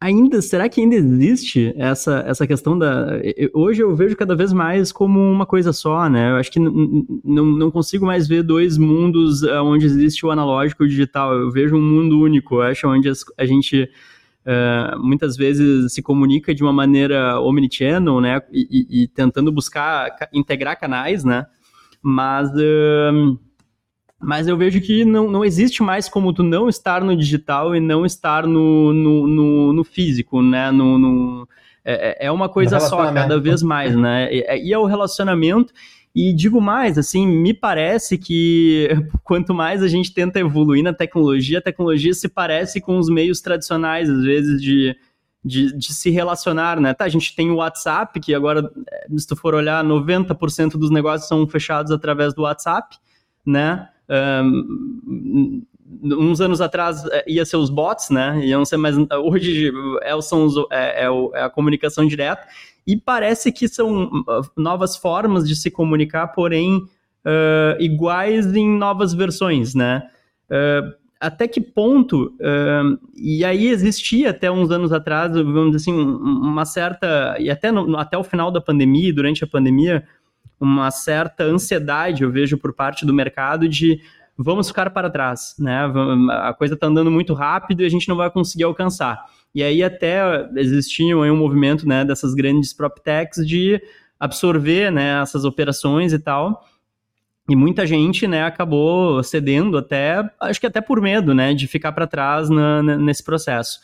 ainda, 0.00 0.40
será 0.40 0.68
que 0.68 0.80
ainda 0.80 0.94
existe 0.94 1.74
essa, 1.76 2.24
essa 2.26 2.46
questão 2.46 2.78
da... 2.78 3.20
Hoje 3.52 3.82
eu 3.82 3.94
vejo 3.94 4.16
cada 4.16 4.34
vez 4.34 4.52
mais 4.52 4.92
como 4.92 5.20
uma 5.20 5.46
coisa 5.46 5.72
só, 5.72 6.08
né? 6.08 6.30
Eu 6.30 6.36
acho 6.36 6.50
que 6.50 6.60
não 6.60 7.70
consigo 7.70 8.06
mais 8.06 8.26
ver 8.28 8.42
dois 8.42 8.78
mundos 8.78 9.42
onde 9.42 9.86
existe 9.86 10.24
o 10.24 10.30
analógico 10.30 10.82
e 10.82 10.86
o 10.86 10.88
digital. 10.88 11.34
Eu 11.34 11.50
vejo 11.50 11.76
um 11.76 11.82
mundo 11.82 12.20
único, 12.20 12.56
eu 12.56 12.62
acho, 12.62 12.88
onde 12.88 13.10
a 13.36 13.46
gente... 13.46 13.90
Uh, 14.46 14.98
muitas 15.02 15.36
vezes 15.36 15.92
se 15.92 16.00
comunica 16.00 16.54
de 16.54 16.62
uma 16.62 16.72
maneira 16.72 17.38
omnichannel, 17.38 18.18
né, 18.18 18.40
e, 18.50 18.86
e, 18.88 19.02
e 19.02 19.08
tentando 19.08 19.52
buscar 19.52 20.10
integrar 20.32 20.80
canais, 20.80 21.22
né, 21.22 21.44
mas, 22.00 22.48
uh, 22.52 23.38
mas 24.20 24.48
eu 24.48 24.56
vejo 24.56 24.80
que 24.80 25.04
não, 25.04 25.30
não 25.30 25.44
existe 25.44 25.82
mais 25.82 26.08
como 26.08 26.32
tu 26.32 26.42
não 26.42 26.68
estar 26.68 27.02
no 27.02 27.16
digital 27.16 27.74
e 27.74 27.80
não 27.80 28.04
estar 28.04 28.46
no, 28.46 28.92
no, 28.92 29.26
no, 29.28 29.72
no 29.72 29.84
físico, 29.84 30.42
né? 30.42 30.70
No, 30.70 30.98
no 30.98 31.48
é, 31.84 32.24
é, 32.24 32.26
é 32.26 32.32
uma 32.32 32.48
coisa 32.48 32.80
só, 32.80 33.12
cada 33.12 33.40
vez 33.40 33.62
mais, 33.62 33.96
né? 33.96 34.28
E, 34.32 34.68
e 34.68 34.72
é 34.72 34.78
o 34.78 34.86
relacionamento. 34.86 35.72
E 36.14 36.32
digo 36.32 36.60
mais, 36.60 36.98
assim, 36.98 37.26
me 37.26 37.54
parece 37.54 38.18
que 38.18 38.88
quanto 39.22 39.54
mais 39.54 39.82
a 39.84 39.88
gente 39.88 40.12
tenta 40.12 40.40
evoluir 40.40 40.82
na 40.82 40.92
tecnologia, 40.92 41.58
a 41.58 41.62
tecnologia 41.62 42.12
se 42.12 42.28
parece 42.28 42.80
com 42.80 42.98
os 42.98 43.08
meios 43.08 43.40
tradicionais, 43.40 44.10
às 44.10 44.24
vezes, 44.24 44.60
de, 44.60 44.96
de, 45.44 45.76
de, 45.76 45.94
se 45.94 46.10
relacionar, 46.10 46.80
né? 46.80 46.92
Tá, 46.92 47.04
a 47.04 47.08
gente 47.08 47.36
tem 47.36 47.52
o 47.52 47.56
WhatsApp, 47.56 48.18
que 48.18 48.34
agora, 48.34 48.68
eh, 48.90 49.06
se 49.16 49.28
tu 49.28 49.36
for 49.36 49.54
olhar, 49.54 49.84
90% 49.84 50.72
dos 50.72 50.90
negócios 50.90 51.28
são 51.28 51.46
fechados 51.46 51.92
através 51.92 52.34
do 52.34 52.42
WhatsApp, 52.42 52.96
né? 53.46 53.88
Um, 54.10 55.62
uns 56.02 56.40
anos 56.40 56.60
atrás 56.60 57.04
eh, 57.06 57.24
ia 57.26 57.44
ser 57.44 57.56
os 57.56 57.70
bots, 57.70 58.10
né? 58.10 58.40
Iam 58.44 58.64
ser 58.64 58.76
mais. 58.76 58.96
Hoje 59.24 59.72
é, 60.02 60.20
são 60.20 60.44
os, 60.44 60.54
é, 60.70 61.04
é, 61.04 61.06
é, 61.06 61.42
a 61.42 61.50
comunicação 61.50 62.06
direta. 62.06 62.46
E 62.86 62.96
parece 62.96 63.52
que 63.52 63.68
são 63.68 64.10
ah, 64.28 64.40
novas 64.56 64.96
formas 64.96 65.46
de 65.46 65.54
se 65.54 65.70
comunicar, 65.70 66.28
porém 66.28 66.76
uh, 66.78 67.80
iguais 67.80 68.46
em 68.54 68.66
novas 68.66 69.12
versões, 69.12 69.74
né? 69.74 70.08
Uh, 70.50 70.96
até 71.20 71.48
que 71.48 71.60
ponto, 71.60 72.32
uh, 72.36 72.98
e 73.16 73.44
aí 73.44 73.66
existia 73.66 74.30
até 74.30 74.50
uns 74.50 74.70
anos 74.70 74.92
atrás, 74.92 75.32
vamos 75.34 75.72
dizer 75.72 75.90
assim, 75.90 76.00
uma 76.00 76.64
certa, 76.64 77.36
e 77.40 77.50
até, 77.50 77.72
no, 77.72 77.96
até 77.98 78.16
o 78.16 78.22
final 78.22 78.52
da 78.52 78.60
pandemia, 78.60 79.12
durante 79.12 79.42
a 79.42 79.46
pandemia, 79.46 80.06
uma 80.60 80.90
certa 80.90 81.44
ansiedade, 81.44 82.22
eu 82.22 82.30
vejo, 82.30 82.58
por 82.58 82.72
parte 82.72 83.06
do 83.06 83.14
mercado 83.14 83.68
de 83.68 84.00
vamos 84.36 84.68
ficar 84.68 84.90
para 84.90 85.10
trás, 85.10 85.54
né? 85.58 85.80
A 86.30 86.54
coisa 86.54 86.74
está 86.74 86.86
andando 86.86 87.10
muito 87.10 87.34
rápido 87.34 87.82
e 87.82 87.86
a 87.86 87.88
gente 87.88 88.08
não 88.08 88.16
vai 88.16 88.30
conseguir 88.30 88.64
alcançar. 88.64 89.24
E 89.54 89.62
aí 89.62 89.82
até 89.82 90.48
existia 90.56 91.16
um 91.16 91.36
movimento, 91.36 91.88
né, 91.88 92.04
dessas 92.04 92.34
grandes 92.34 92.72
PropTechs 92.72 93.46
de 93.46 93.82
absorver, 94.20 94.90
né, 94.92 95.20
essas 95.22 95.44
operações 95.44 96.12
e 96.12 96.18
tal, 96.18 96.64
e 97.48 97.56
muita 97.56 97.86
gente, 97.86 98.26
né, 98.26 98.44
acabou 98.44 99.22
cedendo 99.22 99.78
até, 99.78 100.28
acho 100.40 100.60
que 100.60 100.66
até 100.66 100.80
por 100.80 101.00
medo, 101.00 101.32
né, 101.34 101.54
de 101.54 101.66
ficar 101.66 101.92
para 101.92 102.06
trás 102.06 102.50
na, 102.50 102.82
na, 102.82 102.96
nesse 102.96 103.24
processo. 103.24 103.80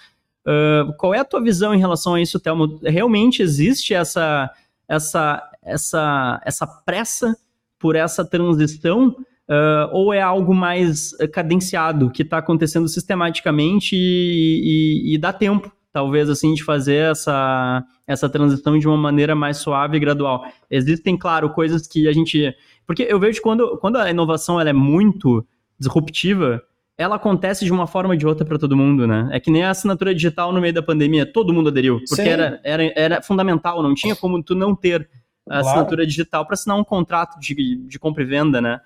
Uh, 0.47 0.93
qual 0.99 1.15
é 1.15 1.21
a 1.21 1.25
tua 1.25 1.43
visão 1.43 1.75
em 1.75 1.79
relação 1.79 2.15
a 2.15 2.21
isso, 2.21 2.39
Thelmo? 2.39 2.79
Realmente 2.83 3.41
existe 3.41 3.95
essa, 3.95 4.51
essa, 4.87 5.43
essa, 5.65 6.41
essa 6.45 6.67
pressa 6.67 7.37
por 7.79 7.97
essa 7.97 8.25
transição 8.25 9.09
uh, 9.49 9.89
ou 9.93 10.13
é 10.13 10.21
algo 10.21 10.55
mais 10.55 11.11
cadenciado 11.33 12.11
que 12.11 12.23
está 12.23 12.39
acontecendo 12.39 12.89
sistematicamente 12.89 13.97
e, 13.97 15.11
e, 15.11 15.15
e, 15.15 15.19
dá 15.19 15.33
tempo 15.33 15.73
talvez 15.93 16.29
assim, 16.29 16.55
de 16.55 16.65
fazer 16.65 17.13
essa, 17.13 17.85
essa 18.05 18.29
transição 18.29 18.77
de 18.77 18.87
uma 18.87 18.97
maneira 18.97 19.35
mais 19.37 19.59
suave 19.59 19.97
e 19.97 20.01
gradual. 20.01 20.45
Existem, 20.69 21.17
claro, 21.17 21.51
coisas 21.51 21.87
que 21.87 22.09
a 22.09 22.13
gente. 22.13 22.53
Porque 22.85 23.07
eu 23.09 23.21
vejo 23.21 23.41
quando, 23.41 23.79
quando 23.79 23.97
a 23.97 24.11
inovação 24.11 24.61
ela 24.61 24.71
é 24.71 24.73
muito 24.73 25.47
disruptiva, 25.79 26.61
ela 26.99 27.15
acontece 27.15 27.65
de 27.65 27.73
uma 27.73 27.87
forma 27.87 28.11
ou 28.11 28.17
de 28.17 28.27
outra 28.27 28.45
para 28.45 28.59
todo 28.59 28.77
mundo, 28.77 29.07
né? 29.07 29.29
É 29.31 29.39
que 29.39 29.53
nem 29.53 29.63
a 29.63 29.71
assinatura 29.71 30.13
digital 30.13 30.53
no 30.53 30.61
meio 30.61 30.75
da 30.75 30.83
pandemia, 30.83 31.25
todo 31.25 31.53
mundo 31.53 31.69
aderiu, 31.69 32.01
porque 32.09 32.23
era, 32.23 32.61
era, 32.65 32.93
era 32.97 33.23
fundamental, 33.23 33.81
não 33.81 33.95
tinha 33.95 34.17
como 34.17 34.43
tu 34.43 34.57
não 34.57 34.75
ter 34.75 35.09
a 35.47 35.61
claro. 35.61 35.67
assinatura 35.67 36.07
digital 36.07 36.45
para 36.45 36.55
assinar 36.55 36.77
um 36.77 36.85
contrato 36.85 37.39
de, 37.39 37.77
de 37.77 37.99
compra 37.99 38.23
e 38.23 38.27
venda, 38.27 38.61
né? 38.61 38.81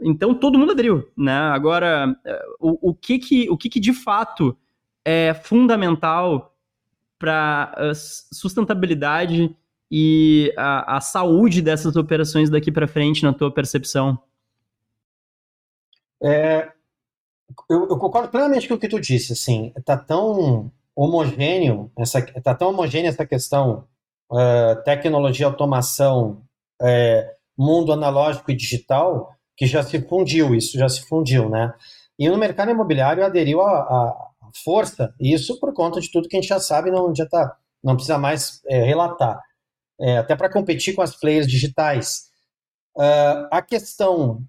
Então 0.00 0.34
todo 0.34 0.58
mundo 0.58 0.72
aderiu, 0.72 1.10
né? 1.16 1.32
Agora, 1.32 2.14
o, 2.58 2.90
o, 2.90 2.94
que, 2.94 3.18
que, 3.18 3.50
o 3.50 3.56
que, 3.56 3.68
que 3.68 3.80
de 3.80 3.92
fato 3.92 4.56
é 5.04 5.34
fundamental 5.34 6.54
para 7.18 7.72
a 7.76 7.94
sustentabilidade 7.94 9.54
e 9.90 10.52
a, 10.56 10.96
a 10.96 11.00
saúde 11.00 11.62
dessas 11.62 11.94
operações 11.96 12.50
daqui 12.50 12.72
para 12.72 12.88
frente, 12.88 13.22
na 13.22 13.32
tua 13.32 13.50
percepção? 13.50 14.18
É, 16.22 16.72
eu, 17.68 17.88
eu, 17.88 17.98
concordo 17.98 18.28
plenamente 18.28 18.66
com 18.66 18.74
o 18.74 18.78
que 18.78 18.88
tu 18.88 18.98
disse, 18.98 19.34
assim, 19.34 19.72
tá 19.84 19.96
tão 19.96 20.72
homogêneo, 20.96 21.90
essa, 21.96 22.22
tá 22.22 22.54
tão 22.54 22.70
homogênea 22.70 23.10
essa 23.10 23.26
questão 23.26 23.86
uh, 24.30 24.82
tecnologia, 24.84 25.46
automação, 25.46 26.42
uh, 26.80 27.34
mundo 27.56 27.92
analógico 27.92 28.50
e 28.50 28.56
digital, 28.56 29.34
que 29.56 29.66
já 29.66 29.82
se 29.82 30.00
fundiu, 30.08 30.54
isso 30.54 30.78
já 30.78 30.88
se 30.88 31.06
fundiu, 31.06 31.48
né? 31.48 31.72
E 32.18 32.28
no 32.28 32.36
mercado 32.36 32.70
imobiliário 32.70 33.24
aderiu 33.24 33.60
a, 33.60 33.80
a 33.80 34.30
força, 34.62 35.14
isso 35.20 35.58
por 35.58 35.72
conta 35.72 36.00
de 36.00 36.10
tudo 36.10 36.28
que 36.28 36.36
a 36.36 36.40
gente 36.40 36.48
já 36.48 36.60
sabe, 36.60 36.90
não 36.90 37.12
tá, 37.12 37.56
não 37.82 37.94
precisa 37.94 38.18
mais 38.18 38.60
é, 38.66 38.82
relatar, 38.82 39.40
é, 40.00 40.18
até 40.18 40.36
para 40.36 40.52
competir 40.52 40.94
com 40.94 41.02
as 41.02 41.16
players 41.16 41.46
digitais. 41.46 42.32
Uh, 42.96 43.48
a 43.50 43.60
questão 43.60 44.44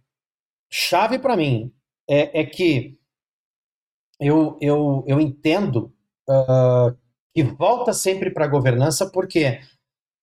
chave 0.70 1.18
para 1.18 1.36
mim 1.36 1.74
é, 2.08 2.42
é, 2.42 2.46
que 2.46 2.98
eu, 4.20 4.58
eu, 4.62 5.04
eu 5.08 5.20
entendo 5.20 5.92
uh, 6.30 6.96
que 7.36 7.44
volta 7.44 7.92
sempre 7.92 8.32
para 8.32 8.46
a 8.46 8.48
governança, 8.48 9.12
porque 9.12 9.60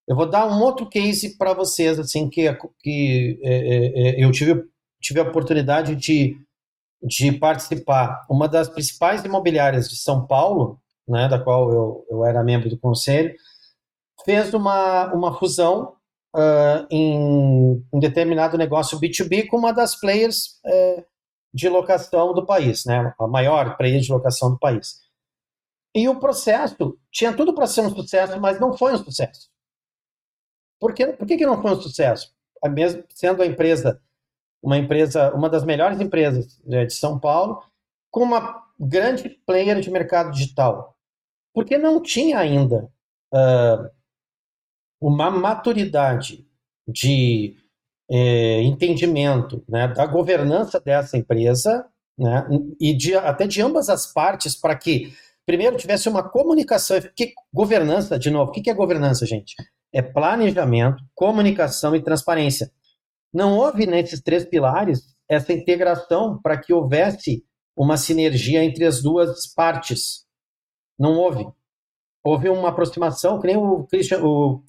eu 0.08 0.16
vou 0.16 0.28
dar 0.28 0.46
um 0.46 0.62
outro 0.62 0.88
case 0.88 1.36
para 1.36 1.52
vocês, 1.52 1.98
assim, 1.98 2.30
que, 2.30 2.50
que 2.80 3.38
é, 3.42 3.54
é, 3.54 4.08
é, 4.08 4.24
eu 4.24 4.32
tive 4.32 4.64
tive 4.98 5.20
a 5.20 5.24
oportunidade 5.24 5.94
de, 5.96 6.36
de 7.02 7.32
participar. 7.32 8.24
Uma 8.30 8.48
das 8.48 8.68
principais 8.68 9.24
imobiliárias 9.24 9.88
de 9.88 9.96
São 9.96 10.26
Paulo, 10.26 10.80
né, 11.06 11.28
da 11.28 11.40
qual 11.40 11.70
eu, 11.72 12.06
eu 12.08 12.24
era 12.24 12.44
membro 12.44 12.70
do 12.70 12.78
conselho, 12.78 13.34
fez 14.24 14.54
uma, 14.54 15.12
uma 15.12 15.36
fusão 15.36 15.96
uh, 16.34 16.86
em 16.88 17.84
um 17.92 17.98
determinado 17.98 18.56
negócio 18.56 18.98
B2B 18.98 19.48
com 19.48 19.58
uma 19.58 19.72
das 19.72 19.98
players 19.98 20.60
uh, 20.64 21.04
de 21.52 21.68
locação 21.68 22.32
do 22.32 22.46
país, 22.46 22.84
né, 22.86 23.12
a 23.18 23.26
maior 23.26 23.76
player 23.76 24.00
de 24.00 24.12
locação 24.12 24.52
do 24.52 24.58
país. 24.58 25.02
E 25.94 26.08
o 26.08 26.18
processo 26.18 26.98
tinha 27.10 27.34
tudo 27.34 27.54
para 27.54 27.66
ser 27.66 27.82
um 27.82 27.94
sucesso, 27.94 28.40
mas 28.40 28.58
não 28.58 28.76
foi 28.76 28.94
um 28.94 28.98
sucesso. 28.98 29.50
Por, 30.80 30.94
que, 30.94 31.06
por 31.08 31.26
que, 31.26 31.36
que 31.36 31.46
não 31.46 31.60
foi 31.60 31.72
um 31.72 31.80
sucesso? 31.80 32.34
Mesmo 32.70 33.04
sendo 33.10 33.42
a 33.42 33.46
empresa 33.46 34.00
uma 34.62 34.78
empresa, 34.78 35.34
uma 35.34 35.50
das 35.50 35.64
melhores 35.64 36.00
empresas 36.00 36.60
né, 36.64 36.86
de 36.86 36.94
São 36.94 37.18
Paulo, 37.18 37.62
com 38.10 38.22
uma 38.22 38.62
grande 38.78 39.28
player 39.28 39.80
de 39.80 39.90
mercado 39.90 40.30
digital. 40.30 40.96
Porque 41.52 41.76
não 41.76 42.00
tinha 42.00 42.38
ainda 42.38 42.88
uh, 43.34 43.90
uma 45.00 45.30
maturidade 45.30 46.46
de 46.86 47.56
eh, 48.10 48.62
entendimento 48.62 49.64
né, 49.68 49.88
da 49.88 50.06
governança 50.06 50.80
dessa 50.80 51.16
empresa 51.16 51.86
né, 52.18 52.46
e 52.80 52.92
de, 52.92 53.14
até 53.16 53.46
de 53.46 53.62
ambas 53.62 53.88
as 53.88 54.12
partes 54.12 54.56
para 54.56 54.76
que, 54.76 55.14
primeiro, 55.46 55.76
tivesse 55.76 56.08
uma 56.08 56.28
comunicação. 56.28 56.98
Que, 57.16 57.32
governança, 57.52 58.18
de 58.18 58.30
novo, 58.30 58.50
o 58.50 58.52
que 58.52 58.70
é 58.70 58.74
governança, 58.74 59.26
gente? 59.26 59.54
É 59.92 60.00
planejamento, 60.00 61.02
comunicação 61.14 61.94
e 61.94 62.02
transparência. 62.02 62.70
Não 63.32 63.56
houve 63.56 63.86
nesses 63.86 64.20
três 64.20 64.44
pilares 64.44 65.00
essa 65.28 65.52
integração 65.52 66.38
para 66.42 66.58
que 66.58 66.72
houvesse 66.72 67.44
uma 67.76 67.96
sinergia 67.96 68.62
entre 68.62 68.84
as 68.84 69.02
duas 69.02 69.52
partes. 69.54 70.24
Não 70.98 71.18
houve. 71.18 71.46
Houve 72.24 72.48
uma 72.48 72.68
aproximação, 72.68 73.40
que 73.40 73.46
nem 73.46 73.56
o 73.56 73.84
Christian, 73.84 74.22
o, 74.22 74.62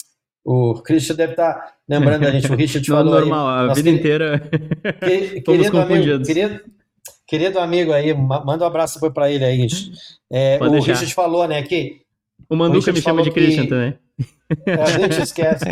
o 0.43 0.81
Christian 0.81 1.15
deve 1.15 1.33
estar 1.33 1.53
tá 1.53 1.73
lembrando 1.87 2.25
a 2.25 2.31
gente, 2.31 2.51
o 2.51 2.55
Richard 2.55 2.85
falou 2.89 3.13
normal, 3.13 3.47
aí. 3.47 3.69
a 3.69 3.73
vida 3.73 3.89
inteira 3.89 4.39
que, 4.99 5.41
querido, 5.41 5.79
amigo, 5.79 6.25
querido, 6.25 6.63
querido 7.33 7.59
amigo 7.59 7.91
aí, 7.91 8.13
manda 8.13 8.63
um 8.63 8.67
abraço 8.67 8.99
para 9.11 9.31
ele 9.31 9.43
aí. 9.43 9.65
É, 10.31 10.59
o 10.61 10.69
deixar. 10.69 10.91
Richard 10.91 11.11
falou, 11.15 11.47
né, 11.47 11.63
que... 11.63 12.03
O 12.47 12.55
Manduca 12.55 12.93
me 12.93 13.01
chama 13.01 13.23
de 13.23 13.31
Christian 13.31 13.63
que, 13.63 13.69
também. 13.69 13.97
É, 14.67 14.73
a 14.73 14.85
gente 14.85 15.19
esquece. 15.19 15.65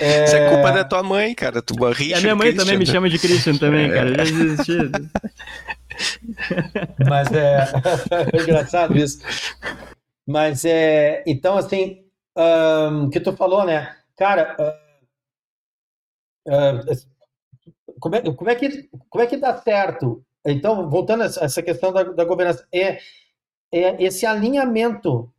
É... 0.00 0.08
Isso 0.24 0.36
é 0.36 0.48
culpa 0.48 0.72
da 0.72 0.84
tua 0.84 1.02
mãe, 1.02 1.34
cara. 1.34 1.60
Tu 1.60 1.74
a 1.74 2.20
minha 2.20 2.34
mãe 2.34 2.46
Christian. 2.46 2.64
também 2.64 2.78
me 2.78 2.86
chama 2.86 3.10
de 3.10 3.18
Christian 3.18 3.58
também, 3.58 3.90
cara. 3.90 4.16
Já 4.16 4.24
desisti. 4.24 4.78
Mas 7.06 7.30
é... 7.32 7.66
é 8.32 8.42
engraçado 8.42 8.96
isso. 8.96 9.18
Mas 10.26 10.64
é. 10.64 11.22
Então, 11.26 11.58
assim, 11.58 12.02
um, 12.34 13.10
que 13.10 13.20
tu 13.20 13.34
falou, 13.34 13.66
né? 13.66 13.94
Cara, 14.16 14.56
uh, 16.48 16.50
uh, 16.50 16.80
como, 18.00 18.14
é, 18.14 18.22
como, 18.22 18.48
é 18.48 18.54
que, 18.54 18.88
como 19.10 19.22
é 19.22 19.26
que 19.26 19.36
dá 19.36 19.54
certo? 19.58 20.24
Então, 20.52 20.88
voltando 20.88 21.22
a 21.22 21.26
essa 21.26 21.62
questão 21.62 21.92
da, 21.92 22.02
da 22.02 22.24
governança, 22.24 22.66
é, 22.72 22.98
é 23.72 24.02
esse 24.02 24.24
alinhamento 24.26 25.32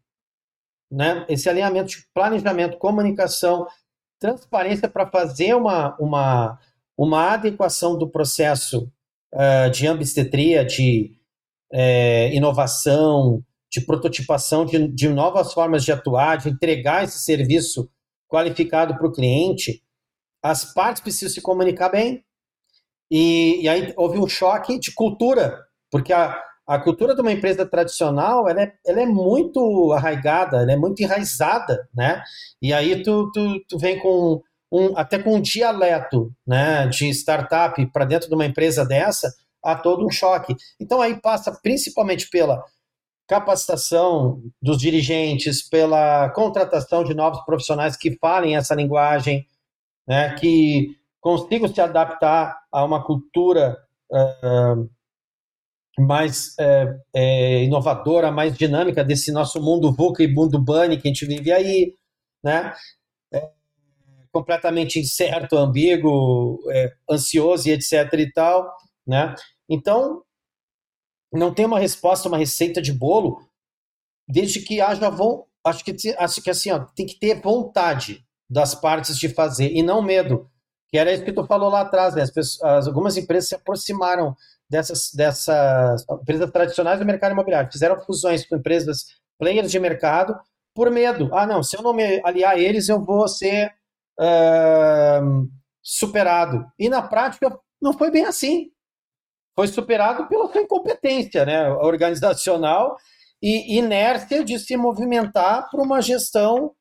né, 0.91 1.26
esse 1.30 1.47
alinhamento 1.47 1.89
de 1.89 2.07
planejamento, 2.14 2.78
comunicação, 2.78 3.68
transparência 4.20 4.89
para 4.89 5.05
fazer 5.05 5.55
uma, 5.55 5.95
uma, 5.99 6.60
uma 6.97 7.34
adequação 7.34 7.97
do 7.97 8.10
processo 8.10 8.91
uh, 9.34 9.70
de 9.72 9.88
ambistetria, 9.88 10.66
de 10.66 11.18
uh, 11.72 12.34
inovação, 12.34 13.43
de 13.72 13.82
prototipação 13.82 14.66
de, 14.66 14.88
de 14.88 15.07
novas 15.10 15.53
formas 15.53 15.84
de 15.86 15.91
atuar, 15.91 16.38
de 16.38 16.49
entregar 16.49 17.03
esse 17.03 17.20
serviço 17.20 17.89
qualificado 18.28 18.95
para 18.95 19.07
o 19.07 19.12
cliente, 19.12 19.84
as 20.41 20.74
partes 20.74 21.01
precisam 21.01 21.34
se 21.34 21.41
comunicar 21.41 21.89
bem. 21.89 22.24
E, 23.10 23.62
e 23.62 23.70
aí 23.70 23.93
houve 23.97 24.20
um 24.20 24.28
choque 24.28 24.80
de 24.80 24.93
cultura, 24.93 25.60
porque 25.91 26.14
a, 26.14 26.39
a 26.68 26.78
cultura 26.80 27.16
de 27.16 27.22
uma 27.22 27.32
empresa 27.32 27.66
tradicional 27.66 28.47
ela 28.47 28.62
é, 28.62 28.74
ela 28.86 29.01
é 29.01 29.05
muito 29.05 29.91
arraigada, 29.93 30.62
ela 30.62 30.72
é 30.72 30.78
muito 30.78 31.01
enraizada, 31.01 31.89
né? 31.93 32.22
E 32.62 32.72
aí 32.72 33.01
tu, 33.01 33.32
tu, 33.32 33.60
tu 33.68 33.78
vem 33.80 33.99
com 33.99 34.41
um, 34.72 34.95
até 34.95 35.18
com 35.18 35.36
um 35.36 35.41
dialeto 35.41 36.32
né, 36.45 36.88
de 36.88 37.10
startup 37.10 37.84
para 37.88 38.05
dentro 38.05 38.30
de 38.30 38.36
uma 38.36 38.45
empresa 38.45 38.86
dessa, 38.86 39.34
há 39.64 39.76
todo 39.76 40.05
um 40.05 40.12
choque. 40.12 40.55
Então 40.80 41.01
aí 41.01 41.20
passa 41.20 41.51
principalmente 41.51 42.30
pela 42.30 42.64
capacitação 43.28 44.41
dos 44.62 44.78
dirigentes, 44.78 45.68
pela 45.68 46.30
contratação 46.30 47.03
de 47.03 47.14
novos 47.14 47.43
profissionais 47.45 47.95
que 47.95 48.18
falem 48.18 48.55
essa 48.55 48.74
linguagem, 48.74 49.45
né, 50.07 50.36
que 50.36 50.99
consigam 51.20 51.67
se 51.67 51.82
adaptar 51.82 52.59
a 52.72 52.84
uma 52.84 53.03
cultura 53.03 53.78
uh, 54.11 54.89
mais 55.99 56.55
é, 57.13 57.63
inovadora, 57.63 58.32
mais 58.32 58.57
dinâmica 58.57 59.03
desse 59.03 59.32
nosso 59.32 59.61
mundo 59.61 59.93
VUCA 59.93 60.24
e 60.24 60.34
mundo 60.34 60.59
BUNNY 60.63 60.97
que 60.97 61.07
a 61.07 61.11
gente 61.11 61.26
vive 61.26 61.51
aí, 61.51 61.95
né? 62.43 62.74
É, 63.34 63.51
completamente 64.32 64.99
incerto, 64.99 65.57
ambíguo, 65.57 66.59
é, 66.72 66.93
ansioso 67.09 67.67
e 67.67 67.72
etc 67.72 68.13
e 68.13 68.32
tal, 68.32 68.72
né? 69.05 69.36
Então, 69.67 70.24
não 71.34 71.53
tem 71.53 71.65
uma 71.65 71.80
resposta, 71.80 72.28
uma 72.28 72.38
receita 72.38 72.82
de 72.82 72.93
bolo, 72.93 73.39
desde 74.28 74.61
que 74.61 74.82
haja 74.82 75.11
acho 75.63 75.84
que 75.84 75.95
acho 76.17 76.41
que 76.41 76.49
assim, 76.49 76.72
ó, 76.72 76.80
tem 76.95 77.05
que 77.05 77.20
ter 77.20 77.41
vontade 77.41 78.26
das 78.49 78.74
partes 78.74 79.17
de 79.17 79.30
fazer 79.30 79.72
e 79.72 79.84
não 79.84 80.01
medo. 80.01 80.49
Que 80.91 80.97
era 80.97 81.11
isso 81.11 81.23
que 81.23 81.33
tu 81.33 81.45
falou 81.45 81.69
lá 81.69 81.81
atrás, 81.81 82.15
né? 82.15 82.23
As 82.23 82.31
pessoas, 82.31 82.87
algumas 82.87 83.15
empresas 83.15 83.49
se 83.49 83.55
aproximaram 83.55 84.35
dessas, 84.69 85.11
dessas 85.13 86.05
empresas 86.09 86.51
tradicionais 86.51 86.99
do 86.99 87.05
mercado 87.05 87.31
imobiliário. 87.31 87.71
Fizeram 87.71 88.01
fusões 88.01 88.45
com 88.45 88.55
empresas 88.55 89.05
players 89.37 89.71
de 89.71 89.79
mercado 89.79 90.37
por 90.73 90.89
medo. 90.91 91.29
Ah, 91.33 91.45
não, 91.45 91.63
se 91.63 91.77
eu 91.77 91.81
não 91.81 91.93
me 91.93 92.21
aliar 92.23 92.53
a 92.53 92.59
eles, 92.59 92.89
eu 92.89 93.03
vou 93.03 93.27
ser 93.27 93.71
uh, 94.19 95.49
superado. 95.81 96.65
E 96.77 96.89
na 96.89 97.01
prática, 97.01 97.57
não 97.81 97.93
foi 97.93 98.11
bem 98.11 98.25
assim. 98.25 98.71
Foi 99.55 99.67
superado 99.67 100.27
pela 100.27 100.51
sua 100.51 100.61
incompetência 100.61 101.45
né, 101.45 101.69
organizacional 101.69 102.97
e 103.41 103.77
inércia 103.77 104.43
de 104.43 104.57
se 104.59 104.77
movimentar 104.77 105.69
para 105.69 105.81
uma 105.81 106.01
gestão 106.01 106.73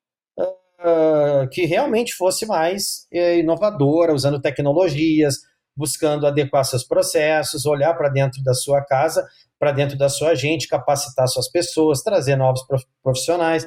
uh, 0.80 1.48
que 1.50 1.64
realmente 1.64 2.14
fosse 2.14 2.46
mais 2.46 3.06
uh, 3.12 3.38
inovadora, 3.38 4.14
usando 4.14 4.40
tecnologias, 4.40 5.36
buscando 5.76 6.26
adequar 6.26 6.64
seus 6.64 6.84
processos, 6.84 7.64
olhar 7.64 7.94
para 7.94 8.08
dentro 8.08 8.42
da 8.42 8.52
sua 8.52 8.84
casa, 8.84 9.26
para 9.58 9.72
dentro 9.72 9.96
da 9.96 10.08
sua 10.08 10.34
gente, 10.34 10.68
capacitar 10.68 11.28
suas 11.28 11.48
pessoas, 11.48 12.02
trazer 12.02 12.36
novos 12.36 12.64
profissionais. 13.02 13.66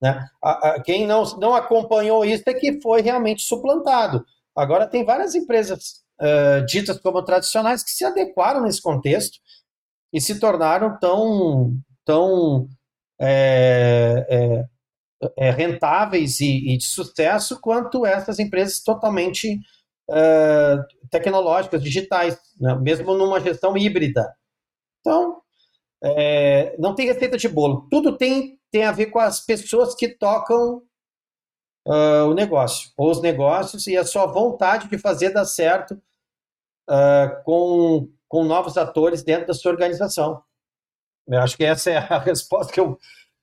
Né? 0.00 0.26
A, 0.42 0.70
a, 0.70 0.82
quem 0.82 1.06
não, 1.06 1.22
não 1.38 1.54
acompanhou 1.54 2.24
isso 2.24 2.42
é 2.46 2.54
que 2.54 2.80
foi 2.80 3.02
realmente 3.02 3.42
suplantado. 3.42 4.24
Agora, 4.54 4.86
tem 4.86 5.04
várias 5.04 5.34
empresas 5.34 6.02
uh, 6.20 6.66
ditas 6.66 6.98
como 6.98 7.22
tradicionais 7.22 7.82
que 7.82 7.90
se 7.90 8.04
adequaram 8.04 8.62
nesse 8.62 8.82
contexto 8.82 9.38
e 10.12 10.20
se 10.20 10.38
tornaram 10.38 10.98
tão, 10.98 11.76
tão 12.04 12.68
é, 13.20 14.26
é, 14.28 14.64
é, 15.36 15.50
rentáveis 15.50 16.40
e, 16.40 16.72
e, 16.72 16.76
de 16.76 16.84
sucesso 16.84 17.60
quanto 17.60 18.04
essas 18.04 18.38
empresas 18.38 18.82
totalmente 18.82 19.58
uh, 20.10 21.08
tecnológicas, 21.10 21.82
digitais, 21.82 22.38
né? 22.60 22.74
mesmo 22.74 23.14
numa 23.14 23.40
gestão 23.40 23.76
híbrida. 23.76 24.34
Então, 25.00 25.40
é, 26.02 26.76
não 26.78 26.94
tem 26.94 27.06
receita 27.06 27.36
de 27.36 27.48
bolo. 27.48 27.86
Tudo 27.90 28.16
tem, 28.16 28.58
tem 28.70 28.84
a 28.84 28.92
ver 28.92 29.06
com 29.06 29.18
as 29.18 29.40
pessoas 29.40 29.94
que 29.94 30.08
tocam 30.08 30.82
uh, 31.86 32.26
o 32.28 32.34
negócio, 32.34 32.90
ou 32.96 33.10
os 33.10 33.20
negócios, 33.20 33.86
e 33.86 33.96
a 33.96 34.04
sua 34.04 34.26
vontade 34.26 34.88
de 34.88 34.98
fazer 34.98 35.30
dar 35.30 35.44
certo 35.44 35.92
uh, 36.90 37.42
com, 37.44 38.08
com 38.28 38.44
novos 38.44 38.76
atores 38.76 39.22
dentro 39.22 39.46
da 39.46 39.54
sua 39.54 39.72
organização. 39.72 40.42
Eu 41.28 41.40
acho 41.40 41.56
que 41.56 41.64
essa 41.64 41.90
é 41.90 41.98
a 41.98 42.18
resposta 42.20 42.72
que 42.72 42.80
eu, 42.80 42.98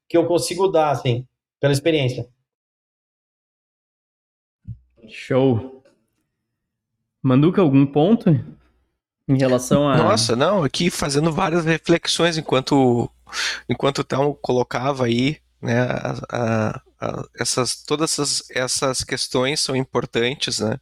que 0.10 0.18
eu 0.18 0.28
consigo 0.28 0.68
dar, 0.68 0.92
assim, 0.92 1.26
pela 1.60 1.74
experiência. 1.74 2.28
Show. 5.08 5.84
Manduca, 7.22 7.62
algum 7.62 7.86
ponto 7.86 8.30
em 9.28 9.38
relação 9.38 9.88
a. 9.88 9.98
Nossa, 9.98 10.36
não, 10.36 10.64
aqui 10.64 10.90
fazendo 10.90 11.32
várias 11.32 11.66
reflexões 11.66 12.38
enquanto, 12.38 13.10
enquanto 13.70 14.00
o 14.00 14.04
Thelmo 14.04 14.34
colocava 14.36 15.06
aí, 15.06 15.38
né, 15.62 15.82
a, 15.82 16.16
a, 16.32 16.82
a, 17.00 17.24
essas, 17.40 17.84
todas 17.84 18.14
essas, 18.14 18.50
essas 18.50 19.04
questões 19.04 19.60
são 19.60 19.76
importantes, 19.76 20.60
né, 20.60 20.80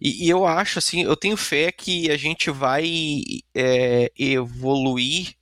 e, 0.00 0.26
e, 0.26 0.28
eu 0.28 0.46
acho, 0.46 0.78
assim, 0.78 1.02
eu 1.02 1.16
tenho 1.16 1.36
fé 1.36 1.72
que 1.72 2.10
a 2.10 2.16
gente 2.16 2.50
vai 2.50 2.84
é, 3.54 4.12
evoluir 4.18 5.38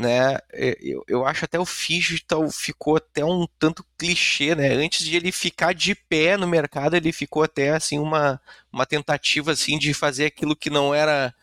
né? 0.00 0.38
É, 0.52 0.76
eu, 0.80 1.04
eu 1.06 1.26
acho 1.26 1.44
até 1.44 1.60
o 1.60 1.64
digital 1.64 2.48
ficou 2.50 2.96
até 2.96 3.24
um 3.24 3.46
tanto 3.58 3.84
clichê, 4.00 4.54
né? 4.54 4.72
Antes 4.72 5.04
de 5.04 5.14
ele 5.14 5.30
ficar 5.30 5.74
de 5.74 5.94
pé 5.94 6.34
no 6.38 6.46
mercado, 6.46 6.96
ele 6.96 7.12
ficou 7.12 7.42
até 7.42 7.68
assim 7.72 7.98
uma, 7.98 8.40
uma 8.72 8.86
tentativa 8.86 9.52
assim 9.52 9.78
de 9.78 9.92
fazer 9.92 10.24
aquilo 10.24 10.56
que 10.56 10.70
não 10.70 10.94
era 10.94 11.34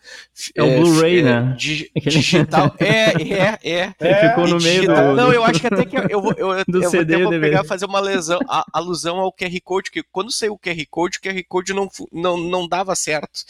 é, 0.56 0.64
o 0.64 0.82
Blu-ray, 0.82 1.20
é, 1.20 1.22
né? 1.22 1.56
Di, 1.56 1.92
digital. 2.02 2.74
é, 2.82 3.12
é, 3.32 3.60
é. 3.64 3.94
Ele 4.00 4.30
ficou 4.30 4.48
no 4.48 4.58
meio 4.58 4.88
do, 4.88 5.14
Não, 5.14 5.32
eu 5.32 5.44
acho 5.44 5.60
que 5.60 5.68
até 5.68 5.86
que 5.86 5.96
eu, 5.96 6.08
eu, 6.10 6.34
eu, 6.36 6.64
do 6.68 6.84
eu 6.84 6.90
CD, 6.90 7.24
vou 7.24 7.30
pegar 7.40 7.64
fazer 7.64 7.86
uma 7.86 8.00
lesão, 8.00 8.40
a, 8.50 8.66
alusão 8.74 9.20
ao 9.20 9.32
QR 9.32 9.56
Code, 9.64 9.92
que 9.92 10.02
quando 10.12 10.32
saiu 10.32 10.54
o 10.54 10.60
QR 10.60 10.84
Code, 10.90 11.20
o 11.20 11.22
QR 11.22 11.44
Code 11.48 11.74
não, 11.74 11.88
não, 12.12 12.38
não 12.38 12.68
dava 12.68 12.96
certo, 12.96 13.44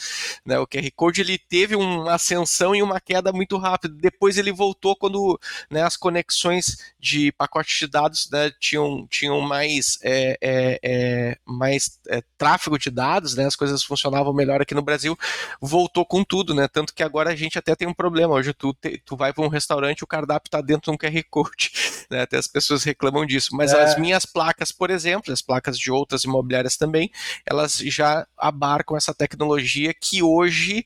né? 0.45 0.59
O 0.59 0.67
QR 0.67 0.91
Code 0.93 1.21
ele 1.21 1.37
teve 1.37 1.77
uma 1.77 2.13
ascensão 2.13 2.75
e 2.75 2.83
uma 2.83 2.99
queda 2.99 3.31
muito 3.31 3.57
rápida. 3.57 3.95
Depois 3.97 4.37
ele 4.37 4.51
voltou 4.51 4.97
quando 4.97 5.39
né, 5.71 5.83
as 5.83 5.95
conexões 5.95 6.93
de 6.99 7.31
pacotes 7.31 7.79
de 7.79 7.87
dados 7.87 8.29
né, 8.29 8.51
tinham 8.59 8.96
tinham, 9.05 9.41
mais, 9.41 9.99
é, 10.01 10.37
é, 10.41 10.79
é 10.81 11.37
mais 11.45 11.99
é, 12.07 12.21
tráfego 12.37 12.79
de 12.79 12.89
dados, 12.89 13.35
né, 13.35 13.45
as 13.45 13.55
coisas 13.55 13.83
funcionavam 13.83 14.33
melhor 14.33 14.61
aqui 14.61 14.73
no 14.73 14.81
Brasil, 14.81 15.17
voltou 15.61 16.05
com 16.05 16.23
tudo, 16.23 16.53
né? 16.53 16.67
Tanto 16.67 16.93
que 16.93 17.03
agora 17.03 17.31
a 17.31 17.35
gente 17.35 17.59
até 17.59 17.75
tem 17.75 17.87
um 17.87 17.93
problema. 17.93 18.33
Hoje 18.33 18.53
tu, 18.53 18.73
te, 18.73 19.01
tu 19.05 19.15
vai 19.15 19.33
para 19.33 19.43
um 19.43 19.49
restaurante, 19.49 20.03
o 20.03 20.07
cardápio 20.07 20.47
está 20.47 20.61
dentro 20.61 20.91
de 20.91 20.91
um 20.91 20.97
QR 20.97 21.23
Code, 21.29 21.71
né? 22.09 22.21
Até 22.21 22.37
as 22.37 22.47
pessoas 22.47 22.83
reclamam 22.83 23.25
disso. 23.25 23.49
Mas 23.55 23.73
as 23.73 23.95
é. 23.95 23.99
minhas 23.99 24.25
placas, 24.25 24.71
por 24.71 24.89
exemplo, 24.89 25.33
as 25.33 25.41
placas 25.41 25.77
de 25.77 25.91
outras 25.91 26.23
imobiliárias 26.23 26.77
também, 26.77 27.11
elas 27.45 27.77
já 27.77 28.25
abarcam 28.37 28.95
essa 28.95 29.13
tecnologia 29.13 29.93
que 29.93 30.23
hoje, 30.23 30.85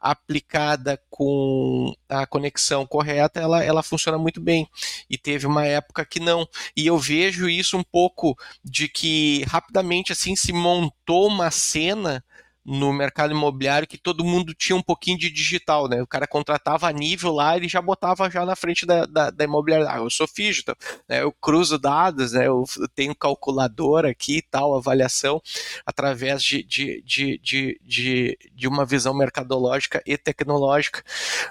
aplicada 0.00 1.00
com 1.12 1.94
a 2.08 2.26
conexão 2.26 2.86
correta, 2.86 3.38
ela, 3.38 3.62
ela 3.62 3.82
funciona 3.82 4.16
muito 4.16 4.40
bem. 4.40 4.66
E 5.10 5.18
teve 5.18 5.46
uma 5.46 5.66
época 5.66 6.06
que 6.06 6.18
não. 6.18 6.48
E 6.74 6.86
eu 6.86 6.96
vejo 6.98 7.50
isso 7.50 7.76
um 7.76 7.82
pouco 7.82 8.34
de 8.64 8.88
que 8.88 9.44
rapidamente 9.44 10.10
assim 10.10 10.34
se 10.34 10.54
montou 10.54 11.26
uma 11.28 11.50
cena 11.50 12.24
no 12.64 12.92
mercado 12.92 13.32
imobiliário 13.32 13.88
que 13.88 13.98
todo 13.98 14.24
mundo 14.24 14.54
tinha 14.54 14.76
um 14.76 14.82
pouquinho 14.82 15.18
de 15.18 15.30
digital, 15.30 15.88
né? 15.88 16.00
O 16.00 16.06
cara 16.06 16.26
contratava 16.28 16.88
a 16.88 16.92
nível 16.92 17.32
lá, 17.32 17.56
ele 17.56 17.68
já 17.68 17.82
botava 17.82 18.30
já 18.30 18.46
na 18.46 18.54
frente 18.54 18.86
da, 18.86 19.04
da, 19.04 19.30
da 19.30 19.44
imobiliária. 19.44 19.88
Ah, 19.90 19.96
eu 19.98 20.08
sou 20.10 20.28
digital, 20.32 20.76
né? 21.08 21.22
Eu 21.22 21.32
cruzo 21.32 21.78
dados, 21.78 22.32
né? 22.32 22.46
Eu 22.46 22.64
tenho 22.94 23.14
calculadora 23.14 24.10
aqui 24.10 24.36
e 24.36 24.42
tal, 24.42 24.76
avaliação 24.76 25.42
através 25.84 26.42
de, 26.42 26.62
de, 26.62 27.02
de, 27.02 27.38
de, 27.38 27.80
de, 27.82 28.38
de 28.54 28.68
uma 28.68 28.84
visão 28.84 29.12
mercadológica 29.12 30.00
e 30.06 30.16
tecnológica. 30.16 31.02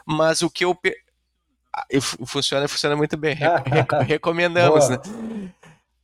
Mas 0.05 0.41
o 0.41 0.49
que 0.49 0.63
eu 0.63 0.77
ah, 1.73 1.85
funciona, 2.25 2.67
funciona 2.67 2.95
muito 2.95 3.17
bem. 3.17 3.35
Recomendamos, 4.07 4.89
né? 4.89 4.97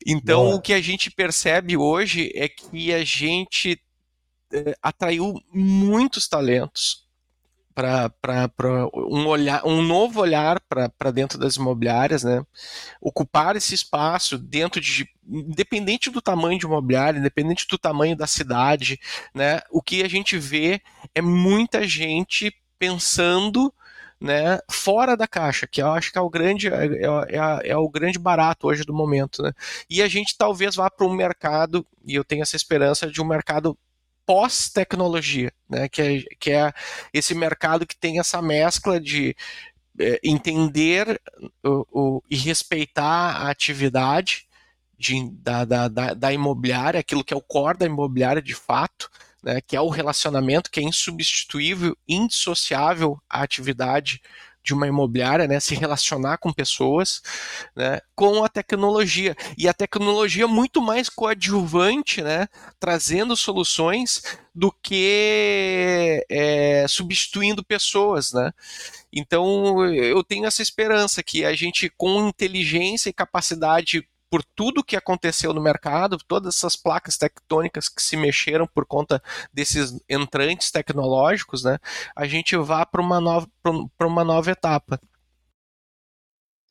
Então, 0.05 0.43
Boa. 0.43 0.55
o 0.55 0.61
que 0.61 0.73
a 0.73 0.81
gente 0.81 1.11
percebe 1.11 1.75
hoje 1.75 2.31
é 2.33 2.47
que 2.47 2.93
a 2.93 3.03
gente 3.03 3.81
é, 4.51 4.75
atraiu 4.81 5.41
muitos 5.51 6.27
talentos 6.27 7.07
para 7.77 8.89
um, 8.95 9.27
olhar, 9.27 9.63
um 9.63 9.83
novo 9.83 10.19
olhar 10.19 10.59
para 10.61 11.11
dentro 11.11 11.37
das 11.37 11.57
imobiliárias, 11.57 12.23
né? 12.23 12.43
ocupar 12.99 13.55
esse 13.55 13.75
espaço 13.75 14.35
dentro 14.35 14.81
de, 14.81 15.07
independente 15.23 16.09
do 16.09 16.19
tamanho 16.19 16.57
de 16.57 16.65
imobiliária, 16.65 17.19
independente 17.19 17.67
do 17.69 17.77
tamanho 17.77 18.17
da 18.17 18.25
cidade, 18.25 18.99
né? 19.33 19.59
o 19.69 19.79
que 19.79 20.01
a 20.01 20.07
gente 20.07 20.39
vê 20.39 20.81
é 21.13 21.21
muita 21.21 21.87
gente 21.87 22.51
pensando 22.79 23.71
né, 24.19 24.57
fora 24.69 25.15
da 25.15 25.27
caixa, 25.27 25.67
que 25.67 25.79
eu 25.79 25.91
acho 25.91 26.11
que 26.11 26.17
é 26.17 26.21
o 26.21 26.29
grande, 26.29 26.67
é, 26.67 26.85
é, 26.95 27.69
é 27.69 27.77
o 27.77 27.87
grande 27.87 28.17
barato 28.17 28.67
hoje 28.67 28.83
do 28.83 28.93
momento. 28.93 29.43
Né? 29.43 29.53
E 29.87 30.01
a 30.01 30.07
gente 30.07 30.35
talvez 30.35 30.75
vá 30.75 30.89
para 30.89 31.05
um 31.05 31.13
mercado, 31.13 31.85
e 32.03 32.15
eu 32.15 32.23
tenho 32.23 32.41
essa 32.41 32.55
esperança 32.55 33.05
de 33.05 33.21
um 33.21 33.25
mercado 33.25 33.77
pós-tecnologia, 34.27 35.53
né, 35.69 35.87
que, 35.87 36.01
é, 36.01 36.21
que 36.37 36.51
é 36.51 36.73
esse 37.13 37.33
mercado 37.33 37.87
que 37.87 37.97
tem 37.97 38.19
essa 38.19 38.41
mescla 38.41 38.99
de 38.99 39.33
é, 39.97 40.19
entender 40.21 41.19
o, 41.63 41.85
o, 41.91 42.23
e 42.29 42.35
respeitar 42.35 43.37
a 43.37 43.49
atividade 43.49 44.45
de, 44.99 45.31
da, 45.31 45.63
da, 45.63 45.87
da, 45.87 46.13
da 46.13 46.33
imobiliária, 46.33 46.99
aquilo 46.99 47.23
que 47.23 47.33
é 47.33 47.37
o 47.37 47.41
core 47.41 47.77
da 47.77 47.85
imobiliária 47.85 48.41
de 48.41 48.53
fato, 48.53 49.09
né, 49.41 49.61
que 49.61 49.77
é 49.77 49.81
o 49.81 49.89
relacionamento 49.89 50.69
que 50.69 50.81
é 50.81 50.83
insubstituível, 50.83 51.95
indissociável 52.05 53.17
à 53.29 53.41
atividade 53.43 54.21
de 54.67 54.73
uma 54.73 54.85
imobiliária, 54.85 55.47
né, 55.47 55.59
se 55.61 55.73
relacionar 55.75 56.37
com 56.37 56.51
pessoas, 56.51 57.21
né, 57.73 58.01
com 58.13 58.43
a 58.43 58.49
tecnologia. 58.49 59.33
E 59.57 59.65
a 59.67 59.73
tecnologia 59.73 60.45
muito 60.45 60.81
mais 60.81 61.07
coadjuvante, 61.07 62.21
né, 62.21 62.47
trazendo 62.77 63.35
soluções 63.37 64.21
do 64.53 64.69
que 64.69 66.25
é, 66.29 66.85
substituindo 66.89 67.63
pessoas, 67.63 68.33
né. 68.33 68.51
Então 69.11 69.85
eu 69.93 70.21
tenho 70.21 70.45
essa 70.45 70.61
esperança 70.61 71.23
que 71.23 71.45
a 71.45 71.55
gente, 71.55 71.89
com 71.97 72.27
inteligência 72.27 73.09
e 73.09 73.13
capacidade 73.13 74.05
por 74.29 74.43
tudo 74.43 74.83
que 74.83 74.95
aconteceu 74.95 75.53
no 75.53 75.61
mercado, 75.61 76.17
todas 76.27 76.55
essas 76.55 76.75
placas 76.75 77.17
tectônicas 77.17 77.87
que 77.89 78.01
se 78.01 78.17
mexeram 78.17 78.67
por 78.67 78.85
conta 78.85 79.21
desses 79.53 79.99
entrantes 80.09 80.71
tecnológicos, 80.71 81.63
né, 81.63 81.77
a 82.15 82.25
gente 82.25 82.55
vá 82.57 82.85
para 82.85 83.01
uma 83.01 83.19
nova 83.21 83.47
uma 84.01 84.23
nova 84.23 84.51
etapa. 84.51 84.99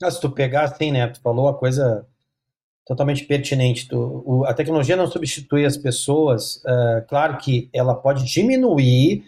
Ah, 0.03 0.11
se 0.11 0.21
tu 0.21 0.31
pegar 0.31 0.65
assim, 0.65 0.93
né, 0.93 1.07
tu 1.09 1.21
falou 1.21 1.49
a 1.49 1.59
coisa 1.59 2.07
totalmente 2.87 3.25
pertinente. 3.25 3.89
Tu, 3.89 4.23
o, 4.25 4.45
a 4.45 4.55
tecnologia 4.55 4.97
não 4.97 5.09
substitui 5.09 5.67
as 5.67 5.77
pessoas. 5.77 6.57
Uh, 6.57 7.05
claro 7.09 7.37
que 7.39 7.69
ela 7.73 7.95
pode 7.95 8.25
diminuir 8.25 9.25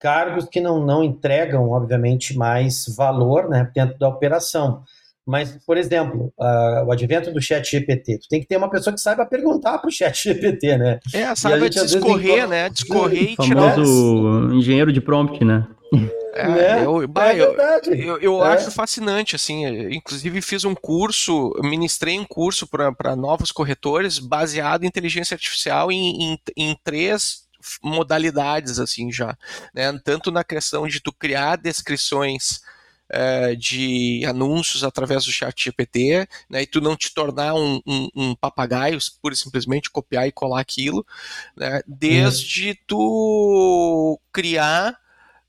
cargos 0.00 0.46
que 0.46 0.60
não, 0.60 0.84
não 0.84 1.04
entregam, 1.04 1.70
obviamente, 1.70 2.36
mais 2.36 2.86
valor 2.96 3.48
né, 3.48 3.70
dentro 3.74 3.98
da 3.98 4.08
operação. 4.08 4.82
Mas, 5.26 5.56
por 5.64 5.76
exemplo, 5.76 6.32
uh, 6.38 6.84
o 6.84 6.92
advento 6.92 7.32
do 7.32 7.40
chat 7.40 7.70
GPT, 7.70 8.18
tu 8.18 8.28
tem 8.28 8.40
que 8.40 8.46
ter 8.46 8.56
uma 8.56 8.68
pessoa 8.68 8.92
que 8.92 9.00
saiba 9.00 9.24
perguntar 9.24 9.78
para 9.78 9.88
o 9.88 9.92
chat 9.92 10.20
GPT, 10.22 10.76
né? 10.76 10.98
É, 11.14 11.34
saiba 11.34 11.70
discorrer, 11.70 12.48
né? 12.48 12.68
Discorrer 12.68 13.30
e 13.30 13.36
tirar... 13.36 13.62
O 13.62 13.70
famoso 13.70 14.54
engenheiro 14.54 14.92
de 14.92 15.00
prompt, 15.00 15.44
né? 15.44 15.66
É, 16.34 16.48
né? 16.48 16.84
eu, 16.84 17.06
bah, 17.06 17.32
é 17.32 17.34
verdade. 17.34 17.90
Eu, 17.90 18.16
eu, 18.16 18.20
eu 18.20 18.44
é. 18.44 18.54
acho 18.54 18.70
fascinante, 18.70 19.36
assim. 19.36 19.66
Inclusive, 19.94 20.40
fiz 20.40 20.64
um 20.64 20.74
curso, 20.74 21.52
ministrei 21.62 22.18
um 22.18 22.24
curso 22.24 22.66
para 22.66 23.14
novos 23.14 23.52
corretores 23.52 24.18
baseado 24.18 24.84
em 24.84 24.86
inteligência 24.86 25.34
artificial 25.34 25.92
em, 25.92 26.32
em, 26.32 26.38
em 26.56 26.76
três 26.82 27.42
modalidades, 27.82 28.78
assim, 28.80 29.12
já. 29.12 29.36
Né? 29.74 29.96
Tanto 30.02 30.32
na 30.32 30.42
questão 30.42 30.88
de 30.88 31.00
tu 31.00 31.12
criar 31.12 31.56
descrições 31.56 32.60
é, 33.12 33.54
de 33.54 34.24
anúncios 34.26 34.82
através 34.82 35.24
do 35.26 35.32
chat 35.32 35.64
GPT, 35.64 36.26
né, 36.48 36.62
e 36.62 36.66
tu 36.66 36.80
não 36.80 36.96
te 36.96 37.12
tornar 37.12 37.54
um, 37.54 37.80
um, 37.86 38.08
um 38.16 38.34
papagaio, 38.34 38.98
pura 39.20 39.34
e 39.34 39.36
simplesmente 39.36 39.90
copiar 39.90 40.26
e 40.26 40.32
colar 40.32 40.60
aquilo, 40.60 41.06
né, 41.54 41.82
desde 41.86 42.74
tu 42.86 44.18
criar, 44.32 44.98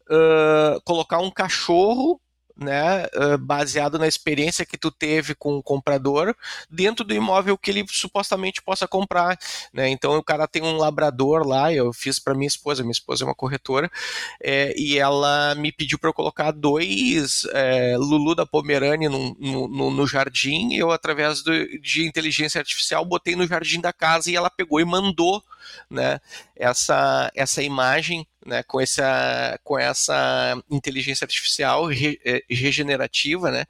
uh, 0.09 0.81
colocar 0.83 1.19
um 1.19 1.31
cachorro 1.31 2.19
né, 2.55 3.07
baseado 3.39 3.97
na 3.97 4.07
experiência 4.07 4.65
que 4.65 4.77
tu 4.77 4.91
teve 4.91 5.33
com 5.35 5.55
o 5.57 5.63
comprador 5.63 6.35
dentro 6.69 7.03
do 7.03 7.13
imóvel 7.13 7.57
que 7.57 7.71
ele 7.71 7.85
supostamente 7.89 8.61
possa 8.61 8.87
comprar, 8.87 9.37
né? 9.73 9.89
Então 9.89 10.17
o 10.17 10.23
cara 10.23 10.47
tem 10.47 10.61
um 10.61 10.77
labrador 10.77 11.45
lá, 11.45 11.73
eu 11.73 11.91
fiz 11.93 12.19
para 12.19 12.33
minha 12.33 12.47
esposa, 12.47 12.83
minha 12.83 12.91
esposa 12.91 13.23
é 13.23 13.27
uma 13.27 13.35
corretora, 13.35 13.91
é, 14.41 14.73
e 14.77 14.97
ela 14.97 15.55
me 15.55 15.71
pediu 15.71 15.97
para 15.97 16.09
eu 16.09 16.13
colocar 16.13 16.51
dois 16.51 17.43
é, 17.53 17.95
Lulu 17.97 18.35
da 18.35 18.45
Pomerânia 18.45 19.09
no, 19.09 19.35
no, 19.39 19.91
no 19.91 20.07
jardim, 20.07 20.73
eu 20.75 20.91
através 20.91 21.41
do, 21.41 21.51
de 21.79 22.05
inteligência 22.05 22.59
artificial 22.59 23.05
botei 23.05 23.35
no 23.35 23.47
jardim 23.47 23.79
da 23.81 23.93
casa 23.93 24.29
e 24.29 24.35
ela 24.35 24.49
pegou 24.49 24.79
e 24.79 24.85
mandou, 24.85 25.43
né, 25.89 26.19
essa 26.55 27.31
essa 27.35 27.61
imagem 27.61 28.27
né, 28.45 28.63
com, 28.63 28.79
essa, 28.79 29.59
com 29.63 29.79
essa 29.79 30.61
inteligência 30.69 31.25
artificial 31.25 31.85
re, 31.85 32.19
é, 32.25 32.43
regenerativa, 32.49 33.51
né, 33.51 33.65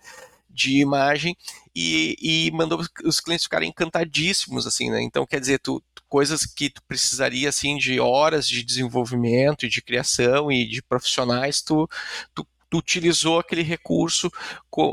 de 0.49 0.79
imagem 0.79 1.35
e, 1.75 2.15
e, 2.21 2.51
mandou 2.51 2.83
os 3.03 3.19
clientes 3.19 3.45
ficarem 3.45 3.69
encantadíssimos, 3.69 4.67
assim, 4.67 4.89
né, 4.89 5.01
então 5.01 5.25
quer 5.25 5.39
dizer, 5.39 5.59
tu, 5.59 5.83
coisas 6.07 6.45
que 6.45 6.69
tu 6.69 6.81
precisaria, 6.87 7.49
assim, 7.49 7.75
de 7.77 7.99
horas 7.99 8.47
de 8.47 8.63
desenvolvimento, 8.63 9.67
de 9.67 9.81
criação 9.81 10.51
e 10.51 10.67
de 10.67 10.81
profissionais, 10.83 11.61
tu, 11.61 11.89
tu 12.35 12.45
tu 12.73 12.79
utilizou 12.79 13.37
aquele 13.37 13.61
recurso 13.61 14.31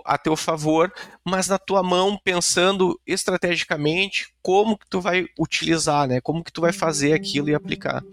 a 0.05 0.18
teu 0.18 0.37
favor, 0.37 0.93
mas 1.24 1.49
na 1.49 1.59
tua 1.59 1.83
mão 1.83 2.20
pensando 2.22 3.01
estrategicamente 3.07 4.35
como 4.43 4.76
que 4.76 4.87
tu 4.87 5.01
vai 5.01 5.24
utilizar, 5.39 6.07
né? 6.07 6.20
Como 6.20 6.45
que 6.45 6.53
tu 6.53 6.61
vai 6.61 6.74
fazer 6.74 7.14
aquilo 7.14 7.49
e 7.49 7.55
aplicar. 7.55 8.05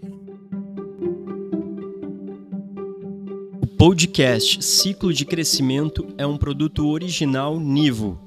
podcast 3.76 4.64
Ciclo 4.64 5.12
de 5.12 5.24
Crescimento 5.24 6.04
é 6.18 6.26
um 6.26 6.36
produto 6.36 6.88
original 6.88 7.60
Nivo. 7.60 8.20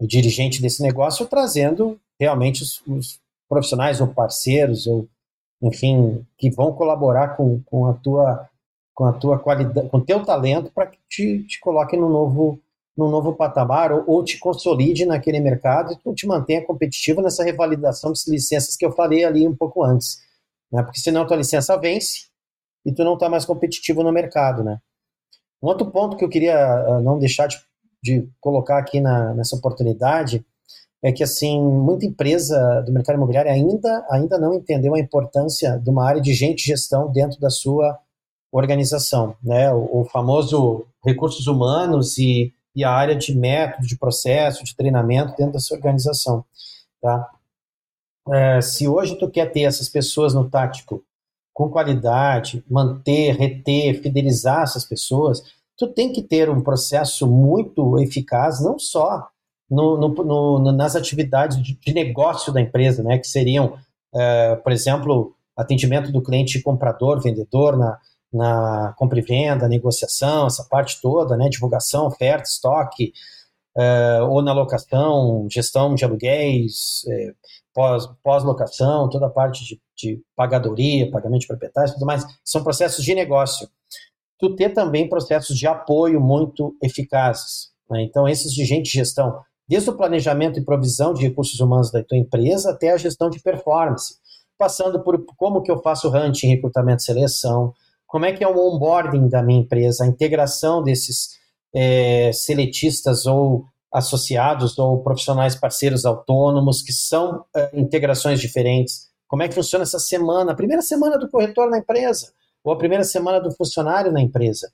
e, 0.00 0.06
dirigente 0.06 0.60
desse 0.60 0.82
negócio, 0.82 1.26
trazendo 1.26 1.98
realmente 2.20 2.62
os, 2.62 2.82
os, 2.86 3.20
profissionais 3.48 3.98
ou 3.98 4.08
parceiros, 4.08 4.86
ou 4.86 5.08
enfim, 5.62 6.22
que 6.36 6.50
vão 6.50 6.70
colaborar 6.74 7.28
com, 7.34 7.62
com 7.62 7.86
a 7.86 7.94
tua 7.94 8.48
com 8.94 9.04
a 9.04 9.12
tua 9.12 9.38
qualidade, 9.38 9.88
com 9.88 10.00
teu 10.00 10.24
talento 10.24 10.72
para 10.72 10.88
que 10.88 10.98
te, 11.08 11.44
te 11.44 11.60
coloque 11.60 11.96
no 11.96 12.10
novo 12.10 12.58
num 12.98 13.08
novo 13.08 13.32
patamar 13.32 13.92
ou, 13.92 14.02
ou, 14.08 14.24
te 14.24 14.38
consolide 14.38 15.06
naquele 15.06 15.38
mercado 15.38 15.92
e 15.92 15.96
tu 15.96 16.12
te 16.12 16.26
mantenha 16.26 16.66
competitivo 16.66 17.22
nessa 17.22 17.44
revalidação 17.44 18.12
de 18.12 18.20
licenças 18.28 18.76
que 18.76 18.84
eu 18.84 18.90
falei 18.90 19.24
ali 19.24 19.46
um 19.46 19.54
pouco 19.54 19.84
antes. 19.84 20.18
Né? 20.72 20.82
Porque 20.82 20.98
senão 20.98 21.24
tua 21.24 21.36
licença 21.36 21.76
vence 21.76 22.26
e 22.84 22.92
tu 22.92 23.04
não 23.04 23.14
está 23.14 23.28
mais 23.28 23.44
competitivo 23.44 24.02
no 24.02 24.10
mercado. 24.10 24.64
Né? 24.64 24.80
Um 25.62 25.68
outro 25.68 25.88
ponto 25.92 26.16
que 26.16 26.24
eu 26.24 26.28
queria 26.28 26.58
uh, 26.88 27.00
não 27.00 27.20
deixar 27.20 27.46
de, 27.46 27.56
de 28.02 28.28
colocar 28.40 28.78
aqui 28.78 29.00
na, 29.00 29.32
nessa 29.32 29.54
oportunidade 29.54 30.44
é 31.00 31.12
que 31.12 31.22
assim 31.22 31.62
muita 31.62 32.04
empresa 32.04 32.82
do 32.84 32.92
mercado 32.92 33.14
imobiliário 33.14 33.52
ainda, 33.52 34.04
ainda 34.10 34.36
não 34.38 34.52
entendeu 34.54 34.96
a 34.96 35.00
importância 35.00 35.78
de 35.78 35.88
uma 35.88 36.04
área 36.04 36.20
de 36.20 36.34
gente 36.34 36.66
gestão 36.66 37.12
dentro 37.12 37.38
da 37.38 37.48
sua 37.48 37.96
organização, 38.50 39.36
né? 39.40 39.72
O, 39.72 40.00
o 40.00 40.04
famoso 40.06 40.84
recursos 41.04 41.46
humanos 41.46 42.18
e 42.18 42.52
e 42.78 42.84
a 42.84 42.92
área 42.92 43.16
de 43.16 43.34
método, 43.34 43.88
de 43.88 43.98
processo, 43.98 44.62
de 44.62 44.76
treinamento 44.76 45.34
dentro 45.36 45.54
da 45.54 45.58
sua 45.58 45.76
organização. 45.76 46.44
Tá? 47.02 47.28
É, 48.30 48.60
se 48.60 48.86
hoje 48.86 49.16
tu 49.16 49.28
quer 49.28 49.50
ter 49.50 49.62
essas 49.62 49.88
pessoas 49.88 50.32
no 50.32 50.48
tático 50.48 51.02
com 51.52 51.68
qualidade, 51.68 52.64
manter, 52.70 53.32
reter, 53.32 54.00
fidelizar 54.00 54.62
essas 54.62 54.84
pessoas, 54.84 55.42
tu 55.76 55.88
tem 55.88 56.12
que 56.12 56.22
ter 56.22 56.48
um 56.48 56.60
processo 56.60 57.26
muito 57.26 57.98
eficaz, 57.98 58.62
não 58.62 58.78
só 58.78 59.26
no, 59.68 59.98
no, 59.98 60.08
no, 60.08 60.72
nas 60.72 60.94
atividades 60.94 61.60
de, 61.60 61.74
de, 61.74 61.92
negócio 61.92 62.52
da 62.52 62.60
empresa, 62.60 63.02
né, 63.02 63.18
que 63.18 63.26
seriam, 63.26 63.76
é, 64.14 64.54
por 64.54 64.70
exemplo, 64.70 65.34
atendimento 65.56 66.12
do 66.12 66.22
cliente 66.22 66.62
comprador, 66.62 67.20
vendedor, 67.20 67.76
na, 67.76 67.98
na 68.32 68.94
compra 68.96 69.18
e 69.18 69.22
venda, 69.22 69.68
negociação, 69.68 70.46
essa 70.46 70.64
parte 70.64 71.00
toda, 71.00 71.36
né, 71.36 71.48
divulgação, 71.48 72.06
oferta, 72.06 72.48
estoque, 72.48 73.12
uh, 73.76 74.24
ou 74.28 74.42
na 74.42 74.52
locação, 74.52 75.46
gestão 75.50 75.94
de 75.94 76.04
aluguéis, 76.04 77.04
eh, 77.08 77.32
pós-locação, 78.22 79.04
pós 79.04 79.12
toda 79.12 79.26
a 79.26 79.30
parte 79.30 79.64
de, 79.64 79.80
de, 79.96 80.22
pagadoria, 80.34 81.10
pagamento 81.10 81.42
de 81.42 81.46
proprietários, 81.46 81.92
tudo 81.92 82.06
mais, 82.06 82.24
são 82.44 82.62
processos 82.62 83.04
de 83.04 83.14
negócio. 83.14 83.68
Tu 84.38 84.54
ter 84.56 84.70
também 84.70 85.08
processos 85.08 85.56
de 85.56 85.66
apoio 85.66 86.20
muito 86.20 86.76
eficazes. 86.82 87.70
Né? 87.90 88.02
Então, 88.02 88.28
esses 88.28 88.52
de 88.52 88.64
gente 88.64 88.86
de 88.86 88.92
gestão, 88.92 89.40
desde 89.68 89.90
o 89.90 89.96
planejamento 89.96 90.58
e 90.58 90.64
provisão 90.64 91.14
de 91.14 91.22
recursos 91.22 91.60
humanos 91.60 91.90
da 91.90 92.02
tua 92.02 92.18
empresa 92.18 92.70
até 92.70 92.90
a 92.90 92.96
gestão 92.96 93.30
de 93.30 93.40
performance, 93.40 94.16
passando 94.56 95.02
por 95.02 95.24
como 95.36 95.62
que 95.62 95.70
eu 95.70 95.80
faço 95.80 96.08
hunting, 96.08 96.48
recrutamento 96.48 97.02
e 97.02 97.04
seleção, 97.04 97.72
como 98.08 98.24
é 98.24 98.32
que 98.32 98.42
é 98.42 98.48
o 98.48 98.58
onboarding 98.58 99.28
da 99.28 99.42
minha 99.42 99.60
empresa, 99.60 100.02
a 100.02 100.06
integração 100.06 100.82
desses 100.82 101.38
é, 101.74 102.32
seletistas 102.32 103.26
ou 103.26 103.66
associados 103.92 104.78
ou 104.78 105.02
profissionais 105.02 105.54
parceiros 105.54 106.06
autônomos, 106.06 106.82
que 106.82 106.92
são 106.92 107.44
é, 107.54 107.78
integrações 107.78 108.40
diferentes. 108.40 109.08
Como 109.28 109.42
é 109.42 109.48
que 109.48 109.54
funciona 109.54 109.82
essa 109.82 109.98
semana, 109.98 110.52
a 110.52 110.56
primeira 110.56 110.80
semana 110.80 111.18
do 111.18 111.28
corretor 111.28 111.70
na 111.70 111.78
empresa, 111.78 112.32
ou 112.64 112.72
a 112.72 112.78
primeira 112.78 113.04
semana 113.04 113.40
do 113.40 113.52
funcionário 113.52 114.10
na 114.10 114.22
empresa. 114.22 114.72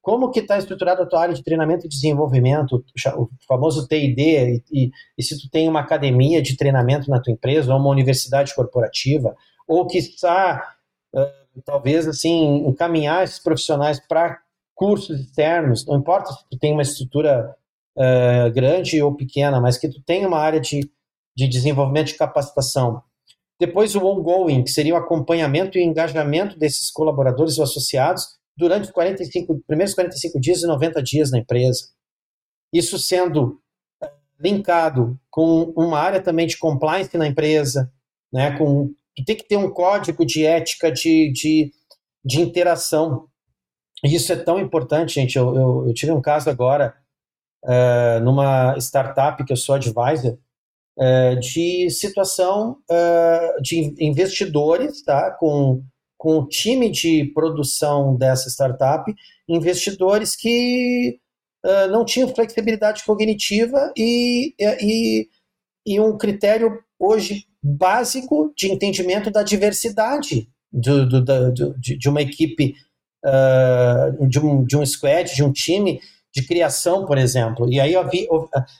Como 0.00 0.30
que 0.30 0.40
está 0.40 0.56
estruturada 0.56 1.02
a 1.02 1.06
tua 1.06 1.20
área 1.20 1.34
de 1.34 1.42
treinamento 1.42 1.84
e 1.84 1.88
desenvolvimento, 1.88 2.82
o 3.16 3.28
famoso 3.46 3.86
T&D, 3.86 4.62
e, 4.72 4.84
e, 4.86 4.90
e 5.18 5.22
se 5.22 5.38
tu 5.38 5.50
tem 5.50 5.68
uma 5.68 5.80
academia 5.80 6.40
de 6.40 6.56
treinamento 6.56 7.10
na 7.10 7.20
tua 7.20 7.34
empresa, 7.34 7.74
ou 7.74 7.78
uma 7.78 7.90
universidade 7.90 8.54
corporativa, 8.54 9.36
ou 9.68 9.86
que 9.86 9.98
está 9.98 10.74
talvez 11.64 12.06
assim 12.06 12.66
encaminhar 12.66 13.24
esses 13.24 13.38
profissionais 13.38 14.00
para 14.06 14.40
cursos 14.74 15.20
externos, 15.20 15.86
não 15.86 15.98
importa 15.98 16.32
se 16.32 16.48
tu 16.48 16.58
tem 16.58 16.72
uma 16.72 16.82
estrutura 16.82 17.54
uh, 17.96 18.50
grande 18.52 19.02
ou 19.02 19.14
pequena, 19.14 19.60
mas 19.60 19.76
que 19.76 19.88
tu 19.88 20.02
tenha 20.02 20.26
uma 20.26 20.38
área 20.38 20.60
de, 20.60 20.90
de 21.36 21.48
desenvolvimento 21.48 22.08
de 22.08 22.16
capacitação. 22.16 23.02
Depois 23.58 23.94
o 23.94 24.04
ongoing, 24.06 24.64
que 24.64 24.70
seria 24.70 24.94
o 24.94 24.96
acompanhamento 24.96 25.76
e 25.76 25.82
engajamento 25.82 26.58
desses 26.58 26.90
colaboradores 26.90 27.58
ou 27.58 27.64
associados 27.64 28.24
durante 28.56 28.84
os 28.84 28.90
45, 28.90 29.62
primeiros 29.66 29.94
45 29.94 30.40
dias 30.40 30.62
e 30.62 30.66
90 30.66 31.02
dias 31.02 31.30
na 31.30 31.38
empresa. 31.38 31.88
Isso 32.72 32.98
sendo 32.98 33.60
eh, 34.02 34.10
linkado 34.38 35.18
com 35.28 35.72
uma 35.76 35.98
área 35.98 36.22
também 36.22 36.46
de 36.46 36.56
compliance 36.56 37.16
na 37.18 37.26
empresa, 37.26 37.92
né, 38.32 38.56
com, 38.56 38.94
tem 39.24 39.36
que 39.36 39.46
ter 39.46 39.56
um 39.56 39.70
código 39.70 40.24
de 40.24 40.44
ética 40.44 40.90
de, 40.90 41.32
de, 41.32 41.72
de 42.24 42.40
interação. 42.40 43.26
Isso 44.04 44.32
é 44.32 44.36
tão 44.36 44.58
importante, 44.58 45.14
gente. 45.14 45.36
Eu, 45.36 45.54
eu, 45.54 45.88
eu 45.88 45.94
tive 45.94 46.12
um 46.12 46.22
caso 46.22 46.48
agora 46.48 46.94
uh, 47.64 48.20
numa 48.22 48.76
startup 48.78 49.44
que 49.44 49.52
eu 49.52 49.56
sou 49.56 49.74
advisor, 49.74 50.38
uh, 50.98 51.38
de 51.40 51.90
situação 51.90 52.78
uh, 52.90 53.62
de 53.62 53.94
investidores, 54.00 55.02
tá, 55.02 55.30
com 55.32 55.82
com 56.18 56.40
o 56.40 56.46
time 56.46 56.90
de 56.90 57.32
produção 57.32 58.14
dessa 58.14 58.50
startup, 58.50 59.10
investidores 59.48 60.36
que 60.36 61.18
não 61.90 62.04
tinham 62.04 62.28
flexibilidade 62.28 63.02
cognitiva 63.04 63.90
e, 63.96 64.54
e, 64.58 65.26
e, 65.86 65.98
um 65.98 66.18
critério 66.18 66.78
hoje 66.98 67.46
básico 67.62 68.52
de 68.56 68.70
entendimento 68.70 69.30
da 69.30 69.42
diversidade 69.42 70.48
do, 70.72 71.06
do, 71.08 71.22
do, 71.22 71.78
de, 71.78 71.96
de, 71.98 72.08
uma 72.08 72.22
equipe, 72.22 72.74
uh, 73.24 74.26
de, 74.28 74.38
um, 74.38 74.64
de 74.64 74.76
um 74.76 74.86
squad, 74.86 75.34
de 75.34 75.42
um 75.42 75.52
time 75.52 76.00
de 76.32 76.46
criação, 76.46 77.04
por 77.04 77.18
exemplo. 77.18 77.70
E 77.70 77.80
aí 77.80 77.96
houve, 77.96 78.28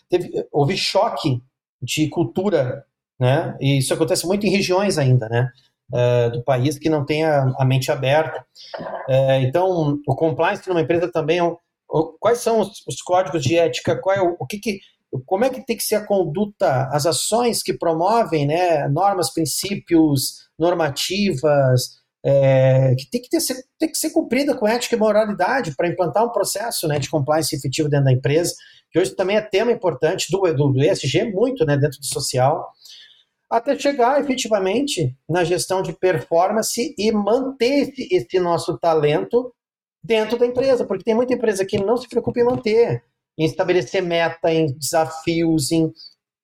teve, 0.09 0.47
houve 0.53 0.77
choque 0.77 1.43
de 1.83 2.09
cultura, 2.09 2.85
né? 3.19 3.57
E 3.61 3.79
isso 3.79 3.93
acontece 3.93 4.27
muito 4.27 4.47
em 4.47 4.51
regiões 4.51 4.99
ainda, 4.99 5.29
né? 5.29 5.51
uh, 5.93 6.31
do 6.31 6.43
país 6.43 6.79
que 6.79 6.89
não 6.89 7.05
tenha 7.05 7.53
a 7.59 7.65
mente 7.65 7.91
aberta. 7.91 8.45
Uh, 9.09 9.43
então, 9.43 9.99
o 10.07 10.15
compliance 10.15 10.69
numa 10.69 10.81
empresa 10.81 11.11
também 11.11 11.41
é 11.41 11.57
quais 12.19 12.39
são 12.39 12.61
os, 12.61 12.85
os, 12.87 13.03
códigos 13.03 13.43
de 13.43 13.59
ética, 13.59 13.97
qual 13.97 14.17
é 14.17 14.23
o, 14.23 14.37
o 14.39 14.47
que, 14.47 14.59
que 14.59 14.81
como 15.27 15.45
é 15.45 15.51
que 15.51 15.65
tem 15.65 15.77
que 15.77 15.83
ser 15.83 15.97
a 15.97 16.07
conduta, 16.07 16.89
as 16.93 17.07
ações 17.07 17.63
que 17.63 17.73
promovem 17.73 18.47
né, 18.47 18.89
normas, 18.89 19.33
princípios, 19.33 20.49
normativas, 20.59 22.01
é, 22.25 22.95
que 22.97 23.11
tem 23.11 23.23
que, 23.23 23.29
ter, 23.29 23.41
tem 23.79 23.91
que 23.91 23.99
ser 23.99 24.11
cumprida 24.11 24.55
com 24.55 24.69
ética 24.69 24.95
e 24.95 24.99
moralidade 24.99 25.75
para 25.75 25.89
implantar 25.89 26.25
um 26.25 26.33
processo 26.33 26.87
né, 26.87 26.99
de 26.99 27.09
compliance 27.09 27.55
efetivo 27.55 27.89
dentro 27.89 28.05
da 28.07 28.13
empresa, 28.13 28.55
que 28.91 28.99
hoje 28.99 29.15
também 29.15 29.37
é 29.37 29.41
tema 29.41 29.73
importante 29.73 30.31
do, 30.31 30.41
do, 30.53 30.83
ESG, 30.83 31.33
muito 31.33 31.65
né, 31.65 31.77
dentro 31.77 31.99
do 31.99 32.07
social 32.07 32.71
até 33.51 33.77
chegar 33.77 34.21
efetivamente 34.21 35.17
na 35.29 35.43
gestão 35.43 35.83
de 35.83 35.93
performance 35.93 36.95
e 36.97 37.11
manter 37.11 37.89
esse, 37.89 38.09
esse, 38.15 38.39
nosso 38.39 38.79
talento 38.79 39.53
dentro 40.03 40.39
da 40.39 40.47
empresa, 40.47 40.87
porque 40.87 41.03
tem 41.03 41.17
muita 41.17 41.35
empresa 41.35 41.67
que 41.67 41.77
não 41.77 41.97
se 41.97 42.09
preocupa 42.09 42.39
em 42.39 42.45
manter, 42.45 43.03
em 43.41 43.47
estabelecer 43.47 44.03
meta, 44.03 44.53
em 44.53 44.67
desafios, 44.67 45.73
em, 45.73 45.91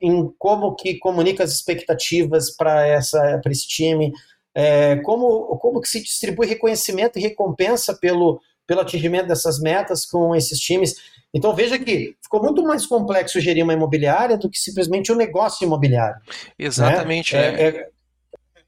em 0.01 0.33
como 0.39 0.75
que 0.75 0.99
comunica 0.99 1.45
as 1.45 1.53
expectativas 1.53 2.51
para 2.57 2.97
esse 2.97 3.69
time, 3.69 4.11
é, 4.55 4.97
como 4.97 5.59
como 5.59 5.83
que 5.83 5.89
se 5.91 6.03
distribui 6.03 6.47
reconhecimento 6.47 7.19
e 7.19 7.23
recompensa 7.23 7.95
pelo 7.95 8.41
pelo 8.67 8.81
atingimento 8.81 9.29
dessas 9.29 9.61
metas 9.61 10.07
com 10.07 10.35
esses 10.35 10.59
times. 10.59 10.95
Então 11.35 11.55
veja 11.55 11.79
que 11.79 12.17
ficou 12.23 12.43
muito 12.43 12.63
mais 12.63 12.87
complexo 12.87 13.41
gerir 13.41 13.63
uma 13.63 13.75
imobiliária 13.75 14.39
do 14.39 14.49
que 14.49 14.59
simplesmente 14.59 15.13
um 15.13 15.17
negócio 15.17 15.67
imobiliário. 15.67 16.17
Né? 16.17 16.53
Exatamente. 16.59 17.35
Né? 17.35 17.63
É, 17.63 17.69
é, 17.69 17.89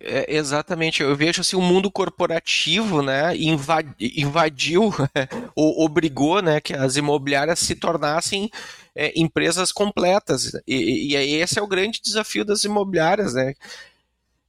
é, 0.00 0.36
exatamente, 0.36 1.02
eu 1.02 1.14
vejo 1.16 1.40
assim 1.40 1.56
o 1.56 1.60
mundo 1.60 1.90
corporativo, 1.90 3.02
né, 3.02 3.32
invadiu, 3.36 4.94
ou 5.56 5.84
obrigou, 5.84 6.40
né, 6.40 6.60
que 6.60 6.72
as 6.72 6.96
imobiliárias 6.96 7.58
se 7.58 7.74
tornassem 7.74 8.48
é, 8.94 9.12
empresas 9.16 9.72
completas. 9.72 10.52
E, 10.66 11.14
e, 11.14 11.34
esse 11.34 11.58
é 11.58 11.62
o 11.62 11.66
grande 11.66 12.00
desafio 12.00 12.44
das 12.44 12.62
imobiliárias, 12.64 13.34
né? 13.34 13.54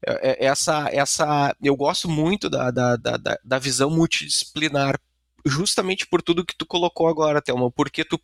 É, 0.06 0.32
é, 0.32 0.46
essa, 0.46 0.88
essa, 0.92 1.56
eu 1.62 1.76
gosto 1.76 2.08
muito 2.08 2.50
da, 2.50 2.72
da, 2.72 2.96
da, 2.96 3.38
da 3.44 3.60
visão 3.60 3.90
multidisciplinar 3.90 5.00
justamente 5.46 6.06
por 6.08 6.22
tudo 6.22 6.46
que 6.46 6.56
tu 6.56 6.66
colocou 6.66 7.08
agora, 7.08 7.42
Thelma, 7.42 7.72
porque 7.72 8.04
tu 8.04 8.20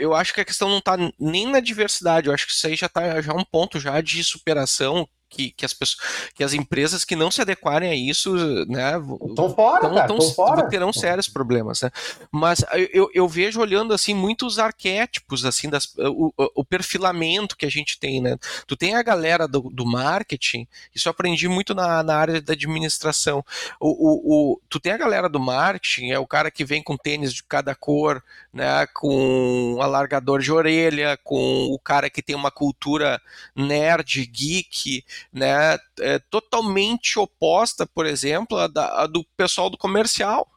eu 0.00 0.14
acho 0.14 0.32
que 0.32 0.40
a 0.40 0.44
questão 0.46 0.70
não 0.70 0.78
está 0.78 0.96
nem 1.18 1.46
na 1.46 1.60
diversidade, 1.60 2.26
eu 2.26 2.32
acho 2.32 2.46
que 2.46 2.52
isso 2.52 2.66
aí 2.66 2.74
já 2.74 2.86
está 2.86 3.20
já 3.20 3.32
é 3.32 3.36
um 3.36 3.44
ponto 3.44 3.78
já 3.78 4.00
de 4.00 4.24
superação 4.24 5.06
que, 5.28 5.50
que, 5.50 5.64
as 5.64 5.74
pessoas, 5.74 6.30
que 6.34 6.44
as 6.44 6.52
empresas 6.52 7.04
que 7.04 7.16
não 7.16 7.30
se 7.30 7.40
adequarem 7.40 7.90
a 7.90 7.94
isso, 7.94 8.34
né, 8.66 8.92
estão 9.28 9.54
fora, 9.54 9.80
tão, 9.80 9.94
cara, 9.94 10.06
tão, 10.06 10.20
fora. 10.32 10.68
terão 10.68 10.92
sérios 10.92 11.28
problemas, 11.28 11.82
né? 11.82 11.90
Mas 12.30 12.64
eu, 12.92 13.10
eu 13.12 13.28
vejo 13.28 13.60
olhando 13.60 13.92
assim 13.92 14.14
muitos 14.14 14.58
arquétipos 14.58 15.44
assim 15.44 15.68
das, 15.68 15.94
o, 15.98 16.32
o, 16.54 16.64
perfilamento 16.64 17.56
que 17.56 17.66
a 17.66 17.70
gente 17.70 17.98
tem, 17.98 18.20
né? 18.20 18.36
Tu 18.66 18.76
tem 18.76 18.94
a 18.94 19.02
galera 19.02 19.46
do, 19.46 19.62
do 19.70 19.84
marketing, 19.84 20.66
isso 20.94 21.08
eu 21.08 21.10
aprendi 21.10 21.48
muito 21.48 21.74
na, 21.74 22.02
na 22.02 22.16
área 22.16 22.40
da 22.40 22.52
administração. 22.52 23.44
O, 23.80 23.88
o, 23.88 24.52
o, 24.52 24.60
tu 24.68 24.78
tem 24.80 24.92
a 24.92 24.98
galera 24.98 25.28
do 25.28 25.40
marketing, 25.40 26.10
é 26.10 26.18
o 26.18 26.26
cara 26.26 26.50
que 26.50 26.64
vem 26.64 26.82
com 26.82 26.96
tênis 26.96 27.32
de 27.32 27.42
cada 27.42 27.74
cor, 27.74 28.22
né, 28.52 28.86
com 28.94 29.78
alargador 29.80 30.40
de 30.40 30.52
orelha, 30.52 31.18
com 31.22 31.66
o 31.70 31.78
cara 31.78 32.08
que 32.08 32.22
tem 32.22 32.34
uma 32.34 32.50
cultura 32.50 33.20
nerd, 33.54 34.24
geek, 34.26 35.04
né, 35.32 35.78
é 36.00 36.18
totalmente 36.30 37.18
oposta, 37.18 37.86
por 37.86 38.06
exemplo, 38.06 38.58
à, 38.58 38.66
da, 38.66 39.06
do 39.06 39.24
pessoal 39.36 39.70
do 39.70 39.78
comercial. 39.78 40.48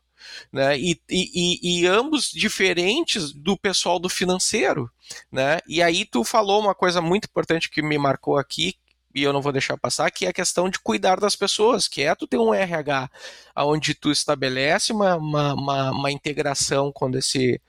Né, 0.52 0.78
e, 0.78 1.00
e, 1.10 1.82
e, 1.82 1.88
ambos 1.88 2.30
diferentes 2.30 3.32
do 3.32 3.58
pessoal 3.58 3.98
do 3.98 4.10
financeiro, 4.10 4.92
né? 5.32 5.60
E 5.66 5.82
aí 5.82 6.04
tu 6.04 6.26
falou 6.26 6.60
uma 6.60 6.76
coisa 6.76 7.02
muito 7.02 7.24
importante 7.24 7.70
que 7.70 7.82
me 7.82 7.98
marcou 7.98 8.38
aqui, 8.38 8.76
e 9.14 9.24
eu 9.24 9.34
não 9.34 9.42
vou 9.42 9.52
deixar 9.52 9.78
passar, 9.78 10.12
que 10.12 10.26
é 10.26 10.30
a 10.30 10.34
questão 10.34 10.70
de 10.70 10.80
cuidar 10.80 11.20
das 11.20 11.36
pessoas, 11.36 11.88
que 11.88 12.02
é 12.02 12.14
tu 12.14 12.28
ter 12.28 12.38
um 12.38 12.54
RH 12.54 13.10
onde 13.58 13.94
tu 13.94 14.12
estabelece 14.12 14.92
uma, 14.92 15.16
uma, 15.16 15.54
uma, 15.54 15.92
uma 15.92 16.12
integração 16.12 16.92
quando 16.92 17.18
esse, 17.18 17.60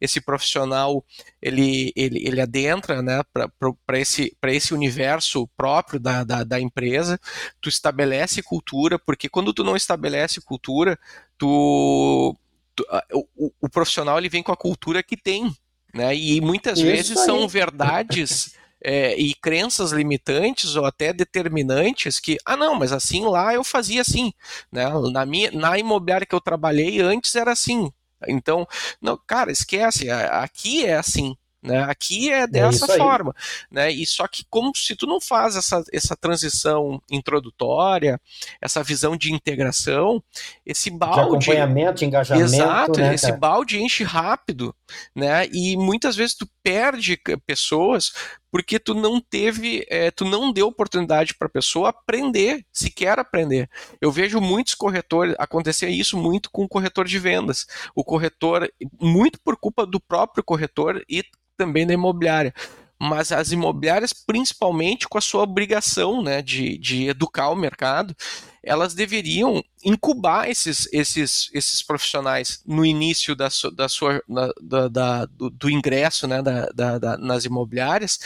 esse 0.00 0.20
profissional 0.20 1.04
ele, 1.42 1.92
ele, 1.96 2.26
ele 2.26 2.40
adentra 2.40 3.02
né, 3.02 3.22
para 3.86 3.98
esse, 3.98 4.36
esse 4.44 4.72
universo 4.72 5.48
próprio 5.56 5.98
da, 5.98 6.22
da, 6.22 6.44
da, 6.44 6.60
empresa, 6.60 7.20
tu 7.60 7.68
estabelece 7.68 8.42
cultura, 8.42 8.98
porque 8.98 9.28
quando 9.28 9.52
tu 9.52 9.64
não 9.64 9.76
estabelece 9.76 10.40
cultura, 10.40 10.98
tu, 11.36 12.36
tu 12.74 12.86
o, 13.36 13.52
o 13.60 13.68
profissional 13.68 14.16
ele 14.18 14.28
vem 14.28 14.42
com 14.42 14.52
a 14.52 14.56
cultura 14.56 15.02
que 15.02 15.16
tem, 15.16 15.52
né? 15.92 16.14
E 16.16 16.40
muitas 16.40 16.78
Isso 16.78 16.86
vezes 16.86 17.18
aí. 17.18 17.26
são 17.26 17.46
verdades 17.48 18.54
é, 18.84 19.18
e 19.18 19.34
crenças 19.34 19.92
limitantes 19.92 20.76
ou 20.76 20.84
até 20.84 21.12
determinantes 21.12 22.20
que, 22.20 22.36
ah, 22.44 22.56
não, 22.56 22.74
mas 22.74 22.92
assim 22.92 23.24
lá 23.24 23.54
eu 23.54 23.64
fazia 23.64 24.02
assim, 24.02 24.32
né? 24.70 24.84
Na, 25.10 25.24
minha, 25.24 25.50
na 25.50 25.78
imobiliária 25.78 26.26
que 26.26 26.34
eu 26.34 26.40
trabalhei 26.40 27.00
antes 27.00 27.34
era 27.34 27.50
assim. 27.50 27.90
Então, 28.28 28.66
não, 29.00 29.18
cara, 29.26 29.50
esquece, 29.50 30.10
aqui 30.10 30.84
é 30.84 30.94
assim, 30.94 31.34
né? 31.64 31.82
Aqui 31.88 32.30
é, 32.30 32.40
é 32.40 32.46
dessa 32.46 32.92
é 32.92 32.98
forma, 32.98 33.34
né? 33.70 33.90
E 33.90 34.06
só 34.06 34.28
que 34.28 34.44
como 34.50 34.70
se 34.76 34.94
tu 34.94 35.06
não 35.06 35.18
faz 35.18 35.56
essa, 35.56 35.82
essa 35.92 36.14
transição 36.14 37.00
introdutória, 37.10 38.20
essa 38.60 38.82
visão 38.82 39.16
de 39.16 39.32
integração, 39.32 40.22
esse 40.64 40.90
balde 40.90 41.16
de 41.16 41.20
acompanhamento, 41.22 42.04
engajamento, 42.04 42.44
exato, 42.44 43.00
né, 43.00 43.14
esse 43.14 43.32
balde 43.32 43.82
enche 43.82 44.04
rápido, 44.04 44.74
né? 45.14 45.46
E 45.52 45.76
muitas 45.76 46.16
vezes 46.16 46.34
tu 46.34 46.48
perde 46.62 47.18
pessoas 47.46 48.12
porque 48.50 48.78
tu 48.78 48.94
não 48.94 49.20
teve, 49.20 49.84
é, 49.88 50.10
tu 50.10 50.24
não 50.24 50.52
deu 50.52 50.68
oportunidade 50.68 51.34
para 51.34 51.46
a 51.46 51.50
pessoa 51.50 51.88
aprender, 51.88 52.64
sequer 52.72 53.18
aprender. 53.18 53.68
Eu 54.00 54.12
vejo 54.12 54.40
muitos 54.40 54.74
corretores, 54.74 55.34
acontecer 55.38 55.88
isso 55.88 56.16
muito 56.16 56.50
com 56.50 56.64
o 56.64 56.68
corretor 56.68 57.06
de 57.06 57.18
vendas. 57.18 57.66
O 57.94 58.04
corretor, 58.04 58.70
muito 59.00 59.40
por 59.42 59.56
culpa 59.56 59.84
do 59.84 59.98
próprio 59.98 60.44
corretor 60.44 61.04
e 61.08 61.24
também 61.56 61.86
da 61.86 61.94
imobiliária. 61.94 62.54
Mas 63.00 63.32
as 63.32 63.50
imobiliárias, 63.50 64.12
principalmente 64.12 65.08
com 65.08 65.18
a 65.18 65.20
sua 65.20 65.42
obrigação 65.42 66.22
né, 66.22 66.40
de, 66.40 66.78
de 66.78 67.08
educar 67.08 67.50
o 67.50 67.56
mercado, 67.56 68.14
elas 68.64 68.94
deveriam 68.94 69.62
incubar 69.84 70.48
esses, 70.48 70.88
esses, 70.92 71.50
esses 71.52 71.82
profissionais 71.82 72.62
no 72.66 72.84
início 72.84 73.36
da, 73.36 73.48
da 73.74 73.88
sua, 73.88 74.22
da, 74.60 74.88
da, 74.88 75.26
do, 75.26 75.50
do, 75.50 75.70
ingresso 75.70 76.26
né, 76.26 76.42
da, 76.42 76.66
da, 76.98 77.18
nas 77.18 77.44
imobiliárias, 77.44 78.18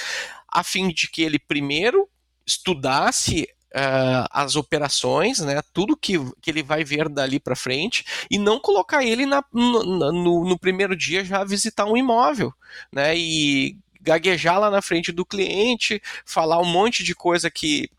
a 0.48 0.62
fim 0.62 0.88
de 0.88 1.08
que 1.08 1.22
ele 1.22 1.38
primeiro 1.38 2.08
estudasse 2.46 3.48
Uh, 3.68 4.24
as 4.30 4.56
operações, 4.56 5.40
né, 5.40 5.60
tudo 5.74 5.94
que, 5.94 6.14
que 6.40 6.50
ele 6.50 6.62
vai 6.62 6.82
ver 6.82 7.06
dali 7.06 7.38
para 7.38 7.54
frente, 7.54 8.02
e 8.30 8.38
não 8.38 8.58
colocar 8.58 9.04
ele 9.04 9.26
na, 9.26 9.44
no, 9.52 9.84
no, 9.84 10.44
no, 10.46 10.58
primeiro 10.58 10.96
dia 10.96 11.22
já 11.22 11.44
visitar 11.44 11.84
um 11.84 11.94
imóvel, 11.94 12.50
né, 12.90 13.14
e 13.14 13.76
gaguejar 14.00 14.58
lá 14.58 14.70
na 14.70 14.80
frente 14.80 15.12
do 15.12 15.24
cliente, 15.24 16.00
falar 16.24 16.58
um 16.58 16.64
monte 16.64 17.04
de 17.04 17.14
coisa 17.14 17.50
que 17.50 17.90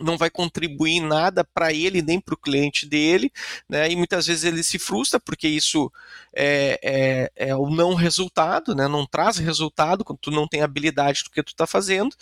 não 0.00 0.16
vai 0.16 0.30
contribuir 0.30 1.00
nada 1.00 1.44
para 1.44 1.72
ele 1.72 2.02
nem 2.02 2.20
para 2.20 2.34
o 2.34 2.38
cliente 2.38 2.86
dele, 2.86 3.32
né? 3.68 3.90
E 3.90 3.96
muitas 3.96 4.26
vezes 4.26 4.44
ele 4.44 4.62
se 4.62 4.78
frustra 4.78 5.20
porque 5.20 5.46
isso 5.46 5.90
é, 6.34 7.30
é, 7.36 7.48
é 7.48 7.56
o 7.56 7.70
não 7.70 7.94
resultado, 7.94 8.74
né? 8.74 8.88
Não 8.88 9.06
traz 9.06 9.38
resultado 9.38 10.04
quando 10.04 10.18
tu 10.18 10.30
não 10.30 10.48
tem 10.48 10.62
habilidade 10.62 11.22
do 11.24 11.30
que 11.30 11.42
tu 11.42 11.50
está 11.50 11.66
fazendo 11.66 12.14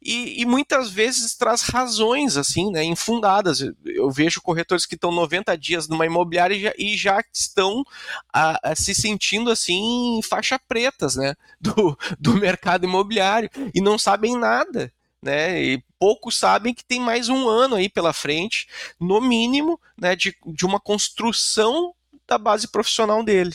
e, 0.00 0.40
e, 0.40 0.46
muitas 0.46 0.90
vezes 0.90 1.36
traz 1.36 1.62
razões 1.62 2.36
assim, 2.36 2.70
né? 2.70 2.82
Infundadas. 2.82 3.60
Eu 3.84 4.10
vejo 4.10 4.40
corretores 4.40 4.86
que 4.86 4.94
estão 4.94 5.12
90 5.12 5.56
dias 5.56 5.88
numa 5.88 6.06
imobiliária 6.06 6.54
e 6.54 6.60
já, 6.60 6.72
e 6.78 6.96
já 6.96 7.24
estão 7.32 7.84
a, 8.32 8.70
a 8.70 8.74
se 8.74 8.94
sentindo 8.94 9.50
assim 9.50 10.20
faixa 10.22 10.58
pretas, 10.58 11.16
né? 11.16 11.34
Do, 11.60 11.96
do 12.18 12.34
mercado 12.34 12.84
imobiliário 12.84 13.48
e 13.74 13.80
não 13.80 13.96
sabem 13.96 14.36
nada 14.36 14.92
né? 15.22 15.62
E 15.62 15.84
poucos 16.02 16.36
sabem 16.36 16.74
que 16.74 16.84
tem 16.84 16.98
mais 16.98 17.28
um 17.28 17.48
ano 17.48 17.76
aí 17.76 17.88
pela 17.88 18.12
frente, 18.12 18.66
no 18.98 19.20
mínimo, 19.20 19.80
né, 19.96 20.16
de, 20.16 20.36
de 20.44 20.66
uma 20.66 20.80
construção 20.80 21.94
da 22.26 22.36
base 22.36 22.66
profissional 22.66 23.22
dele. 23.22 23.54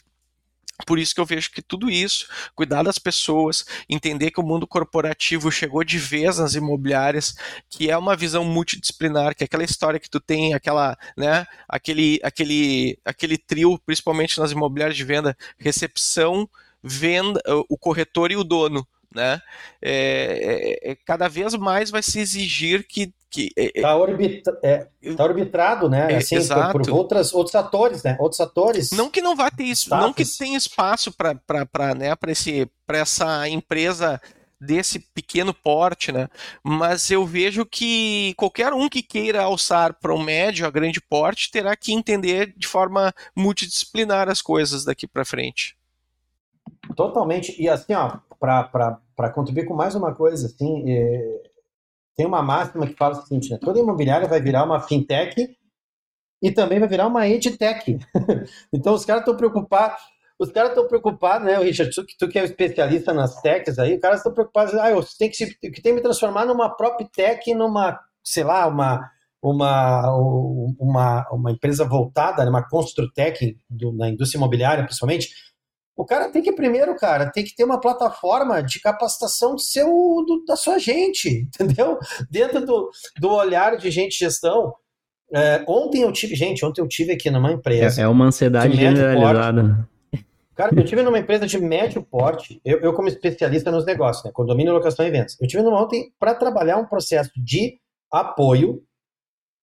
Por 0.85 0.97
isso 0.97 1.13
que 1.13 1.19
eu 1.19 1.25
vejo 1.25 1.51
que 1.51 1.61
tudo 1.61 1.89
isso, 1.89 2.25
cuidar 2.55 2.83
das 2.83 2.97
pessoas, 2.97 3.65
entender 3.89 4.31
que 4.31 4.39
o 4.39 4.45
mundo 4.45 4.65
corporativo 4.65 5.51
chegou 5.51 5.83
de 5.83 5.97
vez 5.97 6.37
nas 6.37 6.55
imobiliárias, 6.55 7.35
que 7.69 7.91
é 7.91 7.97
uma 7.97 8.15
visão 8.15 8.45
multidisciplinar, 8.45 9.35
que 9.35 9.43
é 9.43 9.45
aquela 9.45 9.65
história 9.65 9.99
que 9.99 10.09
tu 10.09 10.21
tem, 10.21 10.53
aquela, 10.53 10.97
né, 11.17 11.45
aquele, 11.67 12.17
aquele, 12.23 12.97
aquele 13.03 13.37
trio, 13.37 13.77
principalmente 13.85 14.39
nas 14.39 14.53
imobiliárias 14.53 14.95
de 14.95 15.03
venda, 15.03 15.37
recepção, 15.57 16.49
venda, 16.81 17.41
o 17.67 17.77
corretor 17.77 18.31
e 18.31 18.37
o 18.37 18.43
dono 18.45 18.87
né? 19.13 19.41
É, 19.81 20.79
é, 20.83 20.91
é, 20.91 20.95
cada 21.05 21.27
vez 21.27 21.53
mais 21.55 21.89
vai 21.89 22.03
se 22.03 22.19
exigir 22.19 22.85
que 22.87 23.13
que 23.29 23.51
é, 23.57 23.81
é 23.81 23.93
orbita, 23.93 24.57
é, 24.63 24.87
tá 25.15 25.23
arbitrado, 25.25 25.89
né? 25.89 26.15
Assim, 26.15 26.35
exato. 26.35 26.71
Por, 26.71 26.81
por, 26.83 26.93
outras, 26.93 27.33
outros 27.33 27.55
atores, 27.55 28.01
né? 28.01 28.15
Outros 28.19 28.39
atores. 28.39 28.91
Não 28.91 29.09
que 29.09 29.21
não 29.21 29.35
vá 29.35 29.51
ter 29.51 29.65
isso, 29.65 29.89
não 29.89 30.13
que 30.13 30.23
tenha 30.25 30.57
espaço 30.57 31.11
para 31.11 31.93
né, 31.93 32.13
esse 32.29 32.71
para 32.85 32.99
essa 32.99 33.47
empresa 33.49 34.19
desse 34.59 34.99
pequeno 34.99 35.53
porte, 35.53 36.11
né? 36.11 36.27
Mas 36.63 37.11
eu 37.11 37.25
vejo 37.25 37.65
que 37.65 38.33
qualquer 38.37 38.73
um 38.73 38.89
que 38.89 39.03
queira 39.03 39.43
alçar 39.43 39.93
para 39.93 40.13
um 40.13 40.23
médio 40.23 40.65
a 40.65 40.71
grande 40.71 40.99
porte 40.99 41.51
terá 41.51 41.75
que 41.75 41.93
entender 41.93 42.53
de 42.57 42.67
forma 42.67 43.13
multidisciplinar 43.35 44.29
as 44.29 44.41
coisas 44.41 44.83
daqui 44.83 45.07
para 45.07 45.25
frente. 45.25 45.75
Totalmente. 46.97 47.55
E 47.61 47.69
assim, 47.69 47.93
ó, 47.93 48.17
para 48.39 49.29
contribuir 49.33 49.65
com 49.67 49.75
mais 49.75 49.93
uma 49.93 50.15
coisa, 50.15 50.47
assim, 50.47 50.91
é, 50.91 51.43
tem 52.15 52.25
uma 52.25 52.41
máxima 52.41 52.87
que 52.87 52.95
fala 52.95 53.19
o 53.19 53.21
seguinte, 53.21 53.51
né? 53.51 53.59
Toda 53.61 53.79
imobiliária 53.79 54.27
vai 54.27 54.41
virar 54.41 54.63
uma 54.63 54.81
fintech 54.81 55.55
e 56.41 56.51
também 56.51 56.79
vai 56.79 56.89
virar 56.89 57.05
uma 57.05 57.27
edtech. 57.27 57.99
então 58.73 58.95
os 58.95 59.05
caras 59.05 59.21
estão 59.21 59.37
preocupados, 59.37 60.01
os 60.39 60.51
caras 60.51 60.71
estão 60.71 60.87
preocupados, 60.87 61.45
né, 61.45 61.57
Richard, 61.59 61.93
tu, 61.93 62.03
tu 62.17 62.27
que 62.27 62.39
é 62.39 62.41
um 62.41 62.45
especialista 62.45 63.13
nas 63.13 63.41
techs 63.41 63.77
aí, 63.77 63.95
os 63.95 64.01
caras 64.01 64.17
estão 64.17 64.33
preocupados, 64.33 64.73
ah, 64.73 64.89
eu 64.89 65.03
tenho 65.19 65.31
que, 65.31 65.37
se, 65.37 65.59
tem 65.59 65.71
que 65.71 65.93
me 65.93 66.01
transformar 66.01 66.45
numa 66.45 66.69
própria 66.69 67.07
tech, 67.15 67.53
numa, 67.53 67.99
sei 68.23 68.43
lá, 68.43 68.67
uma 68.67 69.07
uma, 69.39 70.11
uma, 70.79 71.27
uma 71.31 71.51
empresa 71.51 71.85
voltada, 71.85 72.43
né, 72.43 72.49
uma 72.49 72.67
construtech 72.67 73.55
do, 73.69 73.93
na 73.93 74.09
indústria 74.09 74.39
imobiliária, 74.39 74.83
principalmente, 74.83 75.29
o 75.97 76.05
cara 76.05 76.29
tem 76.29 76.43
que 76.43 76.51
primeiro, 76.51 76.95
cara, 76.95 77.31
tem 77.31 77.43
que 77.43 77.55
ter 77.55 77.63
uma 77.63 77.81
plataforma 77.81 78.61
de 78.61 78.79
capacitação 78.79 79.55
do 79.55 79.59
seu, 79.59 79.87
do, 79.87 80.43
da 80.47 80.55
sua 80.55 80.77
gente, 80.77 81.49
entendeu? 81.49 81.97
Dentro 82.29 82.63
do, 82.63 82.91
do 83.19 83.29
olhar 83.31 83.75
de 83.75 83.89
gente 83.89 84.17
gestão. 84.17 84.75
É, 85.33 85.65
ontem 85.67 86.03
eu 86.03 86.11
tive, 86.11 86.35
gente, 86.35 86.63
ontem 86.63 86.81
eu 86.81 86.87
tive 86.87 87.13
aqui 87.13 87.31
numa 87.31 87.51
empresa. 87.51 87.99
É, 87.99 88.03
é 88.03 88.07
uma 88.07 88.25
ansiedade 88.25 88.77
generalizada. 88.77 89.89
Cara, 90.55 90.73
eu 90.75 90.85
tive 90.85 91.01
numa 91.01 91.19
empresa 91.19 91.45
de 91.45 91.59
médio 91.59 92.01
porte, 92.03 92.61
eu, 92.63 92.79
eu 92.79 92.93
como 92.93 93.07
especialista 93.07 93.71
nos 93.71 93.85
negócios, 93.85 94.23
né, 94.23 94.31
condomínio, 94.31 94.73
locação 94.73 95.03
e 95.03 95.07
eventos. 95.07 95.35
Eu 95.41 95.47
tive 95.47 95.63
numa 95.63 95.83
ontem 95.83 96.11
para 96.19 96.33
trabalhar 96.33 96.77
um 96.77 96.85
processo 96.85 97.31
de 97.35 97.79
apoio 98.11 98.81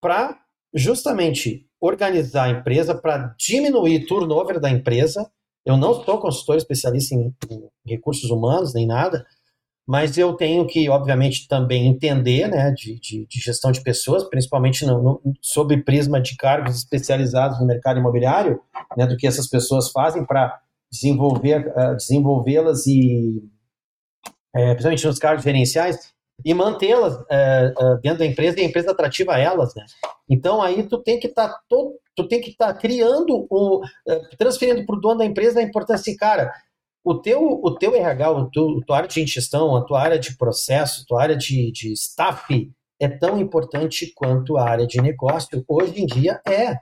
para 0.01 0.37
justamente 0.75 1.67
organizar 1.81 2.45
a 2.45 2.51
empresa, 2.51 2.95
para 2.95 3.35
diminuir 3.39 4.03
o 4.03 4.07
turnover 4.07 4.61
da 4.61 4.71
empresa 4.71 5.29
eu 5.65 5.77
não 5.77 5.95
sou 6.05 6.19
consultor 6.19 6.57
especialista 6.57 7.15
em, 7.15 7.35
em, 7.51 7.71
recursos 7.87 8.31
humanos 8.31 8.75
nem 8.75 8.87
nada, 8.87 9.27
mas 9.87 10.17
eu 10.17 10.33
tenho 10.35 10.67
que, 10.67 10.89
obviamente, 10.89 11.47
também 11.47 11.87
entender 11.87 12.49
né, 12.49 12.71
de, 12.71 12.99
de, 12.99 13.27
de 13.27 13.41
gestão 13.41 13.71
de 13.71 13.83
pessoas, 13.83 14.25
principalmente 14.25 14.85
no, 14.87 15.03
no, 15.03 15.23
sob 15.43 15.77
prisma 15.83 16.21
de 16.21 16.37
cargos 16.37 16.77
especializados 16.77 17.61
no 17.61 17.67
mercado 17.67 17.99
imobiliário, 17.99 18.61
né, 18.97 19.07
do 19.07 19.17
que 19.17 19.27
essas 19.27 19.47
pessoas 19.47 19.91
fazem 19.91 20.25
para 20.25 20.59
desenvolver, 20.91 21.73
uh, 21.77 21.97
desenvolvê-las 21.97 22.87
e, 22.87 23.43
é, 24.55 24.69
principalmente 24.69 25.07
nos 25.07 25.19
cargos 25.19 25.45
gerenciais, 25.45 26.15
e 26.45 26.53
mantê-las 26.53 27.19
é, 27.31 27.73
é, 27.77 27.97
dentro 28.03 28.19
da 28.19 28.27
empresa 28.27 28.61
e 28.61 28.63
a 28.63 28.67
empresa 28.67 28.91
atrativa 28.91 29.35
a 29.35 29.39
elas, 29.39 29.75
né? 29.75 29.85
Então 30.29 30.61
aí 30.61 30.83
tu 30.83 30.99
tem 30.99 31.19
que 31.19 31.27
estar 31.27 31.49
tá 31.49 31.61
tu 31.69 32.29
tem 32.29 32.41
que 32.41 32.51
estar 32.51 32.75
tá 32.75 32.79
criando 32.79 33.47
o 33.51 33.83
é, 34.07 34.21
transferindo 34.37 34.85
para 34.85 34.97
o 34.97 35.01
dono 35.01 35.19
da 35.19 35.25
empresa 35.25 35.61
a 35.61 35.63
importância, 35.63 36.03
assim, 36.11 36.17
cara, 36.17 36.53
o 37.03 37.15
teu 37.15 37.41
o 37.43 37.75
teu 37.77 37.95
RH, 37.95 38.31
o 38.31 38.51
teu, 38.51 38.79
a 38.83 38.85
tua 38.87 38.97
área 38.99 39.09
de 39.09 39.27
gestão, 39.27 39.75
a 39.75 39.85
tua 39.85 40.01
área 40.01 40.19
de 40.19 40.37
processo, 40.37 41.03
a 41.03 41.07
tua 41.07 41.23
área 41.23 41.37
de, 41.37 41.73
de 41.73 41.93
staff 41.93 42.71
é 43.01 43.09
tão 43.09 43.41
importante 43.41 44.13
quanto 44.15 44.57
a 44.57 44.69
área 44.69 44.87
de 44.87 45.01
negócio. 45.01 45.65
Hoje 45.69 46.03
em 46.03 46.07
dia 46.07 46.41
é. 46.47 46.79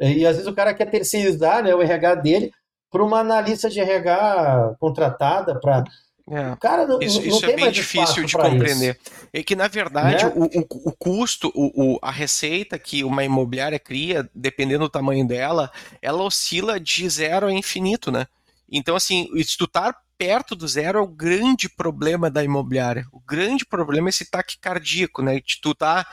E 0.00 0.26
às 0.26 0.36
vezes 0.36 0.50
o 0.50 0.54
cara 0.54 0.74
quer 0.74 0.90
terceirizar 0.90 1.62
né, 1.62 1.74
o 1.74 1.82
RH 1.82 2.16
dele 2.16 2.50
para 2.90 3.02
uma 3.02 3.20
analista 3.20 3.70
de 3.70 3.80
RH 3.80 4.76
contratada 4.78 5.58
para 5.58 5.84
é. 6.30 6.56
Cara, 6.60 6.86
não, 6.86 7.00
isso, 7.00 7.20
não 7.20 7.26
isso 7.26 7.44
é 7.46 7.56
bem 7.56 7.70
difícil 7.70 8.24
de 8.24 8.36
compreender. 8.36 8.98
Isso. 9.00 9.28
É 9.32 9.42
que, 9.42 9.56
na 9.56 9.68
verdade, 9.68 10.24
né? 10.24 10.32
o, 10.34 10.44
o, 10.44 10.66
o, 10.88 10.92
custo, 10.92 11.50
o, 11.54 11.94
o, 11.94 11.98
a 12.00 12.10
receita 12.10 12.78
que 12.78 13.02
uma 13.02 13.24
imobiliária 13.24 13.78
cria, 13.78 14.28
dependendo 14.34 14.84
do 14.84 14.90
tamanho 14.90 15.26
dela, 15.26 15.70
ela 16.00 16.22
oscila 16.22 16.78
de 16.78 17.08
zero 17.08 17.46
a 17.46 17.52
infinito, 17.52 18.10
né? 18.12 18.26
Então, 18.70 18.96
assim, 18.96 19.28
se 19.42 19.58
tu 19.58 19.66
tá 19.66 19.94
perto 20.22 20.54
do 20.54 20.68
zero 20.68 21.00
é 21.00 21.02
o 21.02 21.06
grande 21.08 21.68
problema 21.68 22.30
da 22.30 22.44
imobiliária. 22.44 23.04
O 23.10 23.18
grande 23.18 23.66
problema 23.66 24.08
é 24.08 24.10
esse 24.10 24.30
taque 24.30 24.56
cardíaco, 24.56 25.20
né? 25.20 25.40
De 25.40 25.60
tu 25.60 25.74
tá 25.74 26.06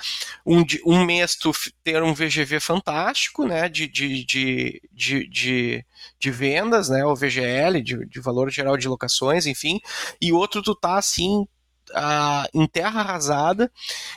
um, 0.44 0.66
um 0.84 1.06
mês 1.06 1.36
tu 1.36 1.52
ter 1.84 2.02
um 2.02 2.12
VGV 2.12 2.60
fantástico, 2.60 3.46
né? 3.46 3.70
De, 3.70 3.88
de, 3.88 4.26
de, 4.26 4.82
de, 4.92 5.30
de, 5.30 5.86
de 6.20 6.32
vendas, 6.32 6.90
né? 6.90 7.06
O 7.06 7.16
VGL, 7.16 7.84
de, 7.84 8.04
de 8.08 8.20
valor 8.20 8.50
geral 8.50 8.76
de 8.78 8.88
locações, 8.88 9.46
enfim. 9.46 9.80
E 10.20 10.34
outro 10.34 10.64
tu 10.64 10.74
tá 10.74 10.98
assim 10.98 11.46
a, 11.94 12.48
em 12.52 12.66
terra 12.66 13.02
arrasada, 13.02 13.72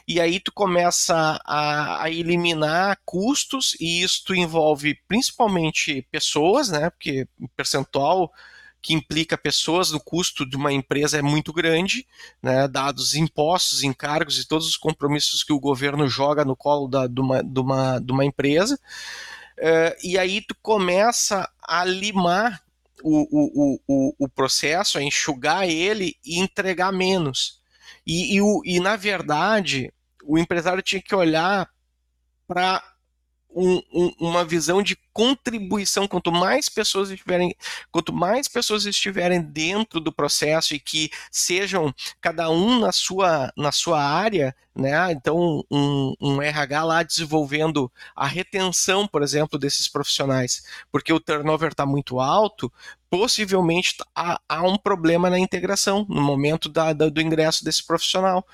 e 0.09 0.19
aí 0.19 0.41
tu 0.41 0.53
começa 0.53 1.39
a, 1.45 2.03
a, 2.05 2.11
eliminar 2.11 2.99
custos, 3.05 3.77
e 3.79 4.03
isso 4.03 4.35
envolve 4.35 4.99
principalmente 5.07 6.07
pessoas, 6.11 6.71
né? 6.71 6.89
Porque 6.89 7.29
percentual 7.55 8.33
que 8.83 8.93
implica 8.93 9.39
pessoas 9.39 9.93
no 9.93 10.01
custo 10.01 10.45
de 10.45 10.57
uma 10.57 10.73
empresa 10.73 11.17
é 11.17 11.23
muito 11.23 11.53
grande, 11.53 12.05
né, 12.43 12.67
dados 12.67 13.15
impostos, 13.15 13.85
encargos 13.85 14.39
e 14.39 14.47
todos 14.47 14.67
os 14.67 14.77
compromissos 14.77 15.45
que 15.45 15.53
o 15.53 15.61
governo 15.61 16.09
joga 16.09 16.45
no 16.45 16.57
colo 16.57 16.89
da, 16.89 17.07
de, 17.07 17.21
uma, 17.21 17.43
de, 17.43 17.61
uma, 17.61 17.99
de 18.01 18.13
uma 18.13 18.25
empresa. 18.25 18.79
Uh, 19.57 19.95
e 20.03 20.19
aí 20.19 20.41
tu 20.41 20.57
começa 20.61 21.49
a 21.63 21.85
limar 21.85 22.61
o, 23.05 23.27
o, 23.31 23.81
o, 23.87 24.15
o 24.19 24.29
processo, 24.29 24.99
a 24.99 25.03
enxugar 25.03 25.69
ele 25.69 26.17
e 26.25 26.41
entregar 26.41 26.93
menos. 26.93 27.61
E, 28.05 28.35
e, 28.35 28.43
o, 28.43 28.63
e 28.65 28.81
na 28.81 28.97
verdade, 28.97 29.93
o 30.25 30.39
empresário 30.39 30.83
tinha 30.83 31.01
que 31.01 31.15
olhar 31.15 31.71
para 32.47 32.83
um, 33.55 33.83
um, 33.93 34.13
uma 34.19 34.45
visão 34.45 34.83
de 34.83 34.97
contribuição. 35.13 36.09
Quanto 36.09 36.33
mais 36.33 36.69
pessoas 36.69 37.11
estiverem, 37.11 37.55
quanto 37.91 38.13
mais 38.13 38.49
pessoas 38.49 38.87
estiverem 38.87 39.43
dentro 39.43 40.01
do 40.01 40.13
processo 40.13 40.75
e 40.75 40.81
que 40.81 41.11
sejam 41.31 41.95
cada 42.21 42.51
um 42.51 42.79
na 42.81 42.93
sua, 42.93 43.53
na 43.57 43.73
sua 43.73 44.03
área, 44.03 44.55
né? 44.75 45.13
Então, 45.13 45.63
um, 45.71 46.15
um 46.21 46.43
RH 46.43 46.85
lá 46.85 47.03
desenvolvendo 47.03 47.93
a 48.17 48.27
retenção, 48.27 49.07
por 49.07 49.23
exemplo, 49.23 49.59
desses 49.59 49.89
profissionais, 49.89 50.65
porque 50.91 51.13
o 51.13 51.21
turnover 51.21 51.73
está 51.73 51.85
muito 51.85 52.21
alto, 52.21 52.73
possivelmente 53.11 53.97
há, 54.15 54.41
há, 54.49 54.63
um 54.63 54.79
problema 54.79 55.29
na 55.29 55.39
integração 55.39 56.07
no 56.09 56.23
momento 56.23 56.69
da, 56.71 56.95
da, 56.95 57.11
do 57.11 57.21
ingresso 57.21 57.63
desse 57.63 57.85
profissional. 57.85 58.47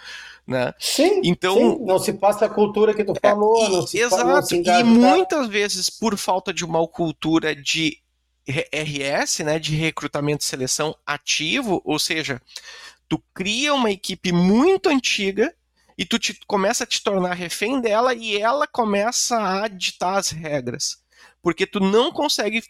Né? 0.49 0.73
Sim, 0.79 1.21
então 1.25 1.55
sim. 1.55 1.85
não 1.85 1.99
se 1.99 2.11
passa 2.15 2.47
a 2.47 2.49
cultura 2.49 2.95
que 2.95 3.05
tu 3.05 3.13
é, 3.23 3.29
falou, 3.29 3.67
é, 3.67 3.69
não 3.69 3.87
se 3.87 4.01
exato. 4.01 4.47
e 4.65 4.83
muitas 4.83 5.47
vezes 5.47 5.91
por 5.91 6.17
falta 6.17 6.55
de 6.55 6.65
uma 6.65 6.89
cultura 6.89 7.55
de 7.55 7.99
RS, 8.49 9.41
né, 9.41 9.59
de 9.59 9.77
recrutamento 9.77 10.43
e 10.43 10.47
seleção 10.47 10.97
ativo, 11.07 11.83
ou 11.85 11.99
seja, 11.99 12.41
tu 13.07 13.23
cria 13.35 13.75
uma 13.75 13.91
equipe 13.91 14.33
muito 14.33 14.89
antiga 14.89 15.55
e 15.99 16.07
tu 16.07 16.19
te, 16.19 16.41
começa 16.47 16.85
a 16.85 16.87
te 16.87 17.03
tornar 17.03 17.35
refém 17.35 17.79
dela 17.79 18.15
e 18.15 18.39
ela 18.39 18.67
começa 18.67 19.37
a 19.37 19.69
ditar 19.69 20.17
as 20.17 20.31
regras 20.31 20.97
porque 21.43 21.67
tu 21.67 21.81
não 21.81 22.11
consegue 22.11 22.63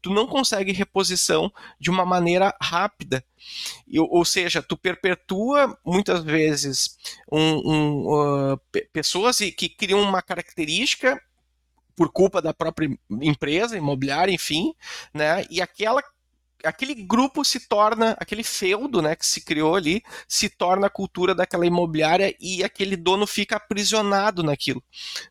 tu 0.00 0.10
não 0.10 0.26
consegue 0.26 0.72
reposição 0.72 1.52
de 1.78 1.90
uma 1.90 2.04
maneira 2.04 2.54
rápida 2.60 3.24
ou 4.10 4.24
seja 4.24 4.62
tu 4.62 4.76
perpetua 4.76 5.78
muitas 5.84 6.22
vezes 6.22 6.96
um, 7.30 7.72
um, 7.72 8.52
uh, 8.52 8.60
pessoas 8.92 9.38
que 9.38 9.68
criam 9.68 10.00
uma 10.00 10.22
característica 10.22 11.20
por 11.94 12.12
culpa 12.12 12.40
da 12.40 12.52
própria 12.52 12.88
empresa 13.20 13.76
imobiliária 13.76 14.32
enfim 14.32 14.74
né 15.12 15.44
e 15.50 15.60
aquela 15.60 16.02
aquele 16.64 16.94
grupo 16.94 17.44
se 17.44 17.60
torna, 17.60 18.16
aquele 18.18 18.42
feudo 18.42 19.00
né, 19.00 19.14
que 19.14 19.26
se 19.26 19.40
criou 19.40 19.76
ali, 19.76 20.02
se 20.26 20.48
torna 20.48 20.86
a 20.86 20.90
cultura 20.90 21.34
daquela 21.34 21.66
imobiliária 21.66 22.34
e 22.40 22.64
aquele 22.64 22.96
dono 22.96 23.26
fica 23.26 23.56
aprisionado 23.56 24.42
naquilo. 24.42 24.82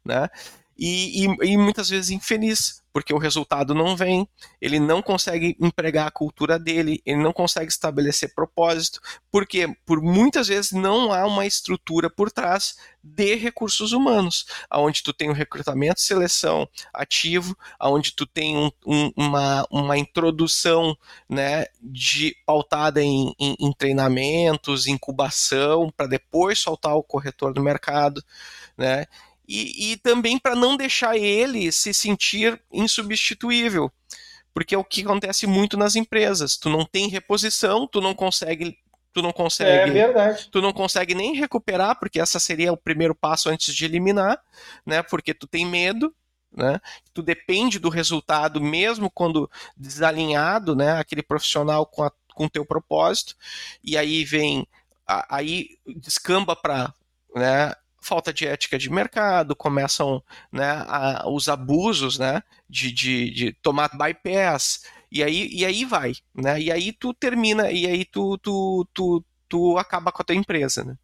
Né? 0.03 0.29
E, 0.77 1.25
e, 1.25 1.51
e 1.51 1.57
muitas 1.57 1.89
vezes 1.89 2.11
infeliz, 2.11 2.83
porque 2.91 3.13
o 3.13 3.17
resultado 3.17 3.73
não 3.73 3.95
vem, 3.95 4.27
ele 4.61 4.79
não 4.79 5.01
consegue 5.01 5.55
empregar 5.59 6.07
a 6.07 6.11
cultura 6.11 6.57
dele, 6.57 7.01
ele 7.05 7.21
não 7.21 7.33
consegue 7.33 7.69
estabelecer 7.69 8.33
propósito, 8.33 9.01
porque 9.31 9.67
por 9.85 10.01
muitas 10.01 10.47
vezes 10.47 10.71
não 10.71 11.11
há 11.11 11.25
uma 11.25 11.45
estrutura 11.45 12.09
por 12.09 12.31
trás 12.31 12.77
de 13.03 13.35
recursos 13.35 13.91
humanos, 13.91 14.45
aonde 14.69 15.03
tu 15.03 15.13
tem 15.13 15.27
o 15.27 15.31
um 15.31 15.35
recrutamento, 15.35 16.01
seleção 16.01 16.67
ativo, 16.93 17.57
aonde 17.77 18.13
tu 18.13 18.25
tem 18.25 18.57
um, 18.57 18.71
um, 18.85 19.11
uma, 19.15 19.67
uma 19.69 19.97
introdução 19.97 20.97
né, 21.29 21.65
de 21.81 22.35
pautada 22.45 23.01
em, 23.01 23.33
em, 23.39 23.55
em 23.59 23.73
treinamentos, 23.73 24.87
incubação, 24.87 25.91
para 25.95 26.07
depois 26.07 26.59
soltar 26.59 26.95
o 26.95 27.03
corretor 27.03 27.53
do 27.53 27.61
mercado, 27.61 28.23
né? 28.77 29.05
E, 29.47 29.91
e 29.91 29.97
também 29.97 30.39
para 30.39 30.55
não 30.55 30.75
deixar 30.75 31.17
ele 31.17 31.71
se 31.71 31.93
sentir 31.93 32.61
insubstituível. 32.71 33.91
Porque 34.53 34.73
é 34.73 34.77
o 34.77 34.83
que 34.83 35.01
acontece 35.01 35.45
muito 35.45 35.77
nas 35.77 35.95
empresas. 35.95 36.57
Tu 36.57 36.69
não 36.69 36.85
tem 36.85 37.09
reposição, 37.09 37.87
tu 37.87 37.99
não 37.99 38.13
consegue 38.13 38.77
tu 39.15 39.21
não 39.21 39.31
consegue. 39.31 39.97
É 39.97 40.07
verdade. 40.07 40.49
Tu 40.51 40.61
não 40.61 40.73
consegue 40.73 41.15
nem 41.15 41.33
recuperar, 41.35 41.97
porque 41.97 42.19
essa 42.19 42.37
seria 42.37 42.73
o 42.73 42.77
primeiro 42.77 43.15
passo 43.15 43.49
antes 43.49 43.73
de 43.73 43.85
eliminar, 43.85 44.41
né? 44.85 45.01
Porque 45.01 45.33
tu 45.33 45.47
tem 45.47 45.65
medo, 45.65 46.13
né? 46.51 46.81
Tu 47.13 47.21
depende 47.23 47.79
do 47.79 47.87
resultado, 47.87 48.59
mesmo 48.59 49.09
quando 49.09 49.49
desalinhado, 49.77 50.75
né? 50.75 50.99
Aquele 50.99 51.23
profissional 51.23 51.85
com, 51.85 52.03
a, 52.03 52.11
com 52.33 52.49
teu 52.49 52.65
propósito, 52.65 53.35
e 53.81 53.97
aí 53.97 54.25
vem, 54.25 54.67
aí 55.07 55.77
descamba 55.95 56.53
para 56.53 56.93
né, 57.33 57.73
falta 58.05 58.31
de 58.31 58.45
ética 58.45 58.77
de 58.77 58.89
mercado, 58.89 59.55
começam 59.55 60.21
né, 60.51 60.83
a, 60.87 61.27
os 61.27 61.49
abusos 61.49 62.19
né, 62.19 62.43
de, 62.69 62.91
de, 62.91 63.31
de 63.31 63.51
tomar 63.51 63.89
bypass, 63.97 64.85
e 65.11 65.23
aí, 65.23 65.49
e 65.51 65.65
aí 65.65 65.85
vai, 65.85 66.13
né? 66.35 66.59
E 66.59 66.71
aí 66.71 66.91
tu 66.91 67.13
termina, 67.13 67.71
e 67.71 67.85
aí 67.85 68.03
tu, 68.03 68.37
tu, 68.37 68.85
tu, 68.93 69.23
tu 69.47 69.77
acaba 69.77 70.11
com 70.11 70.21
a 70.21 70.25
tua 70.25 70.35
empresa, 70.35 70.83
né? 70.83 70.95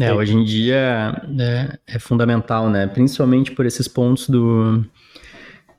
É, 0.00 0.12
hoje 0.12 0.34
em 0.34 0.44
dia 0.44 1.22
é, 1.38 1.78
é, 1.94 1.98
fundamental, 1.98 2.68
né? 2.68 2.86
Principalmente 2.86 3.52
por 3.52 3.64
esses 3.64 3.88
pontos 3.88 4.28
do 4.28 4.84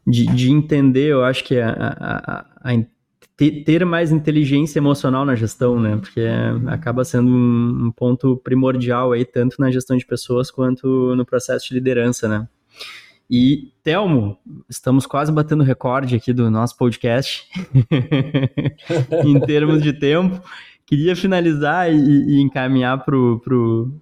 de, 0.06 0.26
de 0.26 0.50
entender, 0.50 1.12
eu 1.12 1.24
acho 1.24 1.44
que 1.44 1.60
a, 1.60 1.70
a, 1.70 2.46
a, 2.64 2.74
ter 3.38 3.86
mais 3.86 4.12
inteligência 4.12 4.80
emocional 4.80 5.24
na 5.24 5.36
gestão, 5.36 5.80
né? 5.80 5.96
Porque 5.98 6.22
acaba 6.66 7.06
sendo 7.06 7.30
um, 7.30 7.92
ponto 7.96 8.36
primordial 8.38 9.12
aí, 9.12 9.24
tanto 9.24 9.58
na 9.60 9.70
gestão 9.70 9.96
de 9.96 10.06
pessoas 10.06 10.50
quanto 10.50 11.16
no 11.16 11.24
processo 11.24 11.68
de 11.68 11.76
liderança, 11.76 12.28
né? 12.28 12.48
E, 13.30 13.72
Telmo, 13.84 14.40
estamos 14.68 15.06
quase 15.06 15.32
batendo 15.32 15.64
recorde 15.64 16.16
aqui 16.16 16.34
do 16.34 16.50
nosso 16.50 16.76
podcast 16.78 17.48
em 19.24 19.40
termos 19.42 19.84
de 19.84 19.94
tempo. 19.94 20.42
Queria 20.86 21.16
finalizar 21.16 21.94
e, 21.94 21.98
e 21.98 22.42
encaminhar 22.42 23.04
para 23.04 23.14
pro, 23.44 23.94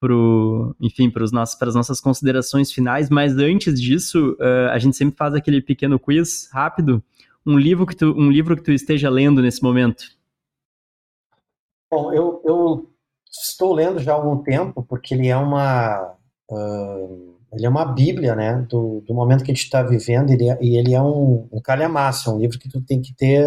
pro, 0.00 0.74
enfim, 0.80 1.08
para 1.08 1.22
as 1.22 1.30
nossas 1.30 2.00
considerações 2.00 2.72
finais, 2.72 3.08
mas 3.08 3.36
antes 3.36 3.80
disso, 3.80 4.36
uh, 4.40 4.70
a 4.72 4.78
gente 4.80 4.96
sempre 4.96 5.16
faz 5.16 5.34
aquele 5.34 5.60
pequeno 5.60 6.00
quiz 6.00 6.48
rápido 6.52 7.00
um 7.46 7.58
livro 7.58 7.86
que 7.86 7.96
tu, 7.96 8.06
um 8.12 8.30
livro 8.30 8.56
que 8.56 8.62
tu 8.62 8.72
esteja 8.72 9.10
lendo 9.10 9.42
nesse 9.42 9.62
momento? 9.62 10.04
Bom, 11.90 12.12
eu, 12.12 12.42
eu 12.44 12.90
estou 13.30 13.74
lendo 13.74 13.98
já 14.00 14.12
há 14.12 14.14
algum 14.14 14.42
tempo, 14.42 14.82
porque 14.82 15.14
ele 15.14 15.28
é 15.28 15.36
uma 15.36 16.14
uh, 16.50 17.32
ele 17.52 17.66
é 17.66 17.68
uma 17.68 17.84
bíblia, 17.84 18.34
né, 18.34 18.66
do, 18.68 19.02
do 19.06 19.14
momento 19.14 19.44
que 19.44 19.50
a 19.50 19.54
gente 19.54 19.64
está 19.64 19.82
vivendo, 19.82 20.30
ele 20.30 20.48
é, 20.48 20.58
e 20.60 20.78
ele 20.78 20.94
é 20.94 21.02
um, 21.02 21.48
um 21.52 21.60
calhamaço, 21.60 22.30
é 22.30 22.32
um 22.32 22.38
livro 22.38 22.58
que 22.58 22.68
tu 22.68 22.80
tem 22.80 23.00
que 23.00 23.14
ter 23.14 23.46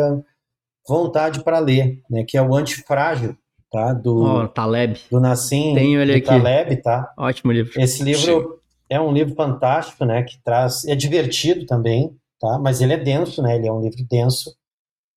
vontade 0.88 1.44
para 1.44 1.58
ler, 1.58 2.02
né, 2.10 2.24
que 2.24 2.38
é 2.38 2.42
o 2.42 2.54
Antifrágil, 2.56 3.36
tá, 3.72 3.94
do, 3.94 4.24
oh, 4.24 4.48
Taleb. 4.48 5.00
do 5.10 5.20
Nassim 5.20 5.74
Tenho 5.74 6.00
ele 6.00 6.14
aqui. 6.14 6.28
Taleb, 6.28 6.78
tá? 6.78 7.12
Ótimo 7.18 7.52
livro. 7.52 7.82
Esse 7.82 8.04
livro 8.04 8.42
Sim. 8.42 8.48
é 8.92 9.02
um 9.02 9.12
livro 9.12 9.34
fantástico, 9.34 10.06
né, 10.06 10.22
que 10.22 10.38
traz, 10.44 10.86
é 10.86 10.96
divertido 10.96 11.66
também, 11.66 12.16
tá? 12.46 12.60
Mas 12.60 12.82
ele 12.82 12.94
é 12.94 12.98
denso, 12.98 13.42
né? 13.42 13.56
Ele 13.56 13.68
é 13.68 13.72
um 13.72 13.82
livro 13.82 14.06
denso. 14.10 14.56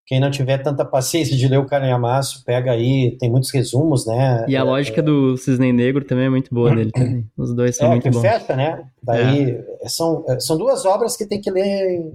Quem 0.07 0.19
não 0.19 0.31
tiver 0.31 0.57
tanta 0.59 0.87
paciência 0.87 1.37
de 1.37 1.47
ler 1.47 1.59
o 1.59 1.67
Caranhamaço, 1.67 2.43
pega 2.43 2.73
aí, 2.73 3.15
tem 3.19 3.31
muitos 3.31 3.51
resumos, 3.51 4.07
né? 4.07 4.47
E 4.49 4.57
a 4.57 4.61
é, 4.61 4.63
lógica 4.63 5.01
é... 5.01 5.03
do 5.03 5.37
Cisne 5.37 5.71
Negro 5.71 6.03
também 6.03 6.25
é 6.25 6.31
muito 6.31 6.55
boa 6.55 6.75
dele 6.75 6.91
também. 6.91 7.31
Os 7.37 7.55
dois 7.55 7.77
são 7.77 7.89
é, 7.89 7.91
muito 7.91 8.05
que 8.05 8.11
bons. 8.11 8.23
fecha, 8.23 8.57
né? 8.57 8.89
Daí 9.03 9.51
é. 9.83 9.89
são, 9.89 10.25
são 10.41 10.57
duas 10.57 10.87
obras 10.87 11.15
que 11.15 11.27
tem 11.27 11.39
que 11.39 11.51
ler 11.51 12.11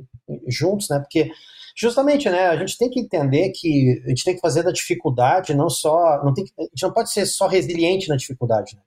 juntos, 0.48 0.90
né? 0.90 0.98
Porque 0.98 1.30
justamente, 1.76 2.28
né, 2.30 2.48
a 2.48 2.58
gente 2.58 2.78
tem 2.80 2.90
que 2.90 3.00
entender 3.00 3.52
que 3.52 4.02
a 4.06 4.10
gente 4.10 4.24
tem 4.24 4.34
que 4.34 4.42
fazer 4.42 4.64
da 4.64 4.72
dificuldade 4.72 5.54
não 5.54 5.70
só, 5.70 6.24
não 6.24 6.34
tem 6.34 6.46
que, 6.46 6.52
a 6.58 6.64
gente 6.64 6.82
não 6.82 6.94
pode 6.94 7.12
ser 7.12 7.28
só 7.28 7.48
resiliente 7.48 8.10
na 8.10 8.16
dificuldade, 8.16 8.76
né? 8.76 8.82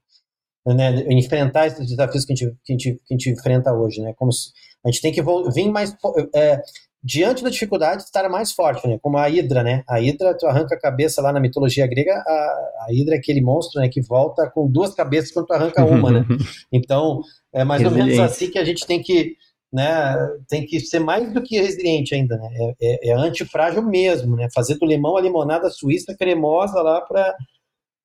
Né 0.75 1.05
enfrentar 1.11 1.67
esses 1.67 1.87
desafios 1.87 2.25
que 2.25 2.33
a 2.33 2.37
gente, 2.37 2.57
que 2.65 2.73
a 2.73 2.77
gente, 2.77 2.93
que 3.07 3.15
a 3.15 3.17
gente 3.17 3.31
enfrenta 3.31 3.73
hoje, 3.73 4.01
né? 4.01 4.13
Como 4.17 4.33
se, 4.33 4.51
a 4.85 4.91
gente 4.91 5.03
tem 5.03 5.13
que 5.13 5.23
vir 5.53 5.71
mais. 5.71 5.97
É, 6.35 6.61
diante 7.07 7.45
da 7.45 7.51
dificuldade, 7.51 8.03
estar 8.03 8.29
mais 8.29 8.51
forte, 8.51 8.87
né? 8.89 8.99
Como 9.01 9.17
a 9.17 9.31
Hidra, 9.31 9.63
né? 9.63 9.85
A 9.89 10.01
Hidra, 10.01 10.37
tu 10.37 10.45
arranca 10.45 10.75
a 10.75 10.81
cabeça 10.81 11.23
lá 11.23 11.33
na 11.33 11.39
mitologia 11.39 11.87
grega, 11.87 12.13
a, 12.13 12.85
a 12.85 12.87
Hidra 12.91 13.15
é 13.15 13.19
aquele 13.19 13.41
monstro, 13.41 13.81
né? 13.81 13.89
Que 13.89 14.01
volta 14.01 14.51
com 14.51 14.69
duas 14.69 14.93
cabeças 14.93 15.31
quando 15.31 15.47
tu 15.47 15.53
arranca 15.53 15.85
uma, 15.85 16.11
né? 16.11 16.25
Então, 16.73 17.21
é 17.53 17.63
mais 17.63 17.85
ou 17.85 17.93
menos 17.93 18.19
assim 18.19 18.51
que 18.51 18.59
a 18.59 18.65
gente 18.65 18.85
tem 18.85 19.01
que, 19.01 19.37
né? 19.73 20.17
Tem 20.49 20.67
que 20.67 20.81
ser 20.81 20.99
mais 20.99 21.33
do 21.33 21.41
que 21.41 21.61
resiliente 21.61 22.13
ainda, 22.13 22.37
né? 22.37 22.49
É, 22.59 22.75
é, 22.83 23.09
é 23.11 23.13
antifrágil 23.15 23.83
mesmo, 23.83 24.35
né? 24.35 24.49
Fazer 24.53 24.77
do 24.77 24.85
limão 24.85 25.17
a 25.17 25.21
limonada 25.21 25.71
suíça 25.71 26.13
cremosa 26.19 26.83
lá 26.83 27.01
para 27.01 27.37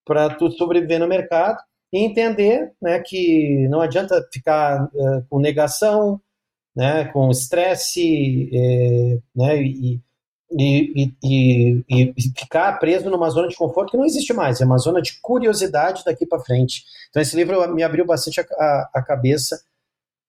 para 0.04 0.30
tu 0.32 0.52
sobreviver 0.52 1.00
no 1.00 1.08
mercado 1.08 1.58
e 1.92 2.00
entender, 2.00 2.72
né? 2.82 3.00
Que 3.00 3.68
não 3.70 3.82
adianta 3.82 4.28
ficar 4.32 4.86
uh, 4.86 5.26
com 5.30 5.40
negação, 5.40 6.22
né, 6.76 7.06
com 7.06 7.30
estresse, 7.30 8.50
é, 8.54 9.20
né, 9.36 9.62
e, 9.62 10.02
e, 10.52 11.14
e, 11.24 11.84
e, 11.90 12.14
ficar 12.38 12.74
preso 12.80 13.10
numa 13.10 13.30
zona 13.30 13.48
de 13.48 13.56
conforto 13.56 13.92
que 13.92 13.98
não 13.98 14.06
existe 14.06 14.34
mais, 14.34 14.62
é 14.62 14.66
uma 14.66 14.78
zona 14.78 15.02
de 15.02 15.20
curiosidade 15.22 16.04
daqui 16.06 16.26
para 16.26 16.44
frente. 16.44 16.84
Então 17.10 17.22
esse 17.22 17.36
livro 17.36 17.74
me 17.74 17.84
abriu 17.84 18.06
bastante 18.06 18.40
a, 18.40 18.44
a, 18.44 18.90
a 18.96 19.02
cabeça 19.02 19.62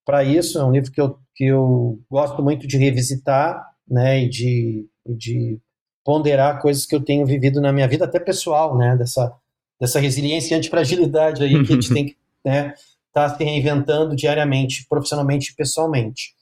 para 0.05 0.24
isso, 0.24 0.59
é 0.59 0.65
um 0.65 0.73
livro 0.73 0.91
que 0.91 1.01
eu, 1.01 1.19
que 1.35 1.45
eu 1.45 2.01
gosto 2.11 2.43
muito 2.43 2.66
de 2.66 2.77
revisitar, 2.77 3.70
né, 3.89 4.24
e 4.24 4.28
de, 4.28 4.89
de 5.07 5.61
ponderar 6.05 6.61
coisas 6.61 6.87
que 6.87 6.95
eu 6.95 7.05
tenho 7.05 7.27
vivido 7.27 7.61
na 7.61 7.73
minha 7.73 7.87
vida, 7.87 8.05
até 8.05 8.19
pessoal, 8.19 8.77
né, 8.77 8.97
dessa, 8.97 9.32
dessa 9.83 9.99
resiliência 9.99 10.55
e 10.55 10.59
antifragilidade 10.59 11.43
aí 11.43 11.65
que 11.65 11.73
a 11.73 11.75
gente 11.75 11.91
tem 11.93 12.07
que, 12.07 12.17
né, 12.45 12.73
está 13.09 13.29
se 13.29 13.43
reinventando 13.43 14.15
diariamente, 14.15 14.87
profissionalmente 14.89 15.51
e 15.51 15.57
pessoalmente. 15.57 16.37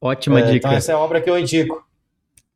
Ótima 0.00 0.38
é, 0.38 0.42
dica. 0.42 0.68
Então, 0.68 0.72
essa 0.72 0.92
é 0.92 0.94
a 0.94 0.98
obra 0.98 1.20
que 1.20 1.28
eu 1.28 1.36
indico. 1.36 1.84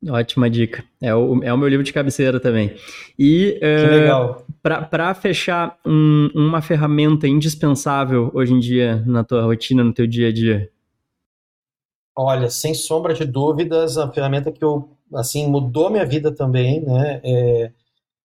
Ótima 0.09 0.49
dica. 0.49 0.85
É 1.01 1.13
o, 1.13 1.43
é 1.43 1.53
o 1.53 1.59
meu 1.59 1.69
livro 1.69 1.85
de 1.85 1.93
cabeceira 1.93 2.39
também. 2.39 2.77
E 3.19 3.61
uh, 3.61 4.45
para 4.63 5.15
fechar, 5.15 5.77
um, 5.85 6.31
uma 6.33 6.63
ferramenta 6.63 7.27
indispensável 7.27 8.31
hoje 8.33 8.55
em 8.55 8.61
dia 8.61 9.03
na 9.05 9.25
tua 9.25 9.43
rotina, 9.43 9.83
no 9.83 9.93
teu 9.93 10.07
dia 10.07 10.29
a 10.29 10.33
dia? 10.33 10.71
Olha, 12.17 12.49
sem 12.49 12.73
sombra 12.73 13.15
de 13.15 13.25
dúvidas, 13.25 13.99
a 13.99 14.09
ferramenta 14.13 14.53
que 14.53 14.63
eu 14.63 14.89
assim 15.13 15.49
mudou 15.49 15.91
minha 15.91 16.07
vida 16.07 16.33
também, 16.33 16.81
né? 16.81 17.21
É, 17.25 17.73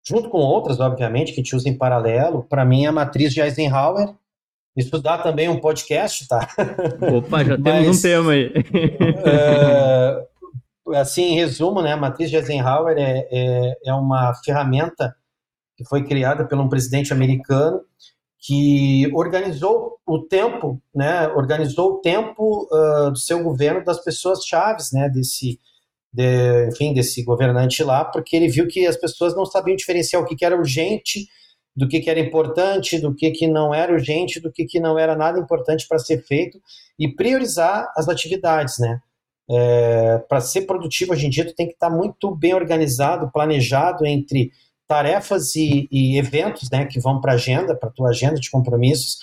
junto 0.07 0.29
com 0.29 0.37
outras, 0.37 0.79
obviamente, 0.79 1.33
que 1.33 1.41
a 1.41 1.43
gente 1.43 1.55
usa 1.55 1.67
em 1.67 1.77
paralelo. 1.77 2.43
Para 2.43 2.63
mim, 2.63 2.85
é 2.85 2.87
a 2.87 2.91
matriz 2.91 3.33
de 3.33 3.41
Eisenhower, 3.41 4.13
isso 4.75 5.01
dá 5.01 5.17
também 5.17 5.49
um 5.49 5.59
podcast, 5.59 6.27
tá? 6.27 6.47
Opa, 7.15 7.43
já 7.43 7.55
temos 7.55 7.87
Mas, 7.87 7.97
um 7.97 8.01
tema 8.01 8.31
aí. 8.31 8.53
é, 9.25 10.27
assim, 10.95 11.23
em 11.23 11.35
resumo, 11.35 11.81
né, 11.81 11.93
a 11.93 11.97
matriz 11.97 12.29
de 12.29 12.35
Eisenhower 12.35 12.95
é, 12.97 13.27
é, 13.31 13.77
é 13.87 13.93
uma 13.93 14.33
ferramenta 14.45 15.15
que 15.75 15.83
foi 15.83 16.03
criada 16.03 16.47
por 16.47 16.59
um 16.59 16.69
presidente 16.69 17.11
americano 17.11 17.81
que 18.39 19.11
organizou 19.13 19.97
o 20.05 20.19
tempo, 20.19 20.79
né, 20.93 21.27
organizou 21.29 21.93
o 21.93 22.01
tempo 22.01 22.67
uh, 22.71 23.11
do 23.11 23.17
seu 23.17 23.43
governo 23.43 23.83
das 23.83 24.03
pessoas 24.03 24.45
chaves, 24.45 24.91
né, 24.91 25.09
desse, 25.09 25.59
de, 26.13 26.67
enfim, 26.69 26.93
desse 26.93 27.23
governante 27.23 27.83
lá, 27.83 28.05
porque 28.05 28.35
ele 28.35 28.47
viu 28.47 28.67
que 28.67 28.85
as 28.85 28.97
pessoas 28.97 29.35
não 29.35 29.45
sabiam 29.45 29.75
diferenciar 29.75 30.21
o 30.21 30.25
que, 30.25 30.35
que 30.35 30.45
era 30.45 30.57
urgente 30.57 31.27
do 31.75 31.87
que, 31.87 31.99
que 31.99 32.09
era 32.09 32.19
importante, 32.19 32.99
do 32.99 33.13
que, 33.13 33.29
que 33.31 33.47
não 33.47 33.73
era 33.73 33.93
urgente, 33.93 34.39
do 34.39 34.51
que, 34.51 34.65
que 34.65 34.79
não 34.79 34.97
era 34.97 35.15
nada 35.15 35.39
importante 35.39 35.87
para 35.87 35.99
ser 35.99 36.23
feito 36.23 36.59
e 36.97 37.07
priorizar 37.07 37.91
as 37.95 38.09
atividades, 38.09 38.79
né? 38.79 38.99
É, 39.49 40.17
para 40.27 40.41
ser 40.41 40.63
produtivo 40.63 41.13
hoje 41.13 41.27
em 41.27 41.29
dia, 41.29 41.45
tu 41.45 41.55
tem 41.55 41.67
que 41.67 41.73
estar 41.73 41.89
tá 41.89 41.95
muito 41.95 42.35
bem 42.35 42.53
organizado, 42.53 43.31
planejado 43.31 44.05
entre 44.05 44.51
tarefas 44.87 45.55
e, 45.55 45.87
e 45.91 46.17
eventos 46.17 46.69
né, 46.71 46.85
que 46.85 46.99
vão 46.99 47.21
para 47.21 47.33
agenda, 47.33 47.75
para 47.75 47.91
tua 47.91 48.09
agenda 48.09 48.35
de 48.35 48.49
compromissos, 48.49 49.19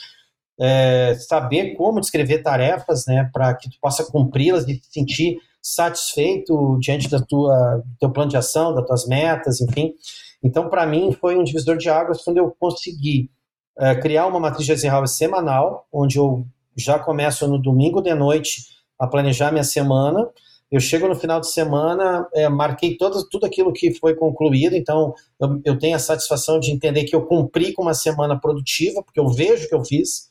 é, 0.61 1.17
saber 1.19 1.75
como 1.75 2.01
descrever 2.01 2.43
tarefas 2.43 3.07
né, 3.07 3.29
para 3.33 3.55
que 3.55 3.69
tu 3.69 3.77
possa 3.81 4.05
cumpri-las 4.05 4.69
e 4.69 4.81
sentir 4.89 5.39
satisfeito 5.65 6.79
diante 6.79 7.09
da 7.09 7.19
tua, 7.19 7.79
do 7.79 7.97
teu 7.99 8.11
plano 8.11 8.31
de 8.31 8.37
ação, 8.37 8.75
das 8.75 8.87
tuas 8.87 9.07
metas, 9.07 9.63
enfim. 9.63 9.95
Então, 10.43 10.69
para 10.69 10.87
mim, 10.87 11.11
foi 11.13 11.39
um 11.39 11.43
divisor 11.43 11.79
de 11.79 11.89
águas 11.89 12.23
quando 12.23 12.37
eu 12.37 12.55
consegui 12.61 13.31
é, 13.79 13.95
criar 13.95 14.27
uma 14.27 14.39
matriz 14.39 14.67
de 14.67 14.73
Eisenhower 14.73 15.09
semanal, 15.09 15.87
onde 15.91 16.19
eu 16.19 16.47
já 16.77 16.99
começo 16.99 17.49
no 17.49 17.59
domingo 17.59 18.03
de 18.03 18.15
noite 18.15 18.63
a 18.99 19.07
planejar 19.07 19.51
minha 19.51 19.65
semana, 19.65 20.29
eu 20.71 20.81
chego 20.81 21.09
no 21.09 21.15
final 21.15 21.41
de 21.41 21.51
semana, 21.51 22.29
é, 22.35 22.49
marquei 22.49 22.97
todo, 22.97 23.27
tudo 23.29 23.47
aquilo 23.47 23.73
que 23.73 23.95
foi 23.95 24.15
concluído, 24.15 24.75
então 24.75 25.15
eu, 25.41 25.61
eu, 25.65 25.79
tenho 25.79 25.97
a 25.97 26.01
satisfação 26.01 26.59
de 26.59 26.73
entender 26.73 27.05
que 27.05 27.15
eu 27.15 27.25
cumpri 27.25 27.73
com 27.73 27.83
uma 27.83 27.95
semana 27.95 28.39
produtiva, 28.39 29.03
porque 29.03 29.21
eu 29.21 29.29
vejo 29.29 29.69
que 29.69 29.75
eu 29.75 29.85
fiz, 29.85 30.29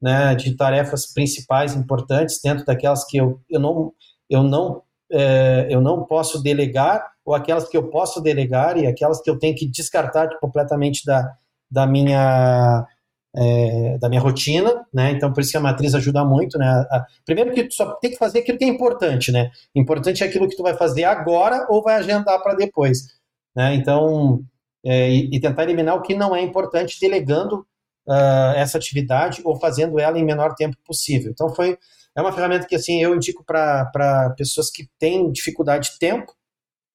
né, 0.00 0.34
de 0.34 0.56
tarefas 0.56 1.06
principais 1.12 1.76
importantes, 1.76 2.40
dentro 2.42 2.64
daquelas 2.64 3.04
que 3.04 3.18
eu, 3.18 3.40
eu 3.48 3.60
não, 3.60 3.92
eu 4.28 4.42
não, 4.42 4.82
é, 5.10 5.66
eu 5.70 5.80
não 5.80 6.04
posso 6.04 6.42
delegar, 6.42 7.12
ou 7.24 7.34
aquelas 7.34 7.68
que 7.68 7.76
eu 7.76 7.88
posso 7.88 8.20
delegar 8.20 8.76
e 8.76 8.86
aquelas 8.86 9.20
que 9.20 9.30
eu 9.30 9.38
tenho 9.38 9.54
que 9.54 9.66
descartar 9.66 10.38
completamente 10.40 11.04
da, 11.04 11.32
da 11.70 11.86
minha 11.86 12.86
é, 13.34 13.96
da 13.98 14.08
minha 14.08 14.20
rotina, 14.20 14.84
né? 14.92 15.10
Então, 15.12 15.32
por 15.32 15.40
isso 15.40 15.52
que 15.52 15.56
a 15.56 15.60
matriz 15.60 15.94
ajuda 15.94 16.24
muito, 16.24 16.58
né? 16.58 16.66
A, 16.66 17.06
primeiro 17.24 17.52
que 17.52 17.64
tu 17.64 17.74
só 17.74 17.92
tem 17.94 18.10
que 18.10 18.18
fazer 18.18 18.40
aquilo 18.40 18.58
que 18.58 18.64
é 18.64 18.68
importante, 18.68 19.32
né? 19.32 19.50
Importante 19.74 20.22
é 20.22 20.26
aquilo 20.26 20.48
que 20.48 20.56
tu 20.56 20.62
vai 20.62 20.74
fazer 20.74 21.04
agora 21.04 21.66
ou 21.70 21.82
vai 21.82 21.96
agendar 21.96 22.42
para 22.42 22.54
depois, 22.54 23.06
né? 23.56 23.74
Então, 23.74 24.42
é, 24.84 25.10
e, 25.10 25.30
e, 25.32 25.40
tentar 25.40 25.62
eliminar 25.62 25.96
o 25.96 26.02
que 26.02 26.14
não 26.14 26.34
é 26.36 26.42
importante, 26.42 27.00
delegando 27.00 27.66
uh, 28.06 28.52
essa 28.56 28.76
atividade 28.76 29.40
ou 29.44 29.58
fazendo 29.58 29.98
ela 29.98 30.18
em 30.18 30.24
menor 30.24 30.54
tempo 30.54 30.76
possível. 30.84 31.30
Então, 31.30 31.54
foi 31.54 31.78
é 32.16 32.20
uma 32.20 32.32
ferramenta 32.32 32.66
que 32.66 32.74
assim 32.74 33.02
eu 33.02 33.14
indico 33.14 33.44
para 33.44 34.34
pessoas 34.36 34.70
que 34.70 34.88
têm 34.98 35.30
dificuldade 35.30 35.92
de 35.92 35.98
tempo. 35.98 36.32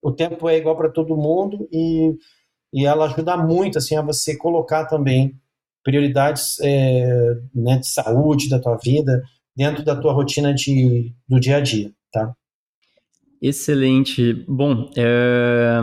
O 0.01 0.11
tempo 0.11 0.47
é 0.47 0.57
igual 0.57 0.77
para 0.77 0.89
todo 0.89 1.17
mundo 1.17 1.67
e, 1.71 2.15
e 2.73 2.85
ela 2.85 3.05
ajuda 3.05 3.35
muito 3.35 3.77
assim 3.77 3.95
a 3.95 4.01
você 4.01 4.37
colocar 4.37 4.85
também 4.85 5.35
prioridades 5.83 6.59
é, 6.61 7.35
né, 7.53 7.77
de 7.77 7.87
saúde 7.87 8.49
da 8.49 8.59
tua 8.59 8.77
vida 8.77 9.23
dentro 9.55 9.83
da 9.83 9.95
tua 9.95 10.13
rotina 10.13 10.53
de, 10.53 11.13
do 11.27 11.39
dia 11.39 11.57
a 11.57 11.59
dia, 11.61 11.91
tá? 12.11 12.31
Excelente. 13.41 14.33
Bom, 14.47 14.91
é, 14.95 15.79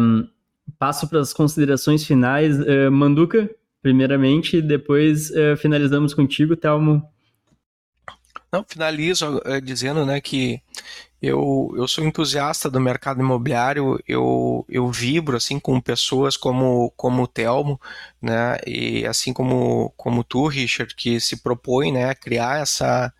passo 0.78 1.08
para 1.08 1.20
as 1.20 1.32
considerações 1.32 2.04
finais. 2.04 2.58
É, 2.60 2.88
Manduca, 2.88 3.50
primeiramente, 3.82 4.60
depois 4.60 5.30
é, 5.32 5.56
finalizamos 5.56 6.14
contigo, 6.14 6.56
Telmo. 6.56 7.02
Não, 8.54 8.64
finalizo 8.68 9.42
é, 9.44 9.60
dizendo 9.60 10.06
né, 10.06 10.20
que 10.20 10.62
eu, 11.20 11.74
eu 11.76 11.88
sou 11.88 12.04
entusiasta 12.04 12.70
do 12.70 12.80
mercado 12.80 13.20
imobiliário, 13.20 13.98
eu, 14.06 14.64
eu 14.68 14.88
vibro 14.92 15.36
assim 15.36 15.58
com 15.58 15.80
pessoas 15.80 16.36
como, 16.36 16.92
como 16.96 17.24
o 17.24 17.26
Telmo, 17.26 17.80
né, 18.22 18.58
e 18.64 19.04
assim 19.06 19.32
como, 19.32 19.92
como 19.96 20.22
tu, 20.22 20.46
Richard, 20.46 20.94
que 20.94 21.18
se 21.18 21.38
propõe 21.42 21.90
né, 21.90 22.10
a 22.10 22.14
criar 22.14 22.60
essa. 22.60 23.12